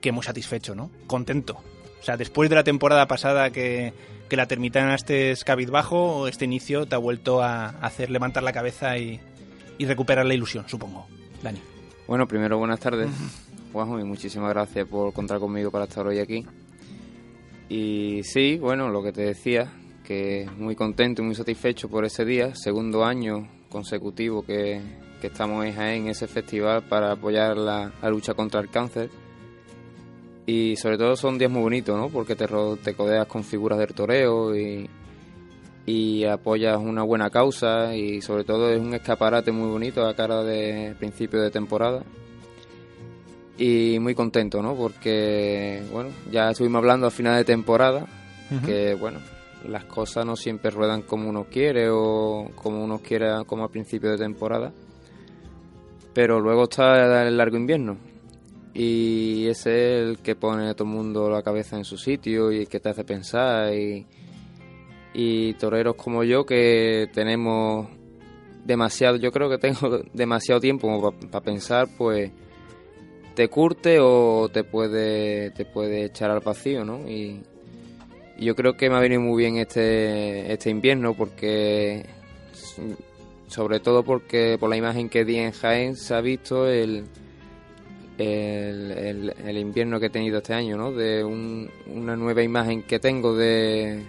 que 0.00 0.12
muy 0.12 0.22
satisfecho, 0.22 0.74
¿no? 0.74 0.90
Contento. 1.06 1.62
O 2.00 2.02
sea, 2.02 2.16
después 2.16 2.48
de 2.48 2.56
la 2.56 2.64
temporada 2.64 3.06
pasada 3.08 3.50
que, 3.50 3.92
que 4.28 4.36
la 4.36 4.46
terminaste 4.46 5.34
cabizbajo, 5.44 6.28
este 6.28 6.44
inicio 6.44 6.86
te 6.86 6.94
ha 6.94 6.98
vuelto 6.98 7.42
a 7.42 7.68
hacer 7.80 8.10
levantar 8.10 8.42
la 8.42 8.52
cabeza 8.52 8.98
y, 8.98 9.20
y 9.78 9.86
recuperar 9.86 10.26
la 10.26 10.34
ilusión, 10.34 10.68
supongo. 10.68 11.06
Dani. 11.42 11.60
Bueno, 12.06 12.26
primero 12.26 12.58
buenas 12.58 12.80
tardes, 12.80 13.10
Juanjo, 13.72 14.00
y 14.00 14.04
muchísimas 14.04 14.50
gracias 14.50 14.86
por 14.88 15.12
contar 15.12 15.38
conmigo 15.38 15.70
para 15.70 15.84
estar 15.84 16.06
hoy 16.06 16.18
aquí. 16.18 16.44
Y 17.68 18.22
sí, 18.24 18.56
bueno, 18.58 18.88
lo 18.88 19.02
que 19.02 19.12
te 19.12 19.22
decía, 19.22 19.70
que 20.04 20.48
muy 20.56 20.74
contento 20.74 21.22
y 21.22 21.26
muy 21.26 21.34
satisfecho 21.34 21.88
por 21.88 22.04
ese 22.04 22.24
día, 22.24 22.54
segundo 22.54 23.04
año 23.04 23.46
consecutivo 23.68 24.42
que, 24.42 24.80
que 25.20 25.26
estamos 25.26 25.66
en 25.66 25.74
Jaén, 25.74 26.08
ese 26.08 26.26
festival 26.26 26.84
para 26.84 27.12
apoyar 27.12 27.58
la, 27.58 27.92
la 28.00 28.08
lucha 28.08 28.32
contra 28.32 28.60
el 28.60 28.70
cáncer. 28.70 29.10
Y 30.48 30.76
sobre 30.76 30.96
todo 30.96 31.14
son 31.14 31.36
días 31.36 31.50
muy 31.50 31.60
bonitos, 31.60 31.94
¿no? 31.94 32.08
Porque 32.08 32.34
te, 32.34 32.46
te 32.82 32.94
codeas 32.94 33.26
con 33.26 33.44
figuras 33.44 33.78
del 33.78 33.92
toreo 33.92 34.56
y, 34.56 34.88
y 35.84 36.24
apoyas 36.24 36.78
una 36.78 37.02
buena 37.02 37.28
causa 37.28 37.94
y 37.94 38.22
sobre 38.22 38.44
todo 38.44 38.70
es 38.70 38.80
un 38.80 38.94
escaparate 38.94 39.52
muy 39.52 39.68
bonito 39.68 40.06
a 40.06 40.16
cara 40.16 40.42
de 40.42 40.94
principio 40.98 41.42
de 41.42 41.50
temporada. 41.50 42.02
Y 43.58 43.98
muy 44.00 44.14
contento, 44.14 44.62
¿no? 44.62 44.74
Porque, 44.74 45.82
bueno, 45.92 46.08
ya 46.32 46.48
estuvimos 46.48 46.78
hablando 46.78 47.08
a 47.08 47.10
final 47.10 47.36
de 47.36 47.44
temporada, 47.44 48.06
que, 48.64 48.94
bueno, 48.94 49.18
las 49.68 49.84
cosas 49.84 50.24
no 50.24 50.34
siempre 50.34 50.70
ruedan 50.70 51.02
como 51.02 51.28
uno 51.28 51.44
quiere 51.44 51.90
o 51.90 52.50
como 52.54 52.82
uno 52.82 53.00
quiere 53.00 53.44
como 53.44 53.64
a 53.64 53.68
principio 53.68 54.12
de 54.12 54.16
temporada. 54.16 54.72
Pero 56.14 56.40
luego 56.40 56.62
está 56.62 57.26
el 57.26 57.36
largo 57.36 57.58
invierno. 57.58 58.07
Y 58.80 59.48
es 59.48 59.66
el 59.66 60.18
que 60.18 60.36
pone 60.36 60.68
a 60.68 60.74
todo 60.74 60.86
el 60.86 60.94
mundo 60.94 61.28
la 61.28 61.42
cabeza 61.42 61.76
en 61.76 61.84
su 61.84 61.98
sitio 61.98 62.52
y 62.52 62.64
que 62.66 62.78
te 62.78 62.88
hace 62.88 63.02
pensar. 63.02 63.74
Y, 63.74 64.06
y 65.12 65.54
toreros 65.54 65.96
como 65.96 66.22
yo 66.22 66.46
que 66.46 67.10
tenemos 67.12 67.88
demasiado, 68.64 69.16
yo 69.16 69.32
creo 69.32 69.50
que 69.50 69.58
tengo 69.58 69.98
demasiado 70.12 70.60
tiempo 70.60 71.12
para 71.28 71.44
pensar, 71.44 71.88
pues 71.98 72.30
te 73.34 73.48
curte 73.48 73.98
o 74.00 74.48
te 74.48 74.62
puede, 74.62 75.50
te 75.50 75.64
puede 75.64 76.04
echar 76.04 76.30
al 76.30 76.38
vacío, 76.38 76.84
¿no? 76.84 77.00
Y, 77.10 77.42
y 78.36 78.44
yo 78.44 78.54
creo 78.54 78.76
que 78.76 78.88
me 78.88 78.94
ha 78.94 79.00
venido 79.00 79.20
muy 79.20 79.42
bien 79.42 79.56
este, 79.56 80.52
este 80.52 80.70
invierno 80.70 81.14
porque, 81.14 82.06
sobre 83.48 83.80
todo 83.80 84.04
porque 84.04 84.56
por 84.56 84.70
la 84.70 84.76
imagen 84.76 85.08
que 85.08 85.24
di 85.24 85.38
en 85.38 85.50
Jaén 85.50 85.96
se 85.96 86.14
ha 86.14 86.20
visto 86.20 86.68
el, 86.68 87.06
el, 88.18 88.90
el- 88.90 89.34
el 89.46 89.58
invierno 89.58 89.98
que 90.00 90.06
he 90.06 90.10
tenido 90.10 90.38
este 90.38 90.52
año, 90.54 90.76
¿no? 90.76 90.92
De 90.92 91.22
un- 91.24 91.70
una 91.86 92.16
nueva 92.16 92.42
imagen 92.42 92.82
que 92.82 92.98
tengo 92.98 93.34
de... 93.36 94.02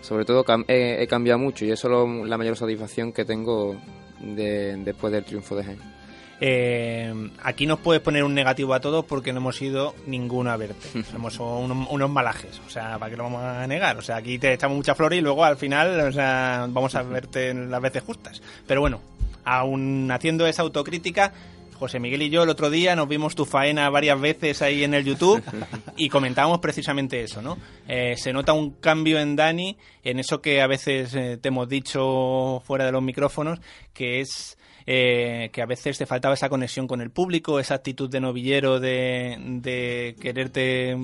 Sobre 0.00 0.24
todo 0.24 0.44
cam- 0.44 0.64
he, 0.68 1.02
he 1.02 1.06
cambiado 1.08 1.38
mucho 1.40 1.64
y 1.64 1.70
eso 1.72 1.88
es 1.88 1.90
lo- 1.90 2.24
la 2.24 2.38
mayor 2.38 2.56
satisfacción 2.56 3.12
que 3.12 3.24
tengo 3.24 3.76
de- 4.20 4.76
después 4.84 5.12
del 5.12 5.24
triunfo 5.24 5.56
de 5.56 5.64
Jaén. 5.64 5.96
Eh, 6.38 7.30
aquí 7.42 7.66
nos 7.66 7.78
puedes 7.80 8.02
poner 8.02 8.22
un 8.22 8.34
negativo 8.34 8.74
a 8.74 8.80
todos 8.80 9.04
porque 9.06 9.32
no 9.32 9.38
hemos 9.40 9.60
ido 9.62 9.94
ninguno 10.06 10.50
a 10.50 10.56
verte. 10.56 11.02
Somos 11.10 11.38
unos, 11.40 11.88
unos 11.90 12.10
malajes, 12.10 12.60
o 12.66 12.70
sea, 12.70 12.98
¿para 12.98 13.10
qué 13.10 13.16
lo 13.16 13.24
vamos 13.24 13.42
a 13.42 13.66
negar? 13.66 13.96
O 13.96 14.02
sea, 14.02 14.16
aquí 14.16 14.38
te 14.38 14.52
echamos 14.52 14.76
muchas 14.76 14.96
flores 14.96 15.18
y 15.18 15.22
luego 15.22 15.44
al 15.44 15.56
final, 15.56 15.98
o 16.00 16.12
sea, 16.12 16.66
vamos 16.68 16.94
a 16.94 17.02
verte 17.04 17.52
las 17.54 17.80
veces 17.80 18.02
justas. 18.02 18.40
Pero 18.66 18.82
bueno, 18.82 19.00
aún 19.44 20.10
haciendo 20.12 20.46
esa 20.46 20.62
autocrítica, 20.62 21.32
José 21.76 22.00
Miguel 22.00 22.22
y 22.22 22.30
yo 22.30 22.42
el 22.42 22.48
otro 22.48 22.70
día 22.70 22.96
nos 22.96 23.08
vimos 23.08 23.34
tu 23.34 23.44
faena 23.44 23.88
varias 23.90 24.20
veces 24.20 24.62
ahí 24.62 24.82
en 24.82 24.94
el 24.94 25.04
YouTube 25.04 25.42
y 25.96 26.08
comentábamos 26.08 26.58
precisamente 26.58 27.22
eso, 27.22 27.42
¿no? 27.42 27.58
Eh, 27.86 28.14
se 28.16 28.32
nota 28.32 28.52
un 28.52 28.72
cambio 28.72 29.18
en 29.20 29.36
Dani, 29.36 29.76
en 30.02 30.18
eso 30.18 30.40
que 30.40 30.60
a 30.60 30.66
veces 30.66 31.14
eh, 31.14 31.38
te 31.40 31.48
hemos 31.48 31.68
dicho 31.68 32.60
fuera 32.64 32.86
de 32.86 32.92
los 32.92 33.02
micrófonos, 33.02 33.60
que 33.92 34.20
es 34.20 34.56
eh, 34.86 35.50
que 35.52 35.62
a 35.62 35.66
veces 35.66 35.98
te 35.98 36.06
faltaba 36.06 36.34
esa 36.34 36.48
conexión 36.48 36.86
con 36.86 37.00
el 37.00 37.10
público, 37.10 37.58
esa 37.58 37.74
actitud 37.74 38.08
de 38.08 38.20
novillero 38.20 38.78
de, 38.78 39.36
de 39.60 40.14
quererte 40.20 40.96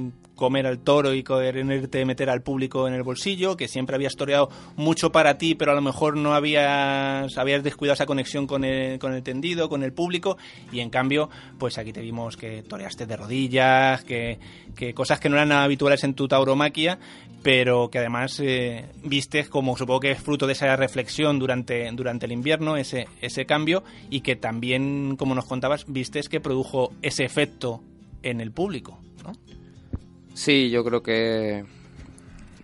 comer 0.42 0.66
al 0.66 0.80
toro 0.80 1.14
y 1.14 1.22
quererte 1.22 2.04
meter 2.04 2.28
al 2.28 2.42
público 2.42 2.88
en 2.88 2.94
el 2.94 3.04
bolsillo, 3.04 3.56
que 3.56 3.68
siempre 3.68 3.94
habías 3.94 4.16
toreado 4.16 4.48
mucho 4.74 5.12
para 5.12 5.38
ti, 5.38 5.54
pero 5.54 5.70
a 5.70 5.74
lo 5.76 5.82
mejor 5.82 6.16
no 6.16 6.34
habías, 6.34 7.38
habías 7.38 7.62
descuidado 7.62 7.94
esa 7.94 8.06
conexión 8.06 8.48
con 8.48 8.64
el, 8.64 8.98
con 8.98 9.14
el 9.14 9.22
tendido, 9.22 9.68
con 9.68 9.84
el 9.84 9.92
público, 9.92 10.36
y 10.72 10.80
en 10.80 10.90
cambio, 10.90 11.30
pues 11.60 11.78
aquí 11.78 11.92
te 11.92 12.00
vimos 12.00 12.36
que 12.36 12.64
toreaste 12.64 13.06
de 13.06 13.16
rodillas, 13.16 14.02
que, 14.02 14.40
que 14.74 14.94
cosas 14.94 15.20
que 15.20 15.28
no 15.28 15.36
eran 15.36 15.52
habituales 15.52 16.02
en 16.02 16.14
tu 16.14 16.26
tauromaquia, 16.26 16.98
pero 17.44 17.88
que 17.88 18.00
además 18.00 18.40
eh, 18.40 18.86
viste 19.04 19.44
como 19.44 19.76
supongo 19.76 20.00
que 20.00 20.10
es 20.10 20.20
fruto 20.20 20.48
de 20.48 20.54
esa 20.54 20.74
reflexión 20.74 21.38
durante, 21.38 21.88
durante 21.92 22.26
el 22.26 22.32
invierno, 22.32 22.76
ese, 22.76 23.06
ese 23.20 23.46
cambio, 23.46 23.84
y 24.10 24.22
que 24.22 24.34
también, 24.34 25.14
como 25.16 25.36
nos 25.36 25.44
contabas, 25.44 25.84
vistes 25.86 26.28
que 26.28 26.40
produjo 26.40 26.92
ese 27.00 27.22
efecto 27.22 27.80
en 28.24 28.40
el 28.40 28.50
público, 28.50 28.98
¿no? 29.22 29.34
Sí, 30.34 30.70
yo 30.70 30.82
creo 30.82 31.02
que 31.02 31.64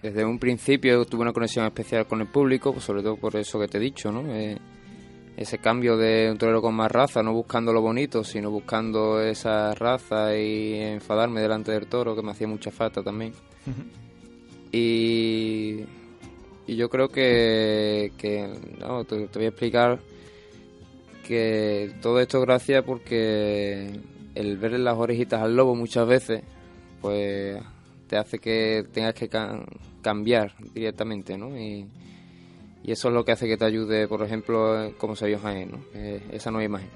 desde 0.03 0.25
un 0.25 0.39
principio 0.39 1.05
tuve 1.05 1.23
una 1.23 1.33
conexión 1.33 1.67
especial 1.67 2.07
con 2.07 2.21
el 2.21 2.29
público, 2.29 2.73
pues 2.73 2.85
sobre 2.85 3.03
todo 3.03 3.17
por 3.17 3.37
eso 3.37 3.59
que 3.59 3.69
te 3.69 3.79
he 3.79 3.81
dicho, 3.81 4.11
¿no? 4.11 4.33
Eh, 4.33 4.57
ese 5.37 5.59
cambio 5.59 5.97
de 5.97 6.31
un 6.31 6.39
torero 6.39 6.61
con 6.61 6.75
más 6.75 6.91
raza, 6.91 7.23
no 7.23 7.33
buscando 7.33 7.73
lo 7.73 7.81
bonito, 7.81 8.25
sino 8.25 8.51
buscando 8.51 9.21
esa 9.23 9.75
raza 9.75 10.37
y 10.37 10.75
enfadarme 10.75 11.41
delante 11.41 11.71
del 11.71 11.87
toro, 11.87 12.17
que 12.17 12.23
me 12.23 12.33
hacía 12.33 12.49
mucha 12.49 12.71
falta 12.71 13.03
también. 13.03 13.33
Y, 14.73 15.85
y 16.67 16.77
yo 16.77 16.89
creo 16.89 17.09
que, 17.09 18.13
que 18.19 18.49
no, 18.81 19.05
te, 19.05 19.29
te 19.29 19.39
voy 19.39 19.47
a 19.47 19.51
explicar 19.51 20.01
que 21.27 21.93
todo 22.03 22.19
esto 22.21 22.41
gracias 22.41 22.83
porque 22.83 24.01
el 24.35 24.57
ver 24.57 24.73
las 24.81 24.97
orejitas 24.97 25.43
al 25.43 25.55
lobo 25.55 25.77
muchas 25.77 26.09
veces 26.09 26.43
pues 27.01 27.63
te 28.09 28.17
hace 28.17 28.39
que 28.39 28.85
tengas 28.93 29.15
que 29.15 29.29
ca- 29.29 29.65
cambiar 30.03 30.55
directamente, 30.75 31.37
¿no? 31.37 31.57
Y, 31.59 31.87
eso 32.85 33.09
es 33.09 33.15
lo 33.15 33.23
que 33.25 33.33
hace 33.33 33.47
que 33.47 33.59
te 33.59 33.67
ayude, 33.67 34.09
por 34.09 34.23
ejemplo, 34.23 34.83
eh, 34.83 34.95
como 34.97 35.15
se 35.15 35.27
vio 35.27 35.39
Jaén, 35.39 35.73
¿no? 35.73 35.79
Eh, 35.95 36.23
esa 36.33 36.51
nueva 36.51 36.65
imagen. 36.65 36.89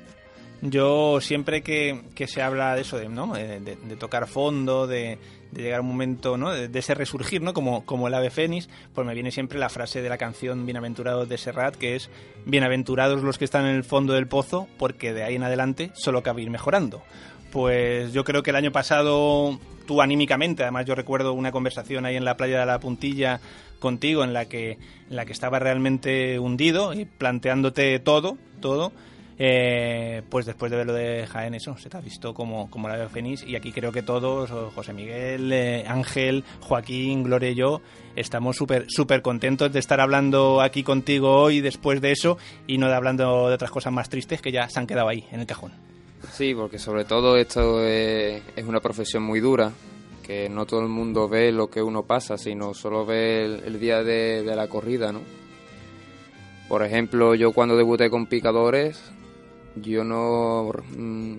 Yo 0.62 1.20
siempre 1.20 1.62
que, 1.62 2.00
se 2.28 2.40
habla 2.40 2.74
de 2.76 2.82
eso, 2.82 2.96
de, 2.96 3.08
¿no? 3.08 3.34
de, 3.34 3.58
de- 3.60 3.96
tocar 3.96 4.28
fondo, 4.28 4.86
de, 4.86 5.18
llegar 5.54 5.78
a 5.80 5.82
un 5.82 5.88
momento, 5.88 6.36
¿no? 6.38 6.52
de, 6.52 6.68
de 6.68 6.78
ese 6.78 6.94
resurgir, 6.94 7.42
¿no? 7.42 7.52
como, 7.52 7.84
como 7.84 8.06
el 8.06 8.14
ave 8.14 8.30
fénix, 8.30 8.68
pues 8.94 9.04
me 9.06 9.12
viene 9.12 9.32
siempre 9.32 9.58
la 9.58 9.68
frase 9.68 10.00
de 10.02 10.08
la 10.08 10.18
canción 10.18 10.64
Bienaventurados 10.64 11.28
de 11.28 11.36
Serrat, 11.36 11.74
que 11.74 11.96
es 11.96 12.10
Bienaventurados 12.46 13.22
los 13.22 13.38
que 13.38 13.44
están 13.44 13.66
en 13.66 13.74
el 13.74 13.82
fondo 13.84 14.12
del 14.12 14.28
pozo, 14.28 14.68
porque 14.78 15.12
de 15.12 15.24
ahí 15.24 15.34
en 15.34 15.42
adelante 15.42 15.90
solo 15.94 16.22
cabe 16.22 16.42
ir 16.42 16.50
mejorando. 16.50 17.02
Pues 17.52 18.14
yo 18.14 18.24
creo 18.24 18.42
que 18.42 18.50
el 18.50 18.56
año 18.56 18.72
pasado 18.72 19.58
tú 19.86 20.00
anímicamente, 20.00 20.62
además 20.62 20.86
yo 20.86 20.94
recuerdo 20.94 21.34
una 21.34 21.52
conversación 21.52 22.06
ahí 22.06 22.16
en 22.16 22.24
la 22.24 22.36
playa 22.36 22.60
de 22.60 22.66
la 22.66 22.80
Puntilla 22.80 23.40
contigo 23.78 24.24
en 24.24 24.32
la 24.32 24.46
que 24.46 24.78
en 25.10 25.16
la 25.16 25.26
que 25.26 25.32
estaba 25.32 25.58
realmente 25.58 26.38
hundido 26.38 26.94
y 26.94 27.04
planteándote 27.04 27.98
todo, 27.98 28.38
todo. 28.60 28.92
Eh, 29.38 30.22
pues 30.30 30.46
después 30.46 30.70
de 30.70 30.78
ver 30.78 30.86
lo 30.86 30.92
de 30.92 31.26
Jaén, 31.26 31.54
eso, 31.54 31.76
se 31.76 31.90
te 31.90 31.96
ha 31.96 32.00
visto 32.00 32.32
como, 32.32 32.70
como 32.70 32.88
la 32.88 32.96
de 32.96 33.08
Fénix. 33.08 33.42
Y 33.42 33.56
aquí 33.56 33.72
creo 33.72 33.92
que 33.92 34.02
todos, 34.02 34.50
José 34.74 34.94
Miguel, 34.94 35.52
eh, 35.52 35.84
Ángel, 35.86 36.44
Joaquín, 36.60 37.24
Gloria 37.24 37.50
y 37.50 37.54
yo, 37.54 37.82
estamos 38.16 38.56
súper 38.56 38.86
súper 38.88 39.20
contentos 39.20 39.72
de 39.72 39.78
estar 39.78 40.00
hablando 40.00 40.62
aquí 40.62 40.82
contigo 40.82 41.36
hoy 41.36 41.60
después 41.60 42.00
de 42.00 42.12
eso 42.12 42.38
y 42.66 42.78
no 42.78 42.88
de 42.88 42.94
hablando 42.94 43.48
de 43.48 43.54
otras 43.56 43.70
cosas 43.70 43.92
más 43.92 44.08
tristes 44.08 44.40
que 44.40 44.52
ya 44.52 44.68
se 44.68 44.78
han 44.78 44.86
quedado 44.86 45.08
ahí, 45.08 45.26
en 45.32 45.40
el 45.40 45.46
cajón. 45.46 45.91
Sí, 46.30 46.54
porque 46.54 46.78
sobre 46.78 47.04
todo 47.04 47.36
esto 47.36 47.84
es, 47.84 48.42
es 48.56 48.64
una 48.64 48.80
profesión 48.80 49.22
muy 49.22 49.40
dura, 49.40 49.72
que 50.22 50.48
no 50.48 50.66
todo 50.66 50.80
el 50.80 50.88
mundo 50.88 51.28
ve 51.28 51.52
lo 51.52 51.68
que 51.68 51.82
uno 51.82 52.04
pasa, 52.04 52.38
sino 52.38 52.72
solo 52.74 53.04
ve 53.04 53.44
el, 53.44 53.78
día 53.80 54.02
de, 54.02 54.42
la 54.44 54.68
corrida, 54.68 55.12
¿no? 55.12 55.20
Por 56.68 56.84
ejemplo, 56.84 57.34
yo 57.34 57.52
cuando 57.52 57.76
debuté 57.76 58.08
con 58.08 58.26
picadores, 58.26 59.02
yo 59.76 60.04
no... 60.04 60.70
mm, 60.96 61.38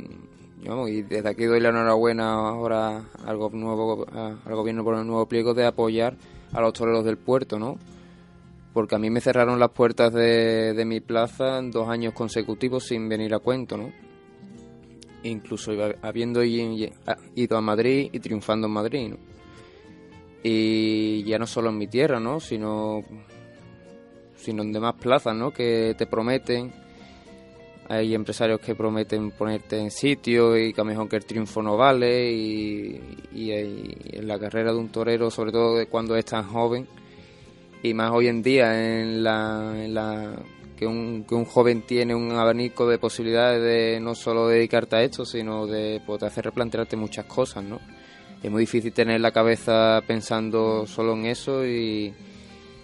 y 0.88 1.02
desde 1.02 1.30
aquí 1.30 1.46
doy 1.46 1.60
la 1.60 1.70
enhorabuena 1.70 2.34
ahora 2.34 3.04
al, 3.26 3.38
nuevo, 3.52 4.06
al 4.14 4.56
gobierno 4.56 4.84
por 4.84 4.96
el 4.96 5.06
nuevo 5.06 5.26
pliego 5.28 5.54
de 5.54 5.66
apoyar 5.66 6.16
a 6.54 6.62
los 6.62 6.74
toreros 6.74 7.04
del 7.04 7.18
puerto, 7.18 7.60
¿no? 7.60 7.78
Porque 8.74 8.96
a 8.96 9.00
mí 9.00 9.10
me 9.10 9.22
cerraron 9.22 9.60
las 9.60 9.72
puertas 9.72 10.14
de, 10.14 10.82
mi 10.86 11.00
plaza 11.00 11.62
dos 11.64 11.90
años 11.90 12.14
consecutivos 12.14 12.86
sin 12.86 13.10
venir 13.10 13.34
a 13.34 13.40
cuento, 13.40 13.78
¿no? 13.78 13.92
Incluso 15.24 15.72
habiendo 16.02 16.44
ido 16.44 17.58
a 17.58 17.62
Madrid 17.62 18.10
y 18.12 18.20
triunfando 18.20 18.68
en 18.68 18.74
Madrid. 18.74 19.14
Y 20.44 21.24
ya 21.24 21.40
no 21.40 21.48
solo 21.48 21.70
en 21.70 21.78
mi 21.78 21.88
tierra, 21.88 22.20
¿no? 22.20 22.40
Sino, 22.40 23.02
sino 24.36 24.62
en 24.64 24.74
demás 24.74 24.96
plazas, 24.96 25.36
¿no? 25.36 25.52
Que 25.52 25.96
te 25.98 26.06
prometen. 26.06 26.72
Hay 27.90 28.14
empresarios 28.16 28.60
que 28.62 28.76
prometen 28.76 29.32
ponerte 29.32 29.78
en 29.78 29.92
sitio 29.92 30.58
y 30.58 30.74
que 30.74 30.82
a 30.82 30.86
mejor 30.86 31.08
que 31.10 31.18
el 31.18 31.26
triunfo 31.26 31.62
no 31.62 31.76
vale 31.78 32.32
y, 32.32 33.00
y- 33.34 33.52
en 33.52 34.28
la 34.28 34.40
carrera 34.40 34.72
de 34.72 34.80
un 34.80 34.90
torero, 34.90 35.30
sobre 35.30 35.52
todo 35.52 35.86
cuando 35.90 36.16
es 36.16 36.26
tan 36.26 36.44
joven 36.48 36.88
y 37.84 37.94
más 37.94 38.12
hoy 38.12 38.28
en 38.28 38.42
día 38.42 39.00
en 39.02 39.22
la 39.24 40.34
que 40.78 40.86
un, 40.88 41.26
que 41.28 41.36
un 41.36 41.46
joven 41.46 41.82
tiene 41.84 42.14
un 42.16 42.32
abanico 42.32 42.88
de 42.88 42.98
posibilidades 42.98 43.62
de 43.62 44.00
no 44.00 44.16
solo 44.16 44.48
dedicarte 44.48 44.96
a 44.96 45.04
esto, 45.04 45.26
sino 45.26 45.68
de 45.68 46.02
pues, 46.06 46.20
te 46.20 46.26
hacer 46.26 46.46
replantearte 46.46 46.96
muchas 46.96 47.26
cosas, 47.26 47.64
¿no? 47.64 47.80
es 48.42 48.52
muy 48.52 48.62
difícil 48.64 48.92
tener 48.92 49.22
la 49.22 49.32
cabeza 49.32 50.02
pensando 50.06 50.86
solo 50.86 51.14
en 51.14 51.28
eso 51.28 51.66
y, 51.66 52.14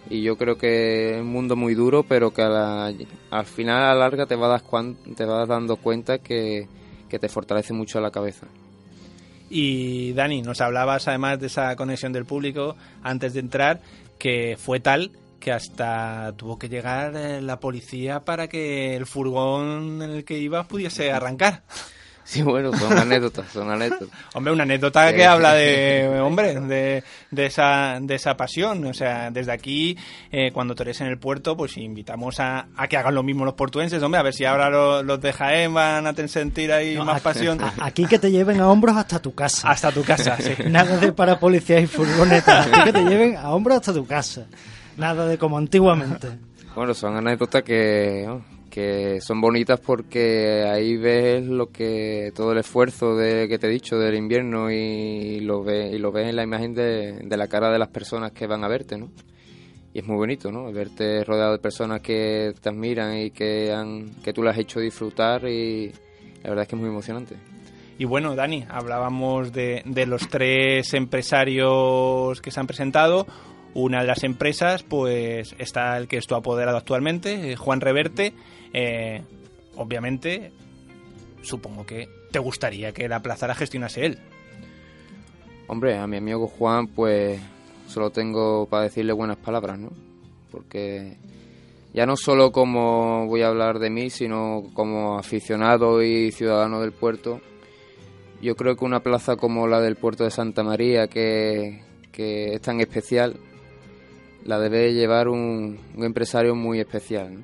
y 0.10 0.22
yo 0.22 0.38
creo 0.38 0.58
que 0.58 1.16
es 1.16 1.22
un 1.22 1.28
mundo 1.28 1.58
muy 1.58 1.74
duro, 1.76 2.04
pero 2.04 2.32
que 2.32 2.42
a 2.44 2.48
la- 2.48 2.94
al 3.32 3.46
final 3.46 3.84
a 3.84 3.88
la 3.94 3.96
larga 3.96 4.26
te 4.26 4.36
vas, 4.36 4.64
te 5.18 5.26
vas 5.26 5.48
dando 5.50 5.76
cuenta 5.76 6.20
que, 6.20 6.66
que 7.10 7.20
te 7.20 7.28
fortalece 7.28 7.74
mucho 7.74 8.00
la 8.00 8.10
cabeza. 8.10 8.48
Y 9.50 10.14
Dani, 10.14 10.42
nos 10.44 10.62
hablabas 10.62 11.08
además 11.08 11.40
de 11.40 11.48
esa 11.48 11.76
conexión 11.76 12.14
del 12.14 12.26
público 12.26 12.76
antes 13.04 13.34
de 13.34 13.40
entrar, 13.40 13.82
que 14.18 14.56
fue 14.58 14.80
tal 14.80 15.12
que 15.40 15.52
hasta 15.52 16.34
tuvo 16.38 16.58
que 16.60 16.70
llegar 16.70 17.16
eh, 17.16 17.42
la 17.42 17.60
policía 17.60 18.20
para 18.22 18.48
que 18.48 18.96
el 18.96 19.06
furgón 19.06 20.02
en 20.02 20.12
el 20.12 20.24
que 20.26 20.38
ibas 20.38 20.68
pudiese 20.68 21.12
arrancar. 21.12 21.64
Sí, 22.30 22.44
bueno, 22.44 22.72
son 22.78 22.96
anécdotas, 22.96 23.50
son 23.52 23.72
anécdotas. 23.72 24.08
Hombre, 24.36 24.54
una 24.54 24.62
anécdota 24.62 25.12
que 25.16 25.26
habla 25.26 25.56
de, 25.56 26.20
hombre, 26.24 26.60
de, 26.60 27.04
de 27.32 27.46
esa, 27.48 27.98
de 28.00 28.14
esa 28.14 28.38
pasión. 28.38 28.86
O 28.86 28.94
sea, 28.94 29.32
desde 29.32 29.52
aquí, 29.52 29.98
eh, 30.32 30.52
cuando 30.54 30.76
torees 30.76 31.02
en 31.02 31.08
el 31.08 31.18
puerto, 31.18 31.58
pues 31.58 31.76
invitamos 31.78 32.40
a, 32.40 32.68
a 32.78 32.88
que 32.88 32.98
hagan 32.98 33.16
lo 33.16 33.24
mismo 33.24 33.46
los 33.46 33.56
portuenses, 33.56 34.04
hombre, 34.04 34.20
a 34.20 34.22
ver 34.22 34.36
si 34.36 34.46
ahora 34.46 34.70
los, 34.70 35.04
los 35.04 35.20
de 35.20 35.34
Jaén 35.34 35.74
van 35.74 36.06
a 36.06 36.14
sentir 36.28 36.72
ahí 36.72 36.94
No, 36.94 37.04
más 37.06 37.16
aquí- 37.16 37.24
pasión. 37.24 37.64
a- 37.64 37.74
Aquí 37.80 38.06
que 38.06 38.20
te 38.20 38.30
lleven 38.30 38.62
a 38.62 38.70
hombros 38.70 38.96
hasta 38.96 39.18
tu 39.20 39.34
casa. 39.34 39.68
Hasta 39.68 39.92
tu 39.92 40.04
casa, 40.04 40.38
sí. 40.38 40.54
Nada 40.68 40.98
de 40.98 41.12
para 41.12 41.40
policías 41.40 41.82
y 41.82 41.88
furgonetas. 41.88 42.68
Aquí 42.68 42.84
que 42.84 42.94
te 42.94 43.06
lleven 43.06 43.38
a 43.38 43.50
hombros 43.50 43.78
hasta 43.78 43.92
tu 43.92 44.06
casa. 44.06 44.46
Nada 45.00 45.26
de 45.26 45.38
como 45.38 45.58
antiguamente. 45.58 46.28
Bueno, 46.76 46.94
son 46.94 47.18
anécdotas 47.18 47.64
que, 47.64 48.30
que 48.70 49.20
son 49.22 49.42
bonitas 49.42 49.80
porque 49.80 50.64
ahí 50.64 50.96
ves 50.98 51.44
lo 51.44 51.72
que 51.72 52.32
todo 52.36 52.52
el 52.52 52.60
esfuerzo 52.60 53.16
de, 53.16 53.50
que 53.50 53.58
te 53.58 53.68
he 53.68 53.70
dicho 53.72 53.98
del 53.98 54.16
invierno 54.16 54.70
y 54.72 55.40
lo 55.40 55.64
ves, 55.64 55.94
y 55.94 55.98
lo 55.98 56.12
ves 56.12 56.30
en 56.30 56.36
la 56.36 56.44
imagen 56.44 56.76
de, 56.76 57.22
de 57.24 57.38
la 57.38 57.48
cara 57.48 57.72
de 57.72 57.80
las 57.80 57.90
personas 57.90 58.32
que 58.32 58.46
van 58.46 58.64
a 58.64 58.68
verte, 58.68 58.98
¿no? 58.98 59.10
Y 59.94 60.00
es 60.00 60.08
muy 60.08 60.16
bonito, 60.16 60.52
¿no? 60.52 60.72
Verte 60.72 61.24
rodeado 61.24 61.54
de 61.54 61.60
personas 61.60 62.02
que 62.02 62.54
te 62.62 62.70
admiran 62.70 63.18
y 63.18 63.32
que, 63.32 63.74
han, 63.74 64.12
que 64.24 64.32
tú 64.32 64.44
las 64.44 64.54
has 64.54 64.60
hecho 64.60 64.80
disfrutar 64.80 65.46
y 65.50 65.92
la 66.44 66.50
verdad 66.50 66.62
es 66.62 66.68
que 66.68 66.76
es 66.76 66.82
muy 66.82 66.90
emocionante. 66.90 67.36
Y 67.98 68.06
bueno, 68.06 68.36
Dani, 68.36 68.66
hablábamos 68.70 69.52
de, 69.52 69.82
de 69.86 70.06
los 70.06 70.30
tres 70.30 70.94
empresarios 70.94 72.40
que 72.40 72.52
se 72.52 72.60
han 72.60 72.68
presentado. 72.68 73.26
Una 73.74 74.02
de 74.02 74.08
las 74.08 74.24
empresas, 74.24 74.84
pues 74.84 75.56
está 75.60 75.98
el 75.98 76.08
que 76.08 76.18
es 76.18 76.32
apoderado 76.32 76.78
actualmente, 76.78 77.52
eh, 77.52 77.56
Juan 77.56 77.82
Reverte. 77.82 78.34
Eh, 78.74 79.22
obviamente, 79.76 80.52
supongo 81.42 81.86
que 81.86 82.10
te 82.32 82.40
gustaría 82.40 82.92
que 82.92 83.08
la 83.08 83.22
plaza 83.22 83.48
la 83.48 83.56
gestionase 83.56 84.06
él. 84.06 84.20
Hombre, 85.68 85.98
a 85.98 86.08
mi 86.08 86.18
amigo 86.18 86.48
Juan, 86.48 86.88
pues 86.88 87.40
solo 87.88 88.10
tengo 88.10 88.66
para 88.68 88.84
decirle 88.84 89.14
buenas 89.14 89.38
palabras, 89.38 89.78
¿no? 89.78 89.92
Porque 90.52 91.18
ya 91.94 92.06
no 92.06 92.16
solo 92.16 92.52
como 92.52 93.28
voy 93.28 93.42
a 93.44 93.48
hablar 93.48 93.80
de 93.80 93.90
mí, 93.90 94.10
sino 94.10 94.64
como 94.74 95.18
aficionado 95.18 96.02
y 96.02 96.32
ciudadano 96.32 96.82
del 96.82 96.92
puerto, 96.92 97.40
yo 98.42 98.56
creo 98.56 98.76
que 98.76 98.86
una 98.86 99.02
plaza 99.02 99.36
como 99.36 99.68
la 99.68 99.82
del 99.82 99.96
puerto 99.96 100.24
de 100.24 100.32
Santa 100.32 100.64
María, 100.64 101.08
que, 101.08 101.84
que 102.12 102.54
es 102.54 102.62
tan 102.62 102.80
especial, 102.80 103.36
la 104.46 104.60
debe 104.60 104.94
llevar 104.94 105.28
un, 105.28 105.80
un 105.96 106.04
empresario 106.04 106.56
muy 106.56 106.80
especial, 106.80 107.34
¿no? 107.34 107.42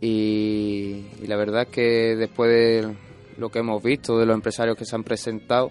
Y, 0.00 1.04
y 1.22 1.26
la 1.26 1.36
verdad 1.36 1.62
es 1.62 1.68
que 1.68 2.16
después 2.16 2.50
de 2.50 2.94
lo 3.36 3.50
que 3.50 3.58
hemos 3.58 3.82
visto, 3.82 4.18
de 4.18 4.26
los 4.26 4.34
empresarios 4.34 4.76
que 4.76 4.84
se 4.84 4.94
han 4.96 5.04
presentado, 5.04 5.70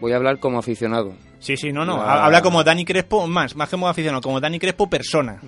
voy 0.00 0.12
a 0.12 0.16
hablar 0.16 0.38
como 0.38 0.58
aficionado. 0.58 1.12
Sí, 1.40 1.56
sí, 1.56 1.72
no, 1.72 1.84
no. 1.84 1.98
La- 1.98 2.24
Habla 2.24 2.42
como 2.42 2.64
Dani 2.64 2.84
Crespo, 2.84 3.26
más, 3.26 3.54
más 3.56 3.68
que 3.68 3.72
como 3.72 3.88
aficionado, 3.88 4.22
como 4.22 4.40
Dani 4.40 4.58
Crespo 4.58 4.88
persona. 4.88 5.40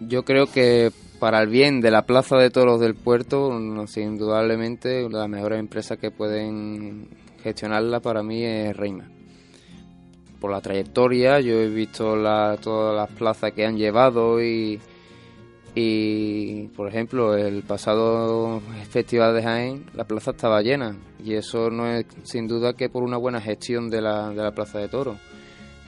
Yo 0.00 0.24
creo 0.24 0.46
que 0.46 0.90
para 1.18 1.40
el 1.42 1.48
bien 1.48 1.80
de 1.80 1.90
la 1.90 2.02
Plaza 2.02 2.36
de 2.36 2.50
Toros 2.50 2.80
del 2.80 2.94
Puerto, 2.94 3.58
no, 3.58 3.84
indudablemente 3.96 5.08
la 5.10 5.26
mejor 5.28 5.52
empresa 5.54 5.96
que 5.96 6.10
pueden 6.10 7.08
gestionarla 7.42 8.00
para 8.00 8.22
mí 8.22 8.44
es 8.44 8.76
Reima. 8.76 9.08
Por 10.40 10.50
la 10.50 10.60
trayectoria, 10.60 11.38
yo 11.40 11.60
he 11.60 11.68
visto 11.68 12.16
la- 12.16 12.56
todas 12.62 12.96
las 12.96 13.10
plazas 13.18 13.52
que 13.52 13.66
han 13.66 13.76
llevado 13.76 14.40
y, 14.42 14.80
por 16.76 16.88
ejemplo, 16.88 17.36
el 17.36 17.62
pasado 17.62 18.60
Festival 18.90 19.34
de 19.34 19.42
Jaén, 19.42 19.84
la 19.94 20.04
plaza 20.04 20.32
estaba 20.32 20.62
llena 20.62 20.96
y 21.24 21.34
eso 21.34 21.70
no 21.70 21.86
es 21.86 22.06
sin 22.24 22.48
duda 22.48 22.72
que 22.74 22.88
por 22.88 23.02
una 23.02 23.16
buena 23.18 23.40
gestión 23.40 23.88
de 23.90 24.00
la, 24.00 24.30
de 24.30 24.42
la 24.42 24.52
Plaza 24.52 24.78
de 24.78 24.88
Toros. 24.88 25.16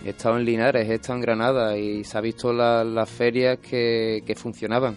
He 0.04 0.10
estado 0.10 0.36
en 0.38 0.44
Linares, 0.44 0.88
he 0.88 0.94
estado 0.94 1.14
en 1.14 1.22
Granada 1.22 1.76
y 1.78 2.04
se 2.04 2.18
ha 2.18 2.20
visto 2.20 2.52
la- 2.52 2.84
las 2.84 3.08
ferias 3.08 3.58
que, 3.58 4.22
que 4.26 4.34
funcionaban. 4.34 4.94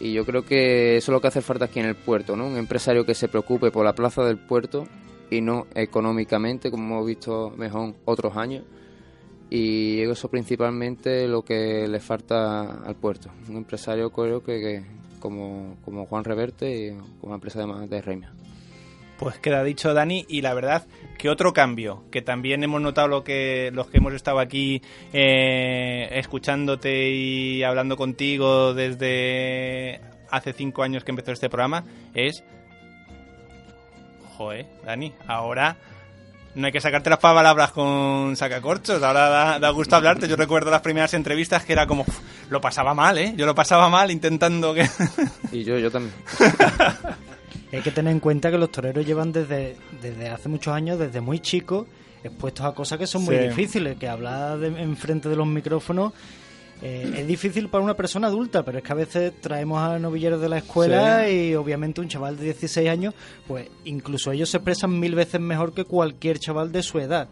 Y 0.00 0.12
yo 0.12 0.24
creo 0.24 0.44
que 0.44 0.96
eso 0.96 1.10
es 1.10 1.14
lo 1.14 1.20
que 1.20 1.28
hace 1.28 1.40
falta 1.40 1.66
aquí 1.66 1.80
en 1.80 1.86
el 1.86 1.94
puerto, 1.94 2.36
¿no? 2.36 2.46
Un 2.46 2.56
empresario 2.56 3.04
que 3.06 3.14
se 3.14 3.28
preocupe 3.28 3.70
por 3.70 3.84
la 3.84 3.94
plaza 3.94 4.24
del 4.24 4.36
puerto 4.38 4.86
y 5.34 5.40
no 5.40 5.66
económicamente, 5.74 6.70
como 6.70 6.84
hemos 6.94 7.06
visto 7.06 7.50
mejor 7.56 7.94
otros 8.04 8.36
años. 8.36 8.64
Y 9.50 10.00
eso 10.00 10.28
principalmente 10.28 11.28
lo 11.28 11.42
que 11.42 11.86
le 11.86 12.00
falta 12.00 12.82
al 12.84 12.96
puerto. 12.96 13.30
Un 13.48 13.56
empresario 13.56 14.10
creo 14.10 14.42
que, 14.42 14.60
que 14.60 14.82
como, 15.20 15.76
como 15.84 16.06
Juan 16.06 16.24
Reverte 16.24 16.88
y 16.88 16.96
como 17.20 17.34
empresa 17.34 17.64
de, 17.64 17.86
de 17.86 18.02
Reina. 18.02 18.32
Pues 19.18 19.38
queda 19.38 19.62
dicho 19.62 19.94
Dani 19.94 20.26
y 20.28 20.40
la 20.42 20.54
verdad 20.54 20.86
que 21.18 21.28
otro 21.28 21.52
cambio 21.52 22.02
que 22.10 22.20
también 22.20 22.64
hemos 22.64 22.80
notado 22.80 23.06
lo 23.06 23.22
que 23.22 23.70
los 23.72 23.88
que 23.88 23.98
hemos 23.98 24.12
estado 24.12 24.40
aquí 24.40 24.82
eh, 25.12 26.08
escuchándote 26.12 27.10
y 27.10 27.62
hablando 27.62 27.96
contigo 27.96 28.74
desde 28.74 30.00
hace 30.30 30.52
cinco 30.52 30.82
años 30.82 31.04
que 31.04 31.12
empezó 31.12 31.30
este 31.30 31.48
programa 31.48 31.84
es 32.12 32.42
joder 34.36 34.66
Dani 34.84 35.12
ahora 35.26 35.76
no 36.54 36.66
hay 36.66 36.72
que 36.72 36.80
sacarte 36.80 37.10
las 37.10 37.18
palabras 37.18 37.72
con 37.72 38.36
sacacorchos 38.36 39.02
ahora 39.02 39.28
da, 39.28 39.58
da 39.58 39.70
gusto 39.70 39.96
hablarte 39.96 40.28
yo 40.28 40.36
recuerdo 40.36 40.70
las 40.70 40.82
primeras 40.82 41.12
entrevistas 41.14 41.64
que 41.64 41.72
era 41.72 41.86
como 41.86 42.02
"Uf, 42.02 42.18
lo 42.50 42.60
pasaba 42.60 42.94
mal 42.94 43.18
eh 43.18 43.34
yo 43.36 43.44
lo 43.46 43.54
pasaba 43.54 43.88
mal 43.88 44.10
intentando 44.10 44.72
que 44.74 44.88
Y 45.52 45.64
yo, 45.64 45.78
yo 45.78 45.90
también. 45.90 46.14
Hay 47.72 47.80
que 47.82 47.90
tener 47.90 48.12
en 48.12 48.20
cuenta 48.20 48.52
que 48.52 48.58
los 48.58 48.70
toreros 48.70 49.04
llevan 49.04 49.32
desde, 49.32 49.76
desde 50.00 50.28
hace 50.28 50.48
muchos 50.48 50.72
años, 50.72 50.96
desde 50.96 51.20
muy 51.20 51.40
chicos, 51.40 51.86
expuestos 52.22 52.64
a 52.66 52.72
cosas 52.72 52.98
que 53.00 53.06
son 53.08 53.24
muy 53.24 53.36
Sí. 53.36 53.48
difíciles, 53.48 53.96
que 53.98 54.08
hablar 54.08 54.58
de- 54.58 54.80
enfrente 54.80 55.28
de 55.28 55.34
los 55.34 55.46
micrófonos 55.46 56.12
eh, 56.82 57.14
es 57.18 57.26
difícil 57.26 57.68
para 57.68 57.82
una 57.84 57.94
persona 57.94 58.26
adulta, 58.26 58.62
pero 58.64 58.78
es 58.78 58.84
que 58.84 58.92
a 58.92 58.96
veces 58.96 59.32
traemos 59.40 59.80
a 59.80 59.98
novilleros 59.98 60.40
de 60.40 60.48
la 60.48 60.58
escuela 60.58 61.28
y 61.28 61.54
obviamente 61.54 62.00
un 62.00 62.08
chaval 62.08 62.36
de 62.36 62.44
16 62.44 62.88
años, 62.88 63.14
pues 63.46 63.68
incluso 63.84 64.32
ellos 64.32 64.50
se 64.50 64.58
expresan 64.58 64.98
mil 64.98 65.14
veces 65.14 65.40
mejor 65.40 65.72
que 65.72 65.84
cualquier 65.84 66.38
chaval 66.38 66.72
de 66.72 66.82
su 66.82 66.98
edad. 66.98 67.28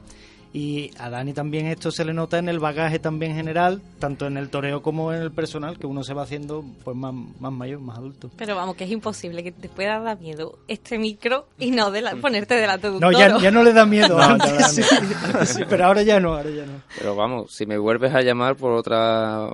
Y 0.55 0.91
a 0.99 1.09
Dani 1.09 1.33
también 1.33 1.67
esto 1.67 1.91
se 1.91 2.05
le 2.05 2.13
nota 2.13 2.37
en 2.39 2.47
el 2.49 2.59
bagaje 2.59 2.99
también 2.99 3.35
general, 3.35 3.81
tanto 3.99 4.27
en 4.27 4.37
el 4.37 4.51
toreo 4.51 4.83
como 4.83 5.11
en 5.13 5.23
el 5.23 5.31
personal, 5.33 5.79
que 5.79 5.87
uno 5.87 6.05
se 6.05 6.13
va 6.13 6.25
haciendo 6.25 6.63
pues 6.85 6.95
más, 6.95 7.15
más 7.41 7.53
mayor, 7.53 7.81
más 7.81 7.97
adulto. 7.97 8.31
Pero 8.37 8.55
vamos, 8.55 8.77
que 8.77 8.85
es 8.85 8.91
imposible 8.91 9.43
que 9.43 9.51
te 9.53 9.71
pueda 9.71 9.99
dar 10.01 10.21
miedo 10.21 10.59
este 10.69 10.99
micro 10.99 11.47
y 11.59 11.71
no 11.71 11.91
de 11.91 12.03
la- 12.03 12.17
ponerte 12.21 12.55
delante 12.55 12.89
de 12.89 12.95
un 12.97 13.01
No, 13.01 13.11
ya, 13.13 13.29
toro. 13.29 13.41
ya 13.41 13.51
no 13.51 13.63
le 13.63 13.73
da 13.73 13.87
miedo. 13.87 14.19
No, 14.19 14.23
antes 14.25 14.67
sí, 14.75 14.83
sí, 15.47 15.63
pero 15.69 15.87
ahora 15.87 16.03
ya 16.03 16.21
no, 16.21 16.35
ahora 16.35 16.51
ya 16.51 16.67
no. 16.67 16.83
Pero 16.99 17.17
vamos, 17.17 17.51
si 17.55 17.65
me 17.65 17.79
vuelves 17.79 18.13
a 18.15 18.21
llamar 18.21 18.55
por 18.57 18.73
otra 18.73 19.49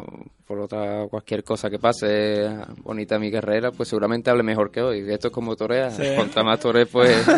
por 0.49 0.61
otra 0.61 1.07
cualquier 1.11 1.45
cosa 1.45 1.69
que 1.69 1.79
pase 1.79 2.49
bonita 2.83 3.19
mi 3.19 3.31
carrera, 3.31 3.71
pues 3.71 3.91
seguramente 3.91 4.31
hable 4.31 4.43
mejor 4.43 4.71
que 4.71 4.81
hoy. 4.81 5.05
Esto 5.13 5.29
es 5.29 5.35
como 5.35 5.55
torea. 5.55 5.91
Sí. 5.91 6.17
Contra 6.17 6.43
más 6.43 6.59
toré, 6.59 6.87
pues... 6.87 7.25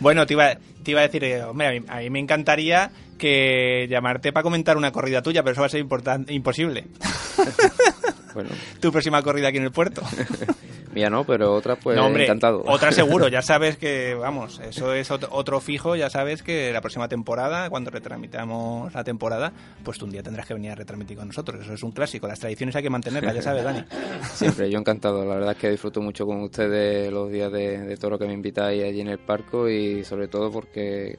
Bueno, 0.00 0.26
te 0.26 0.34
iba, 0.34 0.56
te 0.82 0.90
iba 0.90 1.00
a 1.00 1.04
decir, 1.04 1.22
eh, 1.22 1.44
hombre, 1.44 1.68
a 1.68 1.70
mí, 1.70 1.86
a 1.86 1.98
mí 1.98 2.10
me 2.10 2.18
encantaría 2.18 2.90
que 3.16 3.86
llamarte 3.88 4.32
para 4.32 4.42
comentar 4.42 4.76
una 4.76 4.90
corrida 4.90 5.22
tuya, 5.22 5.42
pero 5.42 5.52
eso 5.52 5.60
va 5.60 5.66
a 5.66 5.70
ser 5.70 5.86
imposible. 6.28 6.84
bueno, 8.34 8.50
Tu 8.80 8.90
próxima 8.90 9.22
corrida 9.22 9.48
aquí 9.48 9.58
en 9.58 9.64
el 9.64 9.72
puerto. 9.72 10.02
Mía 10.94 11.10
no, 11.10 11.24
pero 11.24 11.52
otra 11.54 11.76
pues 11.76 11.96
no, 11.96 12.06
hombre, 12.06 12.24
encantado. 12.24 12.62
otra 12.66 12.92
seguro, 12.92 13.28
ya 13.28 13.42
sabes 13.42 13.76
que, 13.76 14.14
vamos, 14.14 14.60
eso 14.60 14.92
es 14.94 15.10
ot- 15.10 15.28
otro 15.30 15.60
fijo, 15.60 15.96
ya 15.96 16.08
sabes 16.10 16.42
que 16.42 16.72
la 16.72 16.80
próxima 16.80 17.08
temporada, 17.08 17.68
cuando 17.70 17.90
retransmitamos 17.90 18.92
la 18.94 19.04
temporada, 19.04 19.52
pues 19.84 19.98
tú 19.98 20.04
un 20.06 20.12
día 20.12 20.22
tendrás 20.22 20.46
que 20.46 20.54
venir 20.54 20.70
a 20.70 20.74
retransmitir 20.74 21.16
con 21.16 21.26
nosotros. 21.28 21.60
Eso 21.62 21.74
es 21.74 21.82
un 21.82 21.92
clásico, 21.92 22.26
las 22.28 22.40
tradiciones 22.40 22.74
hay 22.76 22.82
que 22.82 22.90
mantenerlas, 22.90 23.34
ya 23.34 23.42
sabes, 23.42 23.64
Dani. 23.64 23.84
Siempre, 24.34 24.70
yo 24.70 24.78
encantado. 24.78 25.24
La 25.24 25.34
verdad 25.34 25.52
es 25.52 25.58
que 25.58 25.70
disfruto 25.70 26.00
mucho 26.00 26.24
con 26.26 26.40
ustedes 26.42 27.12
los 27.12 27.30
días 27.30 27.50
de, 27.52 27.78
de 27.80 27.96
toro 27.96 28.18
que 28.18 28.26
me 28.26 28.32
invitáis 28.32 28.82
allí 28.84 29.00
en 29.00 29.08
el 29.08 29.18
parco 29.18 29.68
y 29.68 30.04
sobre 30.04 30.28
todo 30.28 30.50
porque 30.50 31.18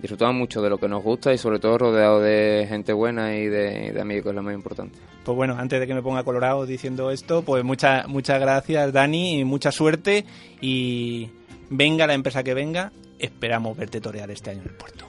disfrutamos 0.00 0.34
mucho 0.34 0.62
de 0.62 0.70
lo 0.70 0.78
que 0.78 0.88
nos 0.88 1.02
gusta 1.02 1.32
y 1.32 1.38
sobre 1.38 1.58
todo 1.58 1.76
rodeado 1.78 2.20
de 2.20 2.66
gente 2.68 2.92
buena 2.92 3.34
y 3.36 3.46
de, 3.46 3.92
de 3.92 4.00
amigos, 4.00 4.30
es 4.30 4.34
lo 4.36 4.42
más 4.42 4.54
importante. 4.54 4.98
Pues 5.24 5.36
bueno, 5.36 5.56
antes 5.58 5.78
de 5.80 5.86
que 5.86 5.94
me 5.94 6.02
ponga 6.02 6.24
colorado 6.24 6.66
diciendo 6.66 7.10
esto, 7.10 7.42
pues 7.42 7.62
muchas 7.62 8.08
muchas 8.08 8.40
gracias 8.40 8.92
Dani, 8.92 9.40
y 9.40 9.44
mucha 9.44 9.70
suerte 9.70 10.24
y 10.60 11.30
venga 11.68 12.06
la 12.06 12.14
empresa 12.14 12.42
que 12.42 12.54
venga, 12.54 12.90
esperamos 13.18 13.76
verte 13.76 14.00
torear 14.00 14.30
este 14.30 14.50
año 14.50 14.62
en 14.62 14.68
el 14.68 14.74
puerto. 14.74 15.04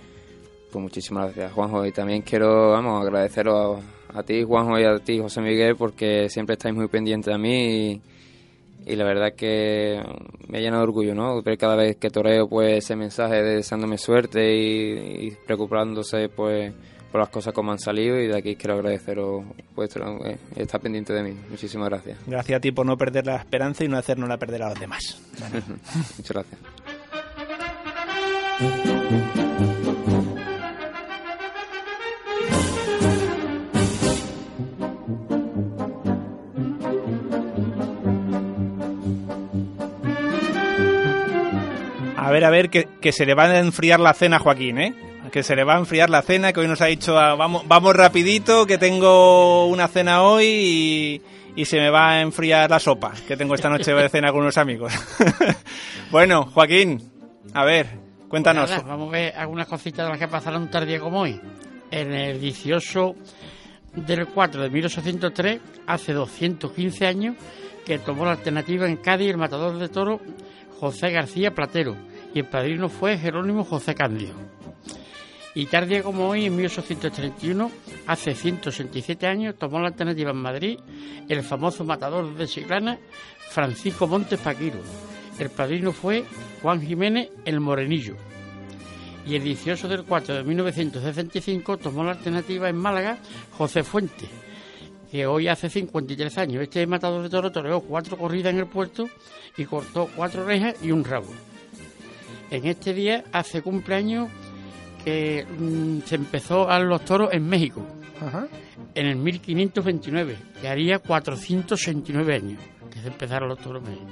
Pues 0.72 0.82
muchísimas 0.82 1.26
gracias, 1.26 1.51
Juanjo. 1.51 1.86
Y 1.86 1.91
también 1.91 2.22
quiero, 2.22 2.72
vamos, 2.72 3.01
agradeceros 3.01 3.84
a, 4.14 4.20
a 4.20 4.24
ti, 4.24 4.43
Juanjo, 4.43 4.80
y 4.80 4.86
a 4.86 4.97
ti, 4.99 5.20
José 5.20 5.41
Miguel, 5.41 5.76
porque 5.76 6.30
siempre 6.30 6.53
estáis 6.53 6.74
muy 6.74 6.88
pendientes 6.88 7.34
de 7.34 7.38
mí 7.38 8.01
y, 8.86 8.95
la 8.95 9.03
verdad 9.03 9.34
que 9.36 10.01
me 10.47 10.62
llena 10.62 10.78
de 10.78 10.84
orgullo, 10.84 11.14
¿no? 11.14 11.41
Ver 11.41 11.57
cada 11.57 11.76
vez 11.76 11.97
que 11.97 12.09
toreo, 12.09 12.47
pues, 12.47 12.86
ese 12.86 12.95
mensaje 12.95 13.36
de 13.43 13.55
deseándome 13.57 13.97
suerte 13.97 14.55
y 14.55 15.32
preocupándose, 15.45 16.30
pues, 16.30 16.74
por 17.12 17.20
las 17.20 17.30
cosas 17.30 17.53
como 17.53 17.72
han 17.72 17.80
salido 17.80 18.18
y 18.20 18.28
de 18.28 18.38
aquí 18.38 18.55
quiero 18.55 18.76
agradeceros 18.76 19.43
vuestro, 19.76 20.26
eh, 20.26 20.38
estar 20.55 20.80
pendiente 20.80 21.12
de 21.14 21.24
mí. 21.24 21.38
Muchísimas 21.49 21.89
gracias. 21.89 22.18
Gracias 22.26 22.57
a 22.57 22.62
ti 22.62 22.72
por 22.72 22.86
no 22.86 22.97
perder 22.97 23.26
la 23.26 23.36
esperanza 23.36 23.84
y 23.84 23.89
no 23.89 23.97
hacernosla 23.97 24.38
perder 24.38 24.64
a 24.64 24.70
los 24.70 24.80
demás. 24.80 25.22
Muchas 26.18 26.32
gracias. 26.32 26.59
A 42.16 42.32
ver, 42.32 42.45
a 42.45 42.49
ver, 42.49 42.70
que, 42.70 42.88
que 43.01 43.12
se 43.12 43.26
le 43.26 43.34
va 43.34 43.45
a 43.45 43.59
enfriar 43.59 43.99
la 43.99 44.14
cena 44.14 44.38
a 44.38 44.39
Joaquín, 44.39 44.78
¿eh? 44.78 45.11
Que 45.32 45.43
se 45.43 45.55
le 45.55 45.63
va 45.63 45.75
a 45.75 45.79
enfriar 45.79 46.09
la 46.09 46.21
cena, 46.21 46.51
que 46.51 46.59
hoy 46.59 46.67
nos 46.67 46.82
ha 46.82 46.88
dicho, 46.88 47.17
ah, 47.17 47.36
vamos, 47.36 47.67
vamos 47.67 47.95
rapidito, 47.95 48.65
que 48.65 48.77
tengo 48.77 49.67
una 49.67 49.88
cena 49.88 50.23
hoy 50.23 51.21
y, 51.55 51.65
se 51.65 51.79
me 51.79 51.89
va 51.89 52.11
a 52.11 52.21
enfriar 52.21 52.69
la 52.69 52.79
sopa, 52.79 53.13
que 53.27 53.38
tengo 53.38 53.55
esta 53.55 53.69
noche 53.69 53.93
de 53.93 54.09
cena 54.09 54.32
con 54.32 54.41
unos 54.41 54.57
amigos. 54.57 54.93
bueno, 56.11 56.43
Joaquín, 56.53 57.01
a 57.53 57.63
ver, 57.63 57.88
cuéntanos. 58.27 58.69
Vamos 58.86 59.07
a 59.09 59.11
ver 59.11 59.34
algunas 59.38 59.67
cositas 59.67 60.05
de 60.05 60.11
las 60.11 60.19
que 60.19 60.27
pasaron 60.27 60.63
un 60.63 60.69
tardía 60.69 60.99
como 60.99 61.21
hoy. 61.21 61.39
En 61.91 62.13
el 62.13 62.39
18 62.39 63.15
del 63.95 64.27
4 64.27 64.63
de 64.63 64.69
1803, 64.69 65.61
hace 65.88 66.13
215 66.13 67.07
años, 67.07 67.36
que 67.86 67.99
tomó 67.99 68.25
la 68.25 68.32
alternativa 68.32 68.86
en 68.88 68.97
Cádiz 68.97 69.29
el 69.29 69.38
matador 69.38 69.77
de 69.77 69.89
toro 69.89 70.19
José 70.79 71.11
García 71.11 71.51
Platero 71.51 71.95
y 72.34 72.39
el 72.39 72.45
padrino 72.45 72.89
fue 72.89 73.17
Jerónimo 73.17 73.63
José 73.63 73.93
Cándido. 73.95 74.34
Y 75.54 75.66
tardía 75.66 76.02
como 76.02 76.30
hoy, 76.30 76.45
en 76.45 76.56
1831, 76.56 77.72
hace 78.08 78.34
167 78.34 79.28
años, 79.28 79.56
tomó 79.58 79.80
la 79.80 79.88
alternativa 79.88 80.32
en 80.32 80.38
Madrid 80.38 80.80
el 81.28 81.43
famoso 81.43 81.84
matador 81.84 82.34
de 82.36 82.47
Chiclana, 82.47 82.97
Francisco 83.49 84.08
Montes 84.08 84.39
Paquiro. 84.39 84.80
El 85.38 85.49
padrino 85.49 85.91
fue 85.91 86.24
Juan 86.62 86.82
Jiménez 86.82 87.30
el 87.43 87.60
Morenillo. 87.60 88.16
Y 89.26 89.36
el 89.36 89.43
18 89.43 89.88
del 89.88 90.04
4 90.04 90.36
de 90.36 90.43
1965 90.43 91.78
tomó 91.78 92.04
la 92.04 92.12
alternativa 92.12 92.70
en 92.70 92.78
Málaga 92.78 93.18
José 93.52 93.84
Fuente, 93.84 94.28
que 95.12 95.26
hoy 95.26 95.47
hace 95.47 95.70
53 95.70 96.38
años. 96.38 96.64
Este 96.64 96.88
matador 96.88 97.24
de 97.24 97.30
toro 97.30 97.52
toreó 97.52 97.82
cuatro 97.82 98.18
corridas 98.18 98.54
en 98.54 98.60
el 98.60 98.68
puerto 98.68 99.10
y 99.58 99.66
cortó 99.66 100.10
cuatro 100.16 100.45
rejas 100.45 100.76
y 100.82 100.91
un 100.91 101.04
rabo. 101.04 101.30
En 102.49 102.66
este 102.66 102.93
día 102.93 103.24
hace 103.32 103.62
cumpleaños 103.62 104.30
que 105.04 105.45
mm, 105.45 105.99
se 106.06 106.16
empezó 106.16 106.70
a 106.70 106.80
los 106.80 107.04
toros 107.06 107.30
en 107.34 107.47
México, 107.47 107.86
en 108.93 109.06
el 109.08 109.16
1529, 109.18 110.36
que 110.62 110.68
haría 110.68 110.99
469 110.99 112.36
años 112.36 112.60
que 112.91 112.99
se 112.99 113.08
empezaron 113.08 113.49
los 113.49 113.60
toros 113.60 113.84
en 113.84 113.89
México. 113.91 114.08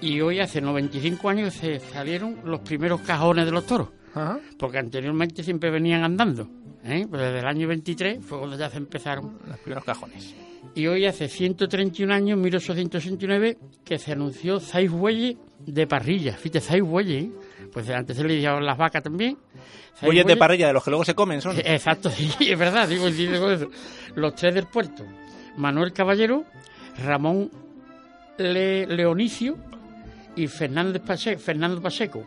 Y 0.00 0.20
hoy 0.20 0.40
hace 0.40 0.60
95 0.60 1.28
años 1.28 1.54
se 1.54 1.78
salieron 1.78 2.38
los 2.44 2.60
primeros 2.60 3.00
cajones 3.02 3.44
de 3.46 3.52
los 3.52 3.64
toros, 3.66 3.88
porque 4.58 4.78
anteriormente 4.78 5.42
siempre 5.44 5.70
venían 5.70 6.02
andando. 6.02 6.48
¿eh? 6.84 7.06
Pero 7.08 7.22
desde 7.22 7.38
el 7.38 7.46
año 7.46 7.68
23 7.68 8.24
fue 8.24 8.38
cuando 8.38 8.58
ya 8.58 8.68
se 8.68 8.78
empezaron 8.78 9.38
Los 9.48 9.58
primeros 9.60 9.84
cajones. 9.84 10.34
y 10.74 10.86
hoy 10.88 11.06
hace 11.06 11.28
131 11.28 12.12
años, 12.12 12.36
1869, 12.38 13.58
que 13.84 13.98
se 13.98 14.10
anunció 14.12 14.58
seis 14.58 14.90
bueyes 14.90 15.36
de 15.64 15.86
parrilla. 15.86 16.32
Fíjate, 16.36 16.60
seis 16.60 16.82
bueyes. 16.82 17.24
¿eh? 17.26 17.30
Pues 17.72 17.88
antes 17.90 18.16
se 18.16 18.24
le 18.24 18.34
dijeron 18.34 18.64
las 18.66 18.76
vacas 18.76 19.02
también. 19.02 19.38
Bueyes 20.02 20.26
de 20.26 20.36
parrilla, 20.36 20.66
de 20.66 20.72
los 20.72 20.82
que 20.84 20.90
luego 20.90 21.04
se 21.04 21.14
comen, 21.14 21.40
son. 21.40 21.56
Exacto, 21.58 22.10
sí, 22.14 22.30
es 22.40 22.58
verdad, 22.58 22.88
digo, 22.88 23.08
digo 23.10 23.50
eso. 23.50 23.70
Los 24.14 24.34
tres 24.34 24.54
del 24.54 24.66
puerto. 24.66 25.04
Manuel 25.56 25.92
Caballero, 25.92 26.44
Ramón 27.04 27.50
Le- 28.38 28.86
Leonicio 28.86 29.56
y 30.36 30.46
Fernando 30.48 31.00
Pacheco, 31.02 31.40
Fernando 31.40 31.80
Pacheco 31.80 32.24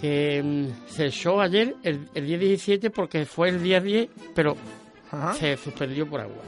que 0.00 0.42
mm, 0.42 0.88
cesó 0.88 1.40
ayer, 1.40 1.76
el, 1.84 2.08
el 2.14 2.26
día 2.26 2.36
17, 2.38 2.90
porque 2.90 3.24
fue 3.24 3.50
el 3.50 3.62
día 3.62 3.80
10, 3.80 4.08
pero 4.34 4.56
Ajá. 5.12 5.32
se 5.34 5.56
suspendió 5.56 6.08
por 6.08 6.20
agua. 6.20 6.42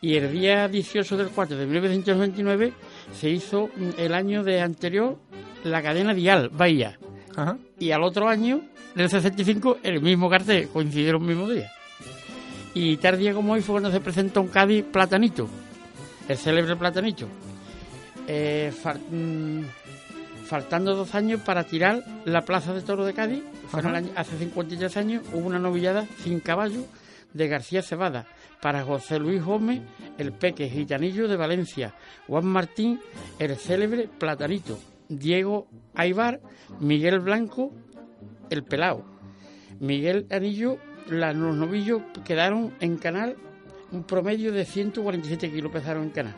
Y 0.00 0.14
el 0.14 0.30
día 0.30 0.68
18 0.68 1.16
del 1.16 1.28
4 1.30 1.56
de 1.56 1.66
1929 1.66 2.72
se 3.12 3.28
hizo 3.28 3.70
mm, 3.74 3.88
el 3.98 4.14
año 4.14 4.44
de 4.44 4.60
anterior 4.60 5.18
la 5.64 5.82
cadena 5.82 6.14
Dial, 6.14 6.48
Bahía. 6.50 6.96
Ajá. 7.36 7.56
Y 7.78 7.90
al 7.92 8.02
otro 8.02 8.28
año, 8.28 8.62
del 8.94 9.08
65, 9.08 9.78
el 9.82 10.00
mismo 10.00 10.28
cartel, 10.28 10.68
coincidieron 10.68 11.22
el 11.22 11.28
mismo 11.28 11.48
día. 11.48 11.70
Y 12.74 12.96
tal 12.98 13.18
día 13.18 13.32
como 13.34 13.52
hoy 13.54 13.62
fue 13.62 13.74
cuando 13.74 13.90
se 13.90 14.00
presentó 14.00 14.40
en 14.40 14.48
Cádiz 14.48 14.84
Platanito, 14.84 15.48
el 16.28 16.36
célebre 16.36 16.76
Platanito. 16.76 17.26
Eh, 18.26 18.72
fal- 18.82 19.00
mm, 19.10 19.62
faltando 20.46 20.94
dos 20.94 21.14
años 21.14 21.40
para 21.40 21.64
tirar 21.64 22.04
la 22.24 22.42
plaza 22.42 22.72
de 22.74 22.82
toro 22.82 23.04
de 23.04 23.12
Cádiz, 23.14 23.42
año- 23.96 24.10
hace 24.16 24.36
53 24.38 24.96
años, 24.96 25.22
hubo 25.32 25.46
una 25.46 25.58
novillada 25.58 26.06
sin 26.22 26.40
caballo 26.40 26.84
de 27.32 27.48
García 27.48 27.82
Cebada 27.82 28.26
para 28.60 28.84
José 28.84 29.18
Luis 29.18 29.42
Gómez, 29.42 29.80
el 30.18 30.32
Peque 30.32 30.68
Gitanillo 30.68 31.28
de 31.28 31.36
Valencia, 31.36 31.94
Juan 32.26 32.46
Martín, 32.46 33.00
el 33.38 33.56
célebre 33.56 34.08
Platanito, 34.18 34.78
Diego 35.10 35.66
Aibar, 35.94 36.40
Miguel 36.80 37.20
Blanco, 37.20 37.70
el 38.48 38.62
Pelao, 38.64 39.04
Miguel 39.80 40.26
Anillo, 40.30 40.78
la- 41.08 41.32
los 41.32 41.54
novillos 41.54 42.00
quedaron 42.24 42.72
en 42.80 42.96
canal 42.96 43.36
un 43.92 44.04
promedio 44.04 44.52
de 44.52 44.64
147 44.64 45.50
kilos 45.50 45.70
pesaron 45.72 46.04
en 46.04 46.10
canal. 46.10 46.34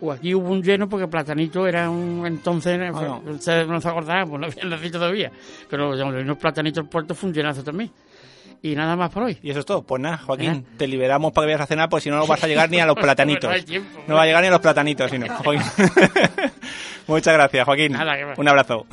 O 0.00 0.10
aquí 0.12 0.34
hubo 0.34 0.48
un 0.50 0.62
lleno 0.62 0.88
porque 0.88 1.06
Platanito 1.08 1.66
era 1.66 1.88
un 1.90 2.24
entonces, 2.26 2.78
Bueno. 2.92 3.22
ustedes 3.26 3.66
no 3.68 3.80
se 3.80 3.88
acordaban, 3.88 4.28
pues 4.28 4.40
no 4.40 4.46
habían 4.46 4.70
nacido 4.70 4.98
todavía. 4.98 5.30
Pero 5.68 5.88
cuando 5.96 6.18
vino 6.18 6.36
Platanito 6.38 6.80
al 6.80 6.88
puerto 6.88 7.14
fue 7.14 7.28
un 7.30 7.34
llenazo 7.34 7.62
también. 7.64 7.90
Y 8.62 8.76
nada 8.76 8.94
más 8.94 9.10
por 9.10 9.24
hoy. 9.24 9.38
Y 9.42 9.50
eso 9.50 9.60
es 9.60 9.66
todo. 9.66 9.82
Pues 9.82 10.00
nada, 10.00 10.18
Joaquín, 10.18 10.50
¿Eh? 10.52 10.64
te 10.76 10.86
liberamos 10.86 11.32
para 11.32 11.46
que 11.46 11.52
vayas 11.52 11.64
a 11.64 11.66
cenar, 11.66 11.88
pues 11.88 12.04
si 12.04 12.10
no, 12.10 12.16
no 12.16 12.26
vas 12.28 12.42
a 12.44 12.46
llegar 12.46 12.70
ni 12.70 12.78
a 12.78 12.86
los 12.86 12.96
platanitos. 12.96 13.50
No 13.50 13.56
hay 13.56 13.62
tiempo. 13.62 14.00
No 14.06 14.14
va 14.14 14.22
a 14.22 14.26
llegar 14.26 14.40
ni 14.42 14.48
a 14.48 14.52
los 14.52 14.60
platanitos, 14.60 15.10
si 15.10 15.18
no. 15.18 15.26
Joaquín. 15.28 15.62
Muchas 17.08 17.34
gracias, 17.34 17.64
Joaquín. 17.64 17.92
Nada, 17.92 18.16
que. 18.16 18.40
Un 18.40 18.48
abrazo. 18.48 18.86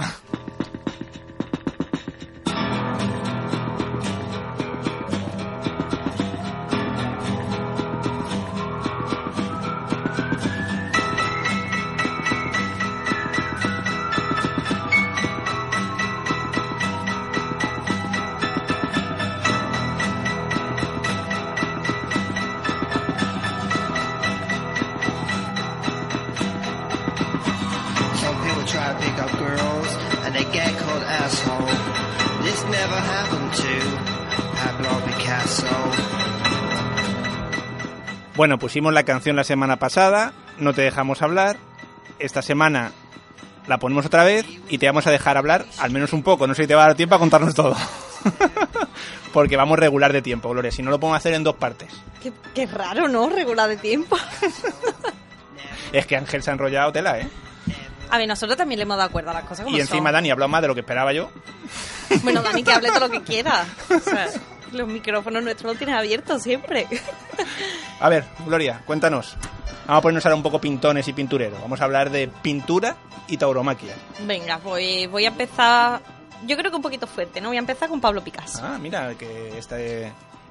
Bueno, 38.40 38.58
pusimos 38.58 38.94
la 38.94 39.04
canción 39.04 39.36
la 39.36 39.44
semana 39.44 39.80
pasada, 39.80 40.32
no 40.60 40.74
te 40.74 40.82
dejamos 40.82 41.22
hablar. 41.22 41.58
Esta 42.20 42.42
semana 42.42 42.94
la 43.68 43.80
ponemos 43.80 44.06
otra 44.06 44.24
vez 44.24 44.46
y 44.70 44.78
te 44.78 44.86
vamos 44.86 45.06
a 45.08 45.12
dejar 45.12 45.36
hablar 45.36 45.66
al 45.78 45.92
menos 45.92 46.14
un 46.14 46.24
poco. 46.24 46.48
No 46.48 46.56
sé 46.56 46.64
si 46.64 46.68
te 46.70 46.74
va 46.74 46.84
a 46.84 46.88
dar 46.88 46.96
tiempo 46.96 47.16
a 47.16 47.20
contarnos 47.20 47.54
todo. 47.54 47.76
Porque 49.34 49.58
vamos 49.58 49.78
regular 49.78 50.14
de 50.14 50.22
tiempo, 50.22 50.48
Gloria. 50.52 50.72
Si 50.72 50.82
no 50.82 50.90
lo 50.90 51.02
podemos 51.02 51.18
hacer 51.18 51.34
en 51.34 51.44
dos 51.44 51.58
partes. 51.58 51.90
Qué, 52.24 52.32
qué 52.56 52.66
raro, 52.66 53.10
¿no? 53.10 53.28
Regular 53.28 53.68
de 53.68 53.76
tiempo. 53.76 54.18
Es 55.92 56.06
que 56.06 56.16
Ángel 56.16 56.42
se 56.42 56.50
ha 56.50 56.54
enrollado 56.54 56.94
tela, 56.94 57.20
¿eh? 57.20 57.28
A 58.10 58.18
ver, 58.18 58.28
nosotros 58.28 58.56
también 58.56 58.80
le 58.80 58.84
hemos 58.84 58.96
dado 58.96 59.12
cuerda 59.12 59.32
a 59.32 59.34
las 59.34 59.44
cosas 59.44 59.66
como 59.66 59.76
Y 59.76 59.82
encima 59.82 60.12
son. 60.12 60.14
Dani 60.14 60.30
ha 60.30 60.34
hablado 60.34 60.48
más 60.48 60.62
de 60.62 60.70
lo 60.70 60.76
que 60.76 60.80
esperaba 60.80 61.12
yo. 61.12 61.30
Bueno, 62.24 62.42
Dani, 62.42 62.64
que 62.64 62.72
hable 62.72 62.88
todo 62.88 63.02
lo 63.02 63.10
que 63.10 63.22
quiera. 63.22 63.66
O 63.90 64.00
sea, 64.00 64.30
los 64.74 64.88
micrófonos 64.88 65.44
nuestros 65.44 65.72
los 65.72 65.78
tienes 65.78 65.96
abiertos 65.96 66.42
siempre. 66.42 66.88
A 68.00 68.10
ver, 68.10 68.26
Gloria, 68.46 68.82
cuéntanos. 68.86 69.36
Vamos 69.88 70.00
a 70.00 70.02
ponernos 70.02 70.26
ahora 70.26 70.36
un 70.36 70.44
poco 70.44 70.62
pintones 70.62 71.08
y 71.08 71.14
pintureros. 71.14 71.60
Vamos 71.62 71.82
a 71.82 71.86
hablar 71.86 72.12
de 72.12 72.28
pintura 72.28 72.96
y 73.28 73.38
tauromaquia. 73.38 73.96
Venga, 74.26 74.60
pues 74.60 75.10
voy 75.10 75.26
a 75.26 75.30
empezar. 75.30 76.02
Yo 76.46 76.56
creo 76.56 76.72
que 76.72 76.78
un 76.78 76.84
poquito 76.84 77.08
fuerte, 77.08 77.42
¿no? 77.42 77.50
Voy 77.50 77.58
a 77.58 77.60
empezar 77.60 77.90
con 77.90 78.00
Pablo 78.00 78.24
Picasso. 78.24 78.62
Ah, 78.64 78.78
mira, 78.80 79.16
que 79.16 79.58
esta, 79.58 79.78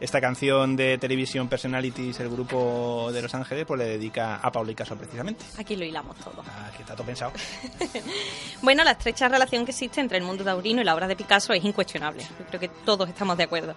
esta 0.00 0.20
canción 0.20 0.76
de 0.76 0.96
televisión 0.98 1.48
Personalities, 1.48 2.20
el 2.20 2.28
grupo 2.28 3.10
de 3.12 3.22
Los 3.22 3.34
Ángeles, 3.34 3.64
pues 3.66 3.78
le 3.78 3.86
dedica 3.86 4.36
a 4.36 4.50
Pablo 4.52 4.68
Picasso 4.68 4.96
precisamente. 4.96 5.44
Aquí 5.58 5.76
lo 5.76 5.84
hilamos 5.84 6.16
todo. 6.18 6.42
Ah, 6.46 6.70
que 6.76 6.82
está 6.82 6.94
todo 6.94 7.06
pensado. 7.06 7.32
Bueno, 8.62 8.84
la 8.84 8.92
estrecha 8.92 9.28
relación 9.28 9.64
que 9.64 9.70
existe 9.70 10.00
entre 10.00 10.18
el 10.18 10.24
mundo 10.24 10.44
taurino 10.44 10.80
y 10.80 10.84
la 10.84 10.94
obra 10.94 11.06
de 11.06 11.16
Picasso 11.16 11.52
es 11.52 11.64
incuestionable. 11.64 12.22
Yo 12.38 12.44
creo 12.46 12.60
que 12.60 12.68
todos 12.68 13.08
estamos 13.08 13.36
de 13.36 13.44
acuerdo. 13.44 13.74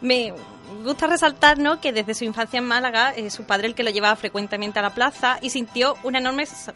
Me 0.00 0.34
gusta 0.82 1.06
resaltar 1.06 1.58
¿no? 1.58 1.80
que 1.80 1.92
desde 1.92 2.14
su 2.14 2.24
infancia 2.24 2.58
en 2.58 2.64
Málaga, 2.66 3.12
eh, 3.16 3.30
su 3.30 3.44
padre 3.44 3.68
el 3.68 3.74
que 3.74 3.82
lo 3.82 3.90
llevaba 3.90 4.14
frecuentemente 4.16 4.78
a 4.78 4.82
la 4.82 4.94
plaza 4.94 5.38
y 5.40 5.48
sintió 5.50 5.96
una 6.02 6.18
enorme 6.18 6.44
sa- 6.46 6.74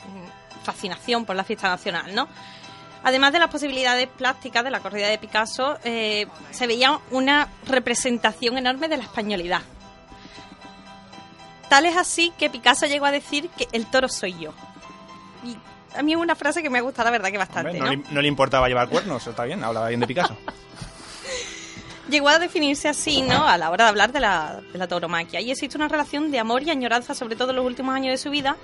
fascinación 0.62 1.24
por 1.26 1.36
la 1.36 1.44
fiesta 1.44 1.68
nacional. 1.68 2.14
¿no? 2.14 2.28
Además 3.02 3.32
de 3.32 3.38
las 3.38 3.48
posibilidades 3.48 4.08
plásticas 4.08 4.64
de 4.64 4.70
la 4.70 4.80
corrida 4.80 5.08
de 5.08 5.18
Picasso, 5.18 5.78
eh, 5.84 6.26
se 6.50 6.66
veía 6.66 6.98
una 7.10 7.48
representación 7.66 8.58
enorme 8.58 8.88
de 8.88 8.96
la 8.96 9.04
españolidad. 9.04 9.62
Tal 11.68 11.84
es 11.84 11.96
así 11.96 12.32
que 12.38 12.50
Picasso 12.50 12.86
llegó 12.86 13.06
a 13.06 13.10
decir 13.10 13.50
que 13.50 13.68
el 13.72 13.86
toro 13.86 14.08
soy 14.08 14.38
yo. 14.38 14.52
Y 15.44 15.56
a 15.96 16.02
mí 16.02 16.12
es 16.12 16.18
una 16.18 16.34
frase 16.34 16.62
que 16.62 16.70
me 16.70 16.78
ha 16.78 16.82
gustado, 16.82 17.06
la 17.06 17.12
verdad, 17.12 17.30
que 17.30 17.38
bastante. 17.38 17.70
Hombre, 17.70 17.80
no, 17.80 17.86
¿no? 17.86 18.08
Le, 18.08 18.14
no 18.14 18.22
le 18.22 18.28
importaba 18.28 18.68
llevar 18.68 18.88
cuernos, 18.88 19.26
está 19.26 19.44
bien, 19.44 19.62
hablaba 19.62 19.88
bien 19.88 20.00
de 20.00 20.06
Picasso. 20.06 20.36
Llegó 22.08 22.30
a 22.30 22.38
definirse 22.38 22.88
así, 22.88 23.20
¿no? 23.20 23.46
A 23.46 23.58
la 23.58 23.70
hora 23.70 23.84
de 23.84 23.90
hablar 23.90 24.12
de 24.12 24.20
la, 24.20 24.62
de 24.72 24.78
la 24.78 24.88
tauromaquia. 24.88 25.42
Y 25.42 25.50
existe 25.50 25.76
una 25.76 25.88
relación 25.88 26.30
de 26.30 26.38
amor 26.38 26.62
y 26.62 26.70
añoranza, 26.70 27.14
sobre 27.14 27.36
todo 27.36 27.50
en 27.50 27.56
los 27.56 27.66
últimos 27.66 27.94
años 27.94 28.12
de 28.12 28.16
su 28.16 28.30
vida, 28.30 28.56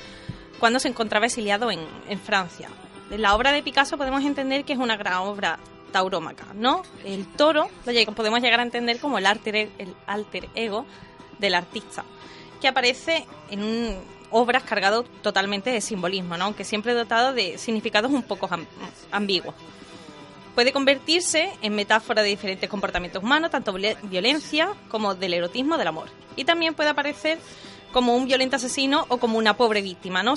cuando 0.59 0.79
se 0.79 0.89
encontraba 0.89 1.27
exiliado 1.27 1.71
en, 1.71 1.81
en 2.09 2.19
Francia. 2.19 2.71
La 3.11 3.35
obra 3.35 3.53
de 3.53 3.63
Picasso 3.63 3.97
podemos 3.97 4.25
entender 4.25 4.65
que 4.65 4.73
es 4.73 4.79
una 4.79 4.97
gran 4.97 5.15
obra 5.19 5.59
taurómaca, 5.93 6.47
¿no? 6.55 6.83
El 7.05 7.27
toro 7.27 7.69
lo 7.87 8.13
podemos 8.13 8.41
llegar 8.41 8.61
a 8.61 8.65
entender 8.65 8.99
como 8.99 9.19
el 9.19 9.27
alter, 9.27 9.55
e- 9.57 9.71
el 9.79 9.95
alter 10.07 10.49
ego 10.55 10.87
del 11.39 11.55
artista, 11.55 12.05
que 12.61 12.69
aparece 12.69 13.27
en 13.51 13.63
un- 13.63 14.15
obras 14.31 14.65
cargado 14.65 15.05
totalmente 15.23 15.71
de 15.71 15.81
simbolismo, 15.81 16.37
¿no? 16.37 16.47
Aunque 16.47 16.65
siempre 16.65 16.93
dotado 16.95 17.33
de 17.33 17.57
significados 17.59 18.11
un 18.11 18.23
poco 18.25 18.49
am- 18.51 18.67
ambiguos 19.13 19.55
puede 20.57 20.73
convertirse 20.73 21.53
en 21.63 21.75
metáfora 21.75 22.23
de 22.23 22.29
diferentes 22.29 22.69
comportamientos 22.71 23.23
humanos, 23.23 23.51
tanto 23.51 23.73
violen- 23.73 23.97
violencia 24.05 24.69
como 24.89 25.15
del 25.17 25.35
erotismo 25.35 25.77
del 25.79 25.89
amor. 25.89 26.09
Y 26.37 26.45
también 26.45 26.75
puede 26.75 26.91
aparecer 26.91 27.39
como 27.93 28.15
un 28.17 28.25
violento 28.27 28.57
asesino 28.57 29.05
o 29.09 29.19
como 29.19 29.37
una 29.39 29.57
pobre 29.57 29.83
víctima, 29.83 30.23
¿no? 30.23 30.35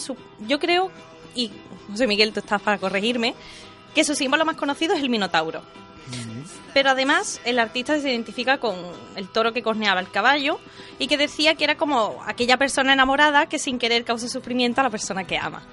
Yo 0.47 0.59
creo, 0.59 0.91
y 1.35 1.51
José 1.89 2.07
Miguel, 2.07 2.33
tú 2.33 2.39
estás 2.39 2.61
para 2.61 2.77
corregirme, 2.77 3.35
que 3.95 4.03
su 4.03 4.15
símbolo 4.15 4.45
más 4.45 4.57
conocido 4.57 4.93
es 4.93 5.01
el 5.01 5.09
Minotauro. 5.09 5.61
Pero 6.73 6.91
además 6.91 7.41
el 7.43 7.59
artista 7.59 7.99
se 7.99 8.09
identifica 8.11 8.59
con 8.59 8.75
el 9.15 9.27
toro 9.29 9.51
que 9.51 9.63
corneaba 9.63 9.99
el 9.99 10.09
caballo 10.09 10.59
y 10.99 11.07
que 11.07 11.17
decía 11.17 11.55
que 11.55 11.63
era 11.63 11.75
como 11.75 12.21
aquella 12.25 12.57
persona 12.57 12.93
enamorada 12.93 13.47
que 13.47 13.59
sin 13.59 13.79
querer 13.79 14.03
causa 14.03 14.29
sufrimiento 14.29 14.81
a 14.81 14.83
la 14.83 14.89
persona 14.89 15.25
que 15.25 15.37
ama. 15.37 15.63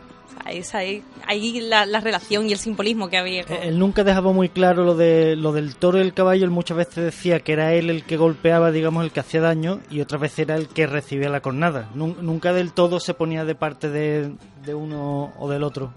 Esa 0.51 0.83
es 0.85 1.03
ahí 1.27 1.61
la, 1.61 1.87
la 1.87 2.01
relación 2.01 2.49
y 2.49 2.53
el 2.53 2.59
simbolismo 2.59 3.09
que 3.09 3.17
había. 3.17 3.45
con- 3.45 3.57
Él 3.57 3.79
nunca 3.79 4.05
dejaba 4.05 4.33
muy 4.33 4.49
claro 4.49 4.85
lo 4.85 4.95
de 4.95 5.37
lo 5.37 5.53
del 5.53 5.77
toro 5.77 5.99
y 5.99 6.03
el 6.03 6.13
caballo. 6.15 6.45
Él 6.45 6.51
muchas 6.51 6.77
veces 6.77 6.97
decía 7.05 7.41
que 7.41 7.53
era 7.55 7.73
él 7.73 7.89
el 7.91 8.05
que 8.05 8.17
golpeaba, 8.17 8.71
digamos, 8.71 9.05
el 9.05 9.11
que 9.13 9.21
hacía 9.21 9.41
daño, 9.41 9.81
y 9.91 10.01
otras 10.01 10.21
veces 10.21 10.41
era 10.41 10.57
el 10.57 10.69
que 10.69 10.87
recibía 10.87 11.29
la 11.31 11.41
cornada. 11.41 11.89
Nun- 11.95 12.17
Nunca 12.21 12.53
del 12.53 12.73
todo 12.73 13.01
se 13.01 13.15
ponía 13.15 13.45
de 13.45 13.55
parte 13.55 13.89
de, 13.89 14.33
de 14.65 14.75
uno 14.75 15.33
o 15.39 15.49
del 15.49 15.63
otro. 15.63 15.93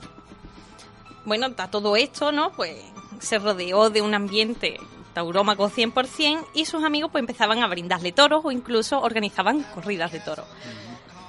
bueno, 1.26 1.48
a 1.58 1.70
todo 1.70 1.95
esto, 1.95 2.32
¿no? 2.32 2.52
Pues 2.54 2.74
se 3.20 3.39
rodeó 3.39 3.89
de 3.89 4.02
un 4.02 4.14
ambiente 4.14 4.78
taurómaco 5.14 5.70
100% 5.70 6.45
y 6.54 6.66
sus 6.66 6.84
amigos 6.84 7.10
pues 7.12 7.22
empezaban 7.22 7.64
a 7.64 7.68
brindarle 7.68 8.12
toros 8.12 8.41
o 8.45 8.52
incluso 8.52 9.02
organizaban 9.02 9.64
corridas 9.74 10.12
de 10.12 10.20
toros. 10.20 10.45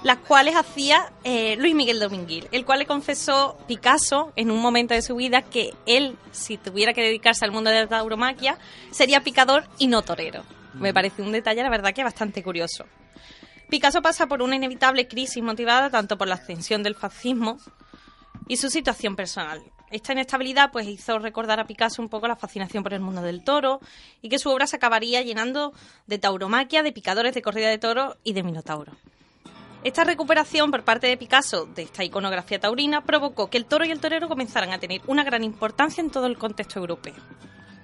Las 0.05 0.19
cuales 0.19 0.55
hacía 0.55 1.13
eh, 1.25 1.57
Luis 1.57 1.75
Miguel 1.75 1.99
Dominguil, 1.99 2.49
el 2.53 2.65
cual 2.65 2.79
le 2.79 2.87
confesó 2.87 3.59
Picasso 3.67 4.33
en 4.37 4.53
un 4.53 4.61
momento 4.63 4.95
de 4.95 5.03
su 5.03 5.17
vida 5.17 5.43
que 5.43 5.75
él, 5.87 6.17
si 6.31 6.57
tuviera 6.57 6.95
que 6.95 7.03
dedicarse 7.03 7.45
al 7.45 7.51
mundo 7.51 7.71
de 7.71 7.81
la 7.81 7.89
tauromaquia, 7.89 8.59
sería 8.93 9.25
picador 9.25 9.65
y 9.77 9.89
no 9.89 10.03
torero. 10.03 10.45
Me 10.75 10.95
parece 10.95 11.23
un 11.23 11.33
detalle, 11.33 11.65
la 11.65 11.71
verdad, 11.71 11.93
que 11.93 12.05
bastante 12.05 12.45
curioso. 12.45 12.85
Picasso 13.69 14.01
pasa 14.01 14.29
por 14.29 14.41
una 14.41 14.55
inevitable 14.55 15.09
crisis 15.09 15.43
motivada 15.43 15.91
tanto 15.91 16.17
por 16.17 16.29
la 16.29 16.37
ascensión 16.37 16.85
del 16.85 16.95
fascismo 16.95 17.59
y 18.47 18.57
su 18.57 18.71
situación 18.71 19.17
personal. 19.17 19.63
Esta 19.91 20.13
inestabilidad 20.13 20.71
pues 20.71 20.87
hizo 20.87 21.19
recordar 21.19 21.59
a 21.59 21.67
Picasso 21.67 22.01
un 22.01 22.09
poco 22.09 22.29
la 22.29 22.37
fascinación 22.37 22.85
por 22.85 22.95
el 22.95 23.01
mundo 23.01 23.21
del 23.21 23.43
toro 23.43 23.81
y 24.23 24.29
que 24.29 24.39
su 24.39 24.49
obra 24.49 24.69
se 24.69 24.77
acabaría 24.77 25.23
llenando 25.23 25.73
de 26.07 26.19
tauromaquia, 26.19 26.85
de 26.85 26.93
picadores 26.93 27.35
de 27.35 27.43
corrida 27.43 27.69
de 27.69 27.79
toro 27.79 28.17
y 28.23 28.33
de 28.33 28.43
minotauro. 28.45 28.93
Esta 29.85 30.03
recuperación 30.03 30.73
por 30.73 30.83
parte 30.83 31.07
de 31.07 31.17
Picasso 31.17 31.67
de 31.67 31.83
esta 31.83 32.03
iconografía 32.03 32.59
taurina 32.59 33.05
provocó 33.05 33.49
que 33.49 33.59
el 33.59 33.65
toro 33.65 33.85
y 33.85 33.93
el 33.93 34.01
torero 34.01 34.29
comenzaran 34.29 34.73
a 34.73 34.79
tener 34.79 35.01
una 35.07 35.23
gran 35.23 35.45
importancia 35.45 36.03
en 36.03 36.11
todo 36.11 36.27
el 36.27 36.37
contexto 36.37 36.81
europeo. 36.81 37.15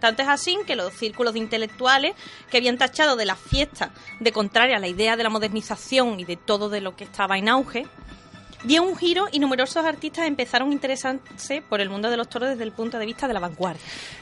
Tanto 0.01 0.23
es 0.23 0.29
así 0.29 0.59
que 0.67 0.75
los 0.75 0.93
círculos 0.93 1.35
de 1.35 1.39
intelectuales 1.39 2.15
que 2.51 2.59
habían 2.59 2.79
tachado 2.79 3.15
de 3.15 3.25
la 3.25 3.37
fiesta 3.37 3.93
de 4.19 4.33
contraria 4.33 4.77
a 4.77 4.81
la 4.81 4.89
idea 4.89 5.17
de 5.17 5.23
la 5.23 5.31
modernización 5.31 6.19
y 6.19 6.25
de 6.25 6.37
todo 6.37 6.69
de 6.69 6.81
lo 6.81 6.97
que 6.97 7.05
estaba 7.05 7.39
en 7.39 7.49
auge, 7.49 7.87
dio 8.65 8.83
un 8.83 8.97
giro 8.97 9.29
y 9.31 9.39
numerosos 9.39 9.85
artistas 9.85 10.27
empezaron 10.27 10.71
a 10.71 10.73
interesarse 10.73 11.63
por 11.63 11.81
el 11.81 11.91
mundo 11.91 12.11
de 12.11 12.17
los 12.17 12.29
toros 12.29 12.51
desde 12.51 12.65
el 12.65 12.73
punto 12.73 12.99
de 12.99 13.07
vista 13.07 13.29
de 13.29 13.35
la 13.35 13.41
vanguardia. 13.41 13.81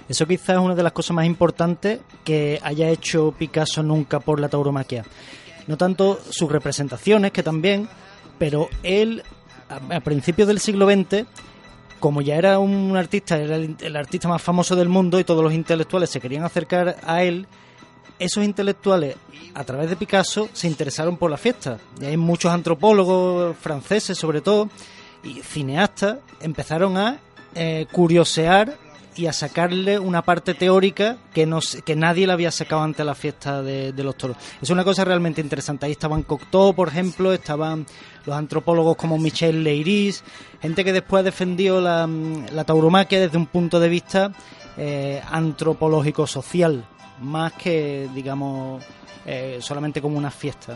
Eso 0.08 0.26
quizás 0.26 0.50
es 0.50 0.58
una 0.58 0.74
de 0.74 0.82
las 0.82 0.92
cosas 0.92 1.14
más 1.14 1.24
importantes 1.24 2.00
que 2.22 2.60
haya 2.62 2.90
hecho 2.90 3.34
Picasso 3.36 3.82
nunca 3.82 4.20
por 4.20 4.38
la 4.40 4.48
tauromaquia. 4.48 5.04
No 5.66 5.76
tanto 5.76 6.20
sus 6.30 6.50
representaciones, 6.50 7.32
que 7.32 7.42
también, 7.42 7.88
pero 8.38 8.68
él, 8.82 9.22
a, 9.68 10.00
principios 10.00 10.48
del 10.48 10.60
siglo 10.60 10.88
XX, 10.90 11.24
como 12.00 12.20
ya 12.20 12.36
era 12.36 12.58
un 12.58 12.96
artista, 12.96 13.38
era 13.38 13.56
el, 13.56 13.76
el 13.80 13.96
artista 13.96 14.28
más 14.28 14.42
famoso 14.42 14.74
del 14.74 14.88
mundo 14.88 15.20
y 15.20 15.24
todos 15.24 15.44
los 15.44 15.52
intelectuales 15.52 16.10
se 16.10 16.20
querían 16.20 16.44
acercar 16.44 16.96
a 17.04 17.22
él, 17.22 17.46
esos 18.18 18.44
intelectuales, 18.44 19.16
a 19.54 19.64
través 19.64 19.90
de 19.90 19.96
Picasso, 19.96 20.48
se 20.52 20.68
interesaron 20.68 21.16
por 21.16 21.30
la 21.30 21.36
fiesta. 21.36 21.78
Y 22.00 22.06
hay 22.06 22.16
muchos 22.16 22.52
antropólogos 22.52 23.56
franceses, 23.56 24.16
sobre 24.16 24.40
todo, 24.40 24.68
y 25.24 25.40
cineastas, 25.42 26.18
empezaron 26.40 26.96
a 26.96 27.18
eh, 27.54 27.86
curiosear 27.92 28.76
y 29.16 29.26
a 29.26 29.32
sacarle 29.32 29.98
una 29.98 30.22
parte 30.22 30.54
teórica 30.54 31.16
que, 31.32 31.46
no, 31.46 31.60
que 31.84 31.96
nadie 31.96 32.26
le 32.26 32.32
había 32.32 32.50
sacado 32.50 32.82
ante 32.82 33.04
la 33.04 33.14
fiesta 33.14 33.62
de, 33.62 33.92
de 33.92 34.04
los 34.04 34.16
toros. 34.16 34.36
Es 34.60 34.70
una 34.70 34.84
cosa 34.84 35.04
realmente 35.04 35.40
interesante. 35.40 35.86
Ahí 35.86 35.92
estaban 35.92 36.22
Cocteau, 36.22 36.74
por 36.74 36.88
ejemplo, 36.88 37.32
estaban 37.32 37.86
los 38.24 38.36
antropólogos 38.36 38.96
como 38.96 39.18
Michel 39.18 39.64
Leiris, 39.64 40.22
gente 40.60 40.84
que 40.84 40.92
después 40.92 41.20
ha 41.20 41.24
defendido 41.24 41.80
la, 41.80 42.08
la 42.52 42.64
tauromaquia 42.64 43.20
desde 43.20 43.36
un 43.36 43.46
punto 43.46 43.80
de 43.80 43.88
vista 43.88 44.32
eh, 44.76 45.20
antropológico-social, 45.30 46.84
más 47.20 47.52
que, 47.54 48.08
digamos, 48.14 48.82
eh, 49.26 49.58
solamente 49.60 50.00
como 50.00 50.16
una 50.16 50.30
fiesta. 50.30 50.74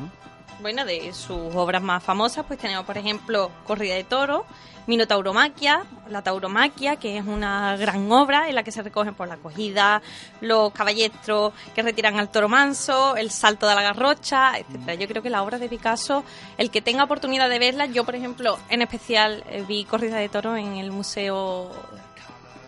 Bueno, 0.61 0.85
de 0.85 1.13
sus 1.13 1.55
obras 1.55 1.83
más 1.83 2.03
famosas, 2.03 2.45
pues 2.47 2.59
tenemos, 2.59 2.85
por 2.87 2.97
ejemplo, 2.97 3.51
Corrida 3.67 3.95
de 3.95 4.05
Toro, 4.05 4.47
Minotauromaquia, 4.87 5.85
la 6.09 6.23
Tauromaquia, 6.23 6.97
que 6.97 7.19
es 7.19 7.27
una 7.27 7.77
gran 7.77 8.11
obra 8.11 8.49
en 8.49 8.55
la 8.55 8.63
que 8.63 8.73
se 8.73 8.83
recogen 8.83 9.15
por 9.15 9.29
la 9.29 9.35
acogida, 9.35 10.01
los 10.41 10.73
caballeros 10.73 11.53
que 11.75 11.83
retiran 11.83 12.19
al 12.19 12.31
toro 12.31 12.49
manso, 12.49 13.17
el 13.17 13.31
salto 13.31 13.67
de 13.67 13.75
la 13.75 13.83
garrocha, 13.83 14.57
etcétera. 14.59 14.95
Yo 14.95 15.09
creo 15.09 15.23
que 15.23 15.31
la 15.31 15.43
obra 15.43 15.59
de 15.59 15.69
Picasso, 15.69 16.25
el 16.57 16.71
que 16.71 16.81
tenga 16.81 17.05
oportunidad 17.05 17.51
de 17.51 17.59
verla, 17.59 17.87
yo, 17.87 18.05
por 18.05 18.15
ejemplo, 18.15 18.59
en 18.69 18.81
especial 18.81 19.45
eh, 19.49 19.65
vi 19.67 19.85
Corrida 19.85 20.17
de 20.17 20.29
Toro 20.29 20.57
en 20.57 20.77
el 20.77 20.93
Museo 20.93 21.71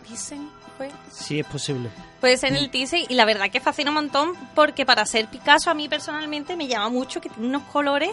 Thyssen, 0.06 0.50
¿fue? 0.78 0.88
Sí, 1.12 1.40
es 1.40 1.46
posible. 1.46 1.90
Pues 2.20 2.42
en 2.44 2.56
el 2.56 2.70
Thyssen 2.70 3.02
y 3.08 3.14
la 3.14 3.26
verdad 3.26 3.50
que 3.50 3.60
fascina 3.60 3.90
un 3.90 3.96
montón 3.96 4.32
porque 4.54 4.86
para 4.86 5.04
ser 5.04 5.26
Picasso 5.26 5.70
a 5.70 5.74
mí 5.74 5.88
personalmente 5.88 6.56
me 6.56 6.66
llama 6.66 6.88
mucho 6.88 7.20
que 7.20 7.28
tiene 7.28 7.48
unos 7.48 7.64
colores 7.64 8.10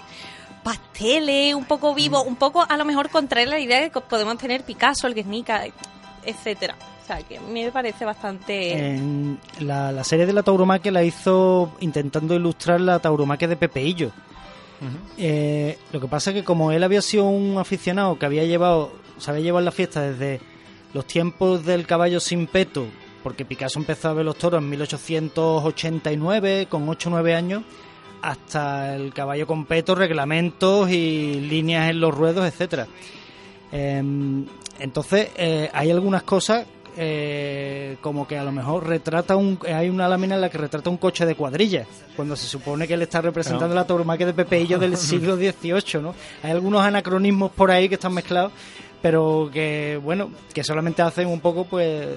pasteles, 0.64 1.54
un 1.54 1.66
poco 1.66 1.94
vivos, 1.94 2.26
un 2.26 2.36
poco 2.36 2.66
a 2.68 2.76
lo 2.76 2.86
mejor 2.86 3.10
contrario 3.10 3.48
a 3.48 3.52
la 3.52 3.60
idea 3.60 3.90
que 3.90 4.02
podemos 4.02 4.38
tener 4.38 4.64
Picasso, 4.64 5.08
el 5.08 5.14
Guernica, 5.14 5.64
etcétera. 6.26 6.76
O 7.04 7.06
sea, 7.08 7.22
que 7.22 7.40
me 7.40 7.72
parece 7.72 8.04
bastante... 8.04 8.96
En 8.96 9.40
la, 9.60 9.92
la 9.92 10.04
serie 10.04 10.26
de 10.26 10.34
la 10.34 10.42
tauromaquia 10.42 10.92
la 10.92 11.04
hizo 11.04 11.74
intentando 11.80 12.34
ilustrar 12.34 12.82
la 12.82 12.98
tauromaquia 12.98 13.48
de 13.48 13.56
Pepeillo. 13.56 14.12
Eh, 15.18 15.78
lo 15.92 16.02
que 16.02 16.08
pasa 16.08 16.32
es 16.32 16.36
que 16.36 16.44
como 16.44 16.72
él 16.72 16.84
había 16.84 17.02
sido 17.02 17.26
un 17.26 17.58
aficionado 17.58 18.18
que 18.18 18.26
había 18.26 18.44
llevado, 18.44 18.92
se 19.20 19.32
había 19.32 19.44
llevado 19.44 19.64
la 19.64 19.72
fiesta 19.72 20.02
desde 20.02 20.42
los 20.96 21.06
tiempos 21.06 21.66
del 21.66 21.86
caballo 21.86 22.22
sin 22.22 22.48
peto, 22.48 22.86
porque 23.22 23.44
Picasso 23.44 23.80
empezó 23.80 24.08
a 24.08 24.14
ver 24.14 24.24
los 24.24 24.38
toros 24.38 24.62
en 24.62 24.70
1889 24.70 26.68
con 26.70 26.88
8 26.88 27.10
o 27.10 27.12
9 27.12 27.36
años, 27.36 27.64
hasta 28.22 28.96
el 28.96 29.14
caballo 29.14 29.46
con 29.46 29.66
peto, 29.66 29.94
reglamentos 29.94 30.90
y 30.90 31.42
líneas 31.42 31.90
en 31.90 32.00
los 32.00 32.16
ruedos, 32.16 32.48
etcétera. 32.48 32.88
Em, 33.74 34.46
entonces, 34.80 35.32
eh, 35.36 35.70
hay 35.74 35.92
algunas 35.92 36.24
cosas 36.24 36.66
eh, 36.96 37.98
como 38.00 38.26
que 38.26 38.38
a 38.38 38.46
lo 38.46 38.54
mejor 38.54 38.88
retrata 38.88 39.36
un 39.36 39.60
hay 39.68 39.90
una 39.90 40.08
lámina 40.08 40.36
en 40.36 40.42
la 40.42 40.50
que 40.50 40.58
retrata 40.58 40.90
un 40.90 40.96
coche 40.96 41.26
de 41.26 41.36
cuadrillas 41.36 41.88
cuando 42.16 42.38
se 42.38 42.48
supone 42.48 42.88
que 42.88 42.94
él 42.94 43.02
está 43.02 43.20
representando 43.20 43.76
la 43.76 43.86
tauromaquia 43.86 44.28
de 44.28 44.34
Pepeillo 44.34 44.80
del 44.80 44.96
siglo 45.12 45.36
XVIII 45.36 46.02
¿no? 46.02 46.16
hay 46.42 46.52
algunos 46.52 46.82
anacronismos 46.82 47.52
por 47.52 47.70
ahí 47.70 47.90
que 47.90 47.96
están 47.96 48.14
mezclados 48.14 48.54
pero 49.06 49.52
que 49.54 50.00
bueno 50.04 50.32
que 50.52 50.64
solamente 50.64 51.04
hacen 51.04 51.28
un 51.28 51.40
poco 51.40 51.66
pues 51.66 52.08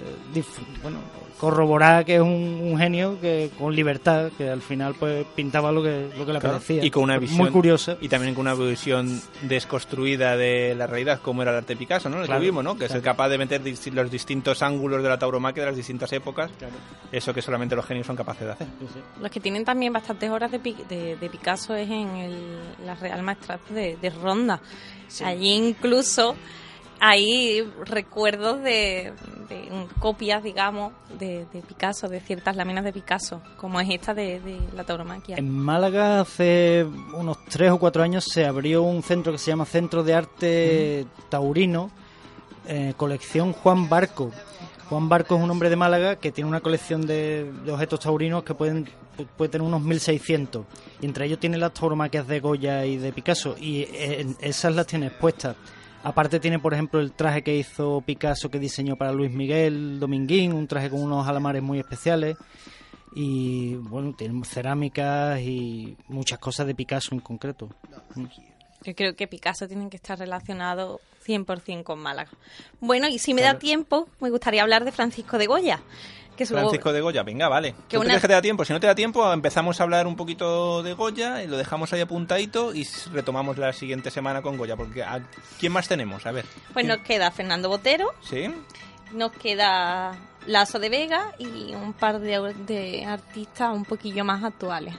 bueno 0.83 1.01
corroborar 1.39 2.05
que 2.05 2.17
es 2.17 2.21
un, 2.21 2.59
un 2.63 2.77
genio 2.79 3.21
que 3.21 3.51
con 3.57 3.73
libertad 3.77 4.31
que 4.37 4.49
al 4.49 4.61
final 4.63 4.95
pues 4.99 5.25
pintaba 5.37 5.71
lo 5.71 5.83
que 5.83 6.09
lo 6.19 6.25
que 6.27 6.33
le 6.33 6.41
Claro, 6.41 6.55
parecía. 6.57 6.83
Y 6.85 6.91
con 6.91 7.05
una 7.05 7.17
visión 7.19 7.39
muy 7.43 7.51
curiosa 7.51 7.97
y 8.01 8.09
también 8.09 8.35
con 8.35 8.41
una 8.49 8.55
visión 8.55 9.21
desconstruida 9.43 10.37
de 10.37 10.75
la 10.75 10.87
realidad 10.87 11.21
como 11.23 11.43
era 11.43 11.51
el 11.53 11.59
arte 11.59 11.75
de 11.75 11.79
Picasso 11.79 12.09
no 12.09 12.21
el 12.21 12.27
Claro, 12.27 12.63
no 12.63 12.77
que 12.79 12.87
es 12.87 12.95
el 12.95 13.03
capaz 13.03 13.29
de 13.29 13.37
meter 13.39 13.61
los 13.93 14.11
distintos 14.11 14.63
ángulos 14.63 15.03
de 15.03 15.09
la 15.11 15.19
tauromaquia 15.19 15.63
de 15.65 15.69
las 15.69 15.77
distintas 15.77 16.11
épocas 16.15 16.51
eso 17.13 17.33
que 17.35 17.43
solamente 17.43 17.77
los 17.77 17.85
genios 17.85 18.07
son 18.07 18.17
capaces 18.17 18.47
de 18.47 18.53
hacer. 18.53 18.67
Los 19.21 19.31
que 19.31 19.41
tienen 19.41 19.65
también 19.65 19.93
bastantes 19.93 20.31
horas 20.31 20.51
de, 20.51 20.59
Pi- 20.59 20.77
de- 20.89 21.17
de 21.17 21.31
Picasso 21.31 21.75
es 21.75 21.89
en 21.89 22.09
el- 22.17 22.59
la 22.87 22.95
Real 22.95 23.23
Maestranza 23.23 23.73
de, 23.75 23.97
de 24.01 24.11
Ronda. 24.11 24.61
Allí 25.25 25.53
incluso 25.55 26.35
hay 27.01 27.63
recuerdos 27.85 28.63
de, 28.63 29.13
de, 29.49 29.57
mm, 29.71 29.99
copias, 30.01 30.43
digamos, 30.43 30.93
de, 31.19 31.47
de 31.53 31.61
Picasso, 31.63 32.09
de 32.09 32.21
ciertas 32.21 32.57
láminas 32.57 32.85
de 32.85 32.93
Picasso, 32.93 33.41
como 33.57 33.81
es 33.81 33.89
esta 33.91 34.15
de, 34.15 34.41
de 34.41 34.59
la 34.75 34.85
tauromaquia. 34.85 35.37
En 35.37 35.49
Málaga 35.51 36.21
hace 36.21 36.87
unos 37.15 37.39
tres 37.47 37.71
o 37.71 37.79
cuatro 37.79 38.03
años 38.03 38.25
se 38.25 38.45
abrió 38.47 38.83
un 38.83 39.03
centro 39.03 39.33
que 39.33 39.39
se 39.39 39.51
llama 39.51 39.65
Centro 39.65 40.03
de 40.05 40.15
Arte 40.15 41.07
Taurino, 41.29 41.91
eh, 42.67 42.95
colección 42.97 43.53
Juan 43.53 43.89
Barco. 43.89 44.31
Juan 44.89 45.09
Barco 45.09 45.37
es 45.37 45.43
un 45.43 45.51
hombre 45.51 45.69
de 45.71 45.77
Málaga 45.77 46.17
que 46.17 46.33
tiene 46.33 46.49
una 46.49 46.61
colección 46.61 47.07
de, 47.07 47.51
de 47.65 47.73
objetos 47.73 48.01
taurinos 48.01 48.43
que 48.43 48.55
pueden 48.55 48.87
pu- 48.87 49.27
puede 49.37 49.51
tener 49.51 49.67
unos 49.67 49.83
1600 49.83 50.65
y 51.03 51.07
entre 51.07 51.27
ellos 51.27 51.39
tiene 51.39 51.59
las 51.59 51.75
tauromaquias 51.75 52.27
de 52.27 52.41
Goya 52.41 52.87
y 52.87 52.97
de 52.97 53.13
Picasso 53.13 53.55
y 53.61 53.83
eh, 53.83 54.21
en- 54.23 54.37
esas 54.41 54.75
las 54.75 54.87
tiene 54.87 55.09
expuestas. 55.09 55.57
Aparte 56.03 56.41
tiene, 56.41 56.59
por 56.59 56.73
ejemplo, 56.73 57.01
el 57.01 57.13
traje 57.13 57.43
que 57.43 57.57
hizo 57.57 58.01
Picasso 58.01 58.51
que 58.51 58.59
diseñó 58.59 58.97
para 58.97 59.13
Luis 59.13 59.33
Miguel 59.33 59.99
Dominguín, 59.99 60.53
un 60.53 60.67
traje 60.67 60.91
con 60.91 61.03
unos 61.03 61.27
alamares 61.27 61.63
muy 61.63 61.79
especiales 61.79 62.37
y 63.15 63.75
bueno, 63.75 64.15
tiene 64.17 64.45
cerámicas 64.45 65.41
y 65.41 65.97
muchas 66.09 66.39
cosas 66.39 66.67
de 66.67 66.75
Picasso 66.75 67.15
en 67.15 67.21
concreto. 67.21 67.69
Yo 68.85 68.95
creo 68.95 69.17
que 69.17 69.27
Picasso 69.27 69.67
tiene 69.67 69.91
que 69.91 69.97
estar 69.97 70.19
relacionado 70.19 71.01
100% 71.27 71.83
con 71.83 71.99
Málaga. 71.99 72.31
Bueno, 72.81 73.09
y 73.09 73.19
si 73.19 73.35
me 73.35 73.43
da 73.43 73.59
tiempo, 73.59 74.09
me 74.21 74.31
gustaría 74.31 74.63
hablar 74.63 74.85
de 74.85 74.93
Francisco 74.93 75.37
de 75.37 75.47
Goya. 75.47 75.83
Que 76.47 76.47
Francisco 76.47 76.93
de 76.93 77.01
Goya, 77.01 77.23
venga, 77.23 77.49
vale. 77.49 77.75
Que 77.89 77.97
¿Tú 77.97 78.01
una- 78.01 78.07
crees 78.11 78.23
que 78.23 78.29
te 78.29 78.35
da 78.35 78.43
tiempo? 78.43 78.65
Si 78.65 78.73
no 78.73 78.81
te 78.81 78.87
da 78.87 78.95
tiempo, 78.95 79.31
empezamos 79.33 79.81
a 79.81 79.83
hablar 79.83 80.07
un 80.07 80.17
poquito 80.17 80.83
de 80.83 80.93
Goya 80.95 81.43
y 81.43 81.47
lo 81.49 81.57
dejamos 81.57 81.93
ahí 81.93 82.01
apuntadito 82.01 82.75
y 82.75 82.87
retomamos 83.13 83.59
la 83.59 83.73
siguiente 83.73 84.11
semana 84.11 84.41
con 84.43 84.57
Goya. 84.57 84.77
Porque 84.77 85.03
¿a 85.03 85.21
¿quién 85.59 85.73
más 85.73 85.89
tenemos? 85.89 86.25
A 86.27 86.33
ver. 86.33 86.45
Pues 86.73 86.87
nos 86.87 86.99
queda 86.99 87.31
Fernando 87.31 87.69
Botero, 87.69 88.13
¿Sí? 88.23 88.49
nos 89.13 89.33
queda 89.33 90.17
Lazo 90.47 90.79
de 90.79 90.89
Vega 90.89 91.33
y 91.39 91.75
un 91.75 91.93
par 91.93 92.21
de, 92.21 92.55
de 92.67 93.05
artistas 93.05 93.75
un 93.75 93.85
poquillo 93.85 94.25
más 94.25 94.45
actuales, 94.45 94.95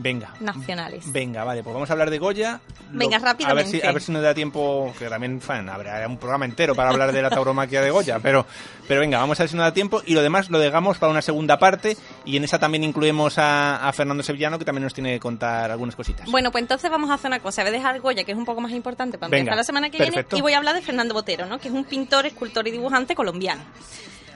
Venga. 0.00 0.32
nacionales. 0.40 1.10
Venga, 1.12 1.44
vale, 1.44 1.62
pues 1.62 1.74
vamos 1.74 1.90
a 1.90 1.92
hablar 1.92 2.10
de 2.10 2.18
Goya. 2.18 2.60
Venga, 2.90 3.16
A 3.16 3.54
ver, 3.54 3.66
si, 3.66 3.82
a 3.82 3.92
ver 3.92 4.00
si 4.00 4.12
nos 4.12 4.22
da 4.22 4.32
tiempo, 4.32 4.94
que 4.98 5.08
también 5.08 5.40
fan, 5.40 5.68
habrá 5.68 6.06
un 6.06 6.16
programa 6.16 6.44
entero 6.44 6.74
para 6.74 6.90
hablar 6.90 7.12
de 7.12 7.20
la 7.20 7.28
tauromaquia 7.30 7.82
de 7.82 7.90
Goya, 7.90 8.18
pero, 8.20 8.46
pero 8.86 9.00
venga, 9.00 9.18
vamos 9.18 9.38
a 9.40 9.42
ver 9.42 9.50
si 9.50 9.56
nos 9.56 9.64
da 9.66 9.72
tiempo 9.72 10.00
y 10.06 10.14
lo 10.14 10.22
demás 10.22 10.48
lo 10.50 10.58
dejamos 10.58 10.98
para 10.98 11.10
una 11.10 11.20
segunda 11.20 11.58
parte 11.58 11.96
y 12.24 12.36
en 12.36 12.44
esa 12.44 12.58
también 12.58 12.84
incluimos 12.84 13.36
a, 13.38 13.86
a 13.86 13.92
Fernando 13.92 14.22
Sevillano 14.22 14.58
que 14.58 14.64
también 14.64 14.84
nos 14.84 14.94
tiene 14.94 15.12
que 15.12 15.20
contar 15.20 15.70
algunas 15.70 15.96
cositas. 15.96 16.30
Bueno, 16.30 16.50
pues 16.50 16.62
entonces 16.62 16.90
vamos 16.90 17.10
a 17.10 17.14
hacer 17.14 17.28
una 17.28 17.40
cosa. 17.40 17.62
Voy 17.62 17.70
a 17.70 17.72
dejar 17.72 18.00
Goya, 18.00 18.24
que 18.24 18.32
es 18.32 18.38
un 18.38 18.44
poco 18.44 18.60
más 18.60 18.72
importante 18.72 19.18
para 19.18 19.28
Venga, 19.30 19.40
empezar 19.40 19.56
la 19.56 19.64
semana 19.64 19.90
que 19.90 19.98
perfecto. 19.98 20.36
viene, 20.36 20.38
y 20.38 20.42
voy 20.42 20.52
a 20.54 20.58
hablar 20.58 20.74
de 20.74 20.82
Fernando 20.82 21.12
Botero, 21.14 21.46
¿no? 21.46 21.58
que 21.58 21.68
es 21.68 21.74
un 21.74 21.84
pintor, 21.84 22.24
escultor 22.26 22.66
y 22.68 22.70
dibujante 22.70 23.14
colombiano. 23.14 23.62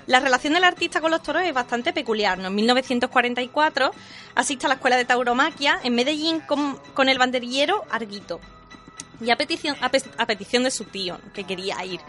La 0.07 0.19
relación 0.21 0.55
del 0.55 0.65
artista 0.65 1.01
con 1.01 1.11
los 1.11 1.23
toros 1.23 1.43
es 1.45 1.55
bastante 1.55 1.93
peculiar. 1.93 2.41
En 2.41 2.55
1944 2.55 3.93
asiste 4.35 4.67
a 4.67 4.69
la 4.69 4.75
escuela 4.75 4.97
de 4.97 5.05
tauromaquia 5.05 5.79
en 5.83 5.95
Medellín 5.95 6.41
con, 6.41 7.09
el 7.09 7.19
banderillero 7.19 7.85
Arguito. 7.91 8.41
Y 9.21 9.31
a 9.31 9.37
petición, 9.37 9.77
a, 9.81 9.91
pe- 9.91 10.03
a 10.19 10.27
petición 10.27 10.65
de 10.65 10.71
su 10.73 10.85
tío, 10.85 11.19
que 11.33 11.45
quería 11.45 11.85
ir. 11.85 12.01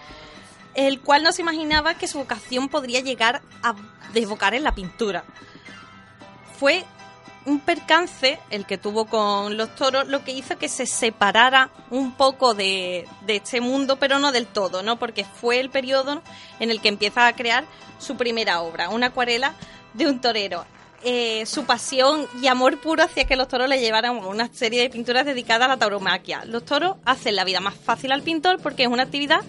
El 0.73 1.01
cual 1.01 1.21
no 1.21 1.31
se 1.31 1.43
imaginaba 1.43 1.93
que 1.93 2.07
su 2.07 2.17
vocación 2.17 2.67
podría 2.69 2.99
llegar 3.01 3.41
a 3.61 3.75
desbocar 4.13 4.55
en 4.55 4.63
la 4.63 4.73
pintura 4.73 5.23
fue 6.59 6.83
un 7.45 7.59
percance 7.59 8.39
el 8.49 8.65
que 8.65 8.77
tuvo 8.77 9.05
con 9.05 9.57
los 9.57 9.75
toros 9.75 10.07
lo 10.07 10.23
que 10.23 10.31
hizo 10.31 10.57
que 10.57 10.69
se 10.69 10.85
separara 10.85 11.69
un 11.89 12.13
poco 12.13 12.53
de, 12.53 13.07
de 13.25 13.35
este 13.37 13.59
mundo 13.59 13.97
pero 13.97 14.19
no 14.19 14.31
del 14.31 14.47
todo 14.47 14.81
no 14.81 14.97
porque 14.97 15.25
fue 15.25 15.59
el 15.59 15.69
periodo 15.69 16.21
en 16.59 16.71
el 16.71 16.79
que 16.79 16.89
empieza 16.89 17.27
a 17.27 17.35
crear 17.35 17.65
su 17.99 18.15
primera 18.15 18.61
obra 18.61 18.89
una 18.89 19.07
acuarela 19.07 19.53
de 19.93 20.07
un 20.07 20.19
torero. 20.19 20.65
Eh, 21.05 21.45
su 21.45 21.65
pasión 21.65 22.27
y 22.41 22.47
amor 22.47 22.79
puro 22.79 23.03
hacia 23.03 23.25
que 23.25 23.35
los 23.35 23.49
toros 23.49 23.67
le 23.67 23.79
llevaran 23.79 24.17
una 24.17 24.47
serie 24.53 24.81
de 24.81 24.89
pinturas 24.89 25.25
dedicadas 25.25 25.65
a 25.65 25.71
la 25.71 25.77
tauromaquia. 25.77 26.45
Los 26.45 26.63
toros 26.63 26.95
hacen 27.03 27.35
la 27.35 27.43
vida 27.43 27.59
más 27.59 27.75
fácil 27.75 28.13
al 28.13 28.21
pintor 28.21 28.61
porque 28.61 28.83
es 28.83 28.89
una 28.89 29.03
actividad 29.03 29.41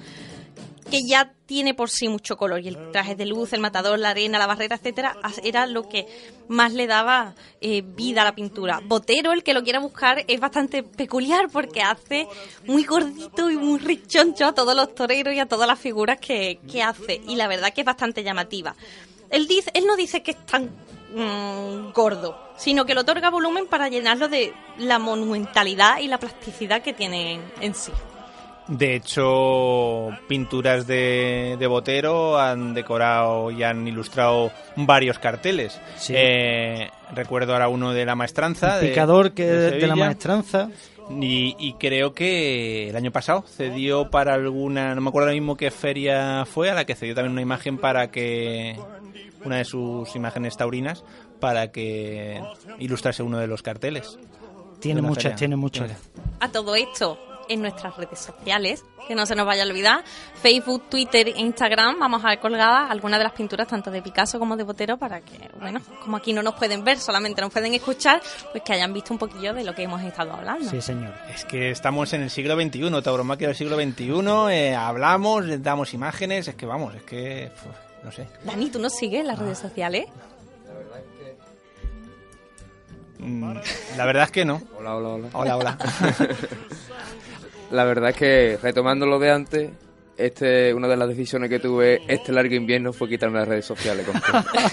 que 0.90 1.02
ya 1.06 1.32
tiene 1.46 1.74
por 1.74 1.90
sí 1.90 2.08
mucho 2.08 2.36
color 2.36 2.60
y 2.60 2.68
el 2.68 2.90
traje 2.90 3.14
de 3.14 3.26
luz, 3.26 3.52
el 3.52 3.60
matador, 3.60 3.98
la 3.98 4.10
arena, 4.10 4.38
la 4.38 4.46
barrera, 4.46 4.76
etcétera, 4.76 5.16
era 5.42 5.66
lo 5.66 5.88
que 5.88 6.06
más 6.48 6.72
le 6.72 6.86
daba 6.86 7.34
eh, 7.60 7.82
vida 7.82 8.22
a 8.22 8.24
la 8.24 8.34
pintura. 8.34 8.80
Botero, 8.84 9.32
el 9.32 9.42
que 9.42 9.54
lo 9.54 9.62
quiera 9.62 9.78
buscar, 9.78 10.24
es 10.26 10.40
bastante 10.40 10.82
peculiar 10.82 11.48
porque 11.50 11.82
hace 11.82 12.28
muy 12.66 12.84
gordito 12.84 13.50
y 13.50 13.56
muy 13.56 13.78
richoncho 13.78 14.46
a 14.46 14.54
todos 14.54 14.74
los 14.74 14.94
toreros 14.94 15.34
y 15.34 15.40
a 15.40 15.46
todas 15.46 15.66
las 15.66 15.78
figuras 15.78 16.18
que, 16.18 16.60
que 16.70 16.82
hace 16.82 17.20
y 17.26 17.36
la 17.36 17.48
verdad 17.48 17.72
que 17.72 17.82
es 17.82 17.86
bastante 17.86 18.22
llamativa. 18.22 18.74
Él, 19.30 19.48
dice, 19.48 19.70
él 19.74 19.86
no 19.86 19.96
dice 19.96 20.22
que 20.22 20.32
es 20.32 20.46
tan 20.46 20.70
mm, 21.14 21.92
gordo, 21.92 22.38
sino 22.56 22.84
que 22.84 22.94
le 22.94 23.00
otorga 23.00 23.30
volumen 23.30 23.66
para 23.66 23.88
llenarlo 23.88 24.28
de 24.28 24.52
la 24.78 24.98
monumentalidad 24.98 25.98
y 25.98 26.08
la 26.08 26.18
plasticidad 26.18 26.82
que 26.82 26.92
tiene 26.92 27.34
en, 27.34 27.52
en 27.60 27.74
sí. 27.74 27.90
De 28.66 28.94
hecho, 28.96 30.08
pinturas 30.26 30.86
de, 30.86 31.56
de 31.58 31.66
Botero 31.66 32.38
han 32.38 32.72
decorado 32.72 33.50
y 33.50 33.62
han 33.62 33.86
ilustrado 33.86 34.50
varios 34.76 35.18
carteles. 35.18 35.78
Sí. 35.96 36.14
Eh, 36.16 36.88
recuerdo 37.14 37.52
ahora 37.52 37.68
uno 37.68 37.92
de 37.92 38.06
la 38.06 38.14
maestranza. 38.14 38.78
de- 38.78 38.88
Picador 38.88 39.32
que 39.32 39.44
de 39.44 39.70
de, 39.72 39.86
la 39.86 39.96
maestranza. 39.96 40.70
Y, 41.20 41.54
y 41.58 41.74
creo 41.74 42.14
que 42.14 42.88
el 42.88 42.96
año 42.96 43.12
pasado 43.12 43.42
cedió 43.46 44.08
para 44.10 44.32
alguna, 44.32 44.94
no 44.94 45.02
me 45.02 45.08
acuerdo 45.10 45.26
ahora 45.28 45.34
mismo 45.38 45.56
qué 45.58 45.70
feria 45.70 46.46
fue, 46.46 46.70
a 46.70 46.74
la 46.74 46.86
que 46.86 46.94
cedió 46.94 47.14
también 47.14 47.32
una 47.32 47.42
imagen 47.42 47.76
para 47.76 48.10
que, 48.10 48.78
una 49.44 49.58
de 49.58 49.66
sus 49.66 50.16
imágenes 50.16 50.56
taurinas, 50.56 51.04
para 51.40 51.70
que 51.70 52.40
ilustrase 52.78 53.22
uno 53.22 53.36
de 53.38 53.46
los 53.46 53.60
carteles. 53.60 54.18
Tiene 54.80 55.02
De 55.02 55.06
muchas, 55.06 55.36
tiene 55.36 55.56
muchas. 55.56 55.90
a 56.40 56.48
todo 56.50 56.74
esto 56.74 57.18
en 57.48 57.62
nuestras 57.62 57.96
redes 57.96 58.18
sociales, 58.18 58.84
que 59.08 59.14
no 59.14 59.26
se 59.26 59.34
nos 59.34 59.46
vaya 59.46 59.62
a 59.64 59.66
olvidar, 59.66 60.02
Facebook, 60.42 60.88
Twitter 60.88 61.28
e 61.28 61.40
Instagram, 61.40 61.98
vamos 61.98 62.24
a 62.24 62.28
ver 62.30 62.40
colgadas 62.40 62.90
algunas 62.90 63.18
de 63.18 63.24
las 63.24 63.32
pinturas 63.32 63.68
tanto 63.68 63.90
de 63.90 64.00
Picasso 64.02 64.38
como 64.38 64.56
de 64.56 64.64
Botero 64.64 64.96
para 64.96 65.20
que, 65.20 65.50
bueno, 65.60 65.80
como 66.02 66.16
aquí 66.16 66.32
no 66.32 66.42
nos 66.42 66.54
pueden 66.54 66.84
ver, 66.84 66.98
solamente 66.98 67.40
nos 67.40 67.52
pueden 67.52 67.74
escuchar, 67.74 68.22
pues 68.52 68.62
que 68.64 68.72
hayan 68.72 68.92
visto 68.92 69.12
un 69.12 69.18
poquillo 69.18 69.52
de 69.54 69.64
lo 69.64 69.74
que 69.74 69.82
hemos 69.82 70.02
estado 70.02 70.32
hablando. 70.32 70.68
Sí, 70.70 70.80
señor. 70.80 71.12
Es 71.34 71.44
que 71.44 71.70
estamos 71.70 72.12
en 72.12 72.22
el 72.22 72.30
siglo 72.30 72.54
XXI, 72.60 73.02
tauromaquia 73.02 73.48
del 73.48 73.56
siglo 73.56 73.76
XXI, 73.76 74.12
eh, 74.50 74.74
hablamos, 74.74 75.44
les 75.44 75.62
damos 75.62 75.92
imágenes, 75.94 76.48
es 76.48 76.54
que 76.54 76.66
vamos, 76.66 76.94
es 76.94 77.02
que, 77.02 77.50
uf, 77.54 78.04
no 78.04 78.12
sé. 78.12 78.26
Dani, 78.44 78.70
¿tú 78.70 78.78
nos 78.78 78.94
sigues 78.94 79.20
en 79.20 79.26
las 79.28 79.38
redes 79.38 79.58
sociales? 79.58 80.06
Mm, 83.18 83.54
La 83.96 84.04
verdad 84.04 84.24
es 84.24 84.30
que 84.30 84.44
no. 84.44 84.60
Hola, 84.76 84.96
hola, 84.96 85.08
hola. 85.08 85.28
Hola, 85.32 85.56
hola. 85.56 85.78
La 87.70 87.84
verdad 87.84 88.10
es 88.10 88.16
que, 88.16 88.58
retomando 88.62 89.06
lo 89.06 89.18
de 89.18 89.30
antes, 89.30 89.70
este, 90.16 90.72
una 90.74 90.88
de 90.88 90.96
las 90.96 91.08
decisiones 91.08 91.50
que 91.50 91.58
tuve 91.58 92.02
este 92.08 92.32
largo 92.32 92.54
invierno 92.54 92.92
fue 92.92 93.08
quitarme 93.08 93.38
las 93.38 93.48
redes 93.48 93.64
sociales. 93.64 94.06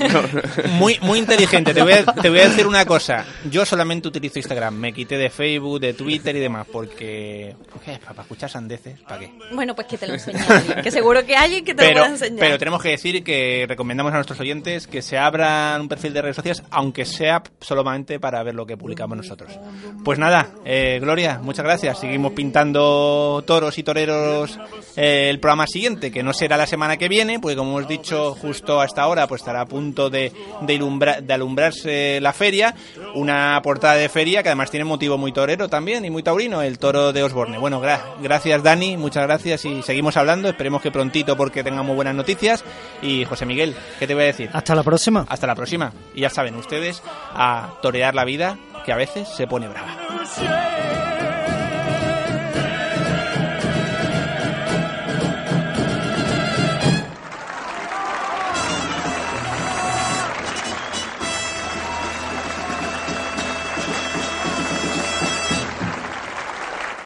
Muy, 0.77 0.97
muy 1.01 1.19
inteligente. 1.19 1.73
Te 1.73 1.81
voy, 1.81 1.93
a, 1.93 2.05
te 2.05 2.29
voy 2.29 2.39
a 2.39 2.49
decir 2.49 2.67
una 2.67 2.85
cosa. 2.85 3.25
Yo 3.49 3.65
solamente 3.65 4.07
utilizo 4.07 4.39
Instagram. 4.39 4.75
Me 4.75 4.93
quité 4.93 5.17
de 5.17 5.29
Facebook, 5.29 5.79
de 5.79 5.93
Twitter 5.93 6.35
y 6.35 6.39
demás. 6.39 6.67
Porque. 6.71 7.55
¿qué? 7.85 7.99
¿Para 8.03 8.21
escuchar 8.21 8.49
sandeces? 8.49 8.99
¿Para 9.01 9.19
qué? 9.19 9.31
Bueno, 9.53 9.75
pues 9.75 9.87
que 9.87 9.97
te 9.97 10.07
lo 10.07 10.13
enseñe 10.13 10.37
alguien, 10.47 10.81
que 10.81 10.91
seguro 10.91 11.25
que 11.25 11.35
hay 11.35 11.45
alguien 11.45 11.65
que 11.65 11.73
te 11.73 11.83
lo 11.83 11.87
Pero, 11.89 11.99
pueda 12.01 12.11
enseñar. 12.13 12.39
pero 12.39 12.57
tenemos 12.57 12.81
que 12.81 12.89
decir 12.89 13.23
que 13.23 13.65
recomendamos 13.67 14.11
a 14.13 14.15
nuestros 14.15 14.39
oyentes 14.39 14.87
que 14.87 15.01
se 15.01 15.17
abran 15.17 15.81
un 15.81 15.89
perfil 15.89 16.13
de 16.13 16.21
redes 16.21 16.35
sociales, 16.35 16.63
aunque 16.71 17.05
sea 17.05 17.43
solamente 17.59 18.19
para 18.19 18.41
ver 18.43 18.55
lo 18.55 18.65
que 18.65 18.77
publicamos 18.77 19.17
nosotros. 19.17 19.51
Pues 20.03 20.19
nada, 20.19 20.49
eh, 20.65 20.99
Gloria, 21.01 21.39
muchas 21.41 21.65
gracias. 21.65 21.99
Seguimos 21.99 22.33
pintando 22.33 23.43
toros 23.45 23.77
y 23.77 23.83
toreros 23.83 24.59
eh, 24.95 25.30
el 25.32 25.39
programa 25.39 25.65
siguiente, 25.67 26.11
que 26.11 26.21
no 26.23 26.34
será 26.34 26.57
la 26.57 26.67
semana 26.67 26.97
que 26.97 27.07
viene, 27.09 27.39
porque 27.39 27.55
como 27.55 27.71
hemos 27.77 27.88
dicho 27.89 28.36
justo 28.36 28.79
hasta 28.82 29.01
ahora, 29.01 29.25
pues 29.27 29.41
estará 29.41 29.61
a 29.61 29.65
punto 29.65 30.09
de, 30.09 30.32
de, 30.61 30.73
ilumbra- 30.73 31.21
de 31.21 31.34
alumbrarse 31.34 32.19
la 32.21 32.34
feria. 32.34 32.75
Una 33.15 33.59
portada 33.63 33.95
de 33.95 34.07
feria 34.09 34.43
que 34.43 34.49
además 34.49 34.69
tiene 34.71 34.84
motivo 34.86 35.17
muy 35.17 35.32
torero 35.32 35.67
también 35.69 36.05
y 36.05 36.09
muy 36.09 36.21
taurino, 36.23 36.61
el 36.61 36.77
toro 36.79 37.11
de 37.13 37.23
Osborne. 37.23 37.57
Bueno, 37.57 37.82
gra- 37.82 38.01
gracias 38.21 38.61
Dani, 38.63 38.97
muchas 38.97 39.23
gracias 39.23 39.65
y 39.65 39.82
seguimos 39.82 40.17
hablando. 40.17 40.49
Esperemos 40.49 40.82
que 40.82 40.91
prontito 40.91 41.36
porque 41.36 41.63
tengamos 41.63 41.95
buenas 41.95 42.15
noticias. 42.15 42.63
Y 43.01 43.25
José 43.25 43.45
Miguel, 43.45 43.75
¿qué 43.99 44.07
te 44.07 44.13
voy 44.13 44.23
a 44.23 44.27
decir? 44.27 44.49
Hasta 44.53 44.75
la 44.75 44.84
próxima. 44.84 45.25
Hasta 45.27 45.47
la 45.47 45.55
próxima. 45.55 45.91
Y 46.13 46.21
ya 46.21 46.29
saben 46.29 46.55
ustedes, 46.55 47.01
a 47.34 47.73
torear 47.82 48.13
la 48.15 48.25
vida, 48.25 48.57
que 48.86 48.91
a 48.91 48.95
veces 48.97 49.27
se 49.29 49.47
pone 49.47 49.67
brava. 49.67 49.95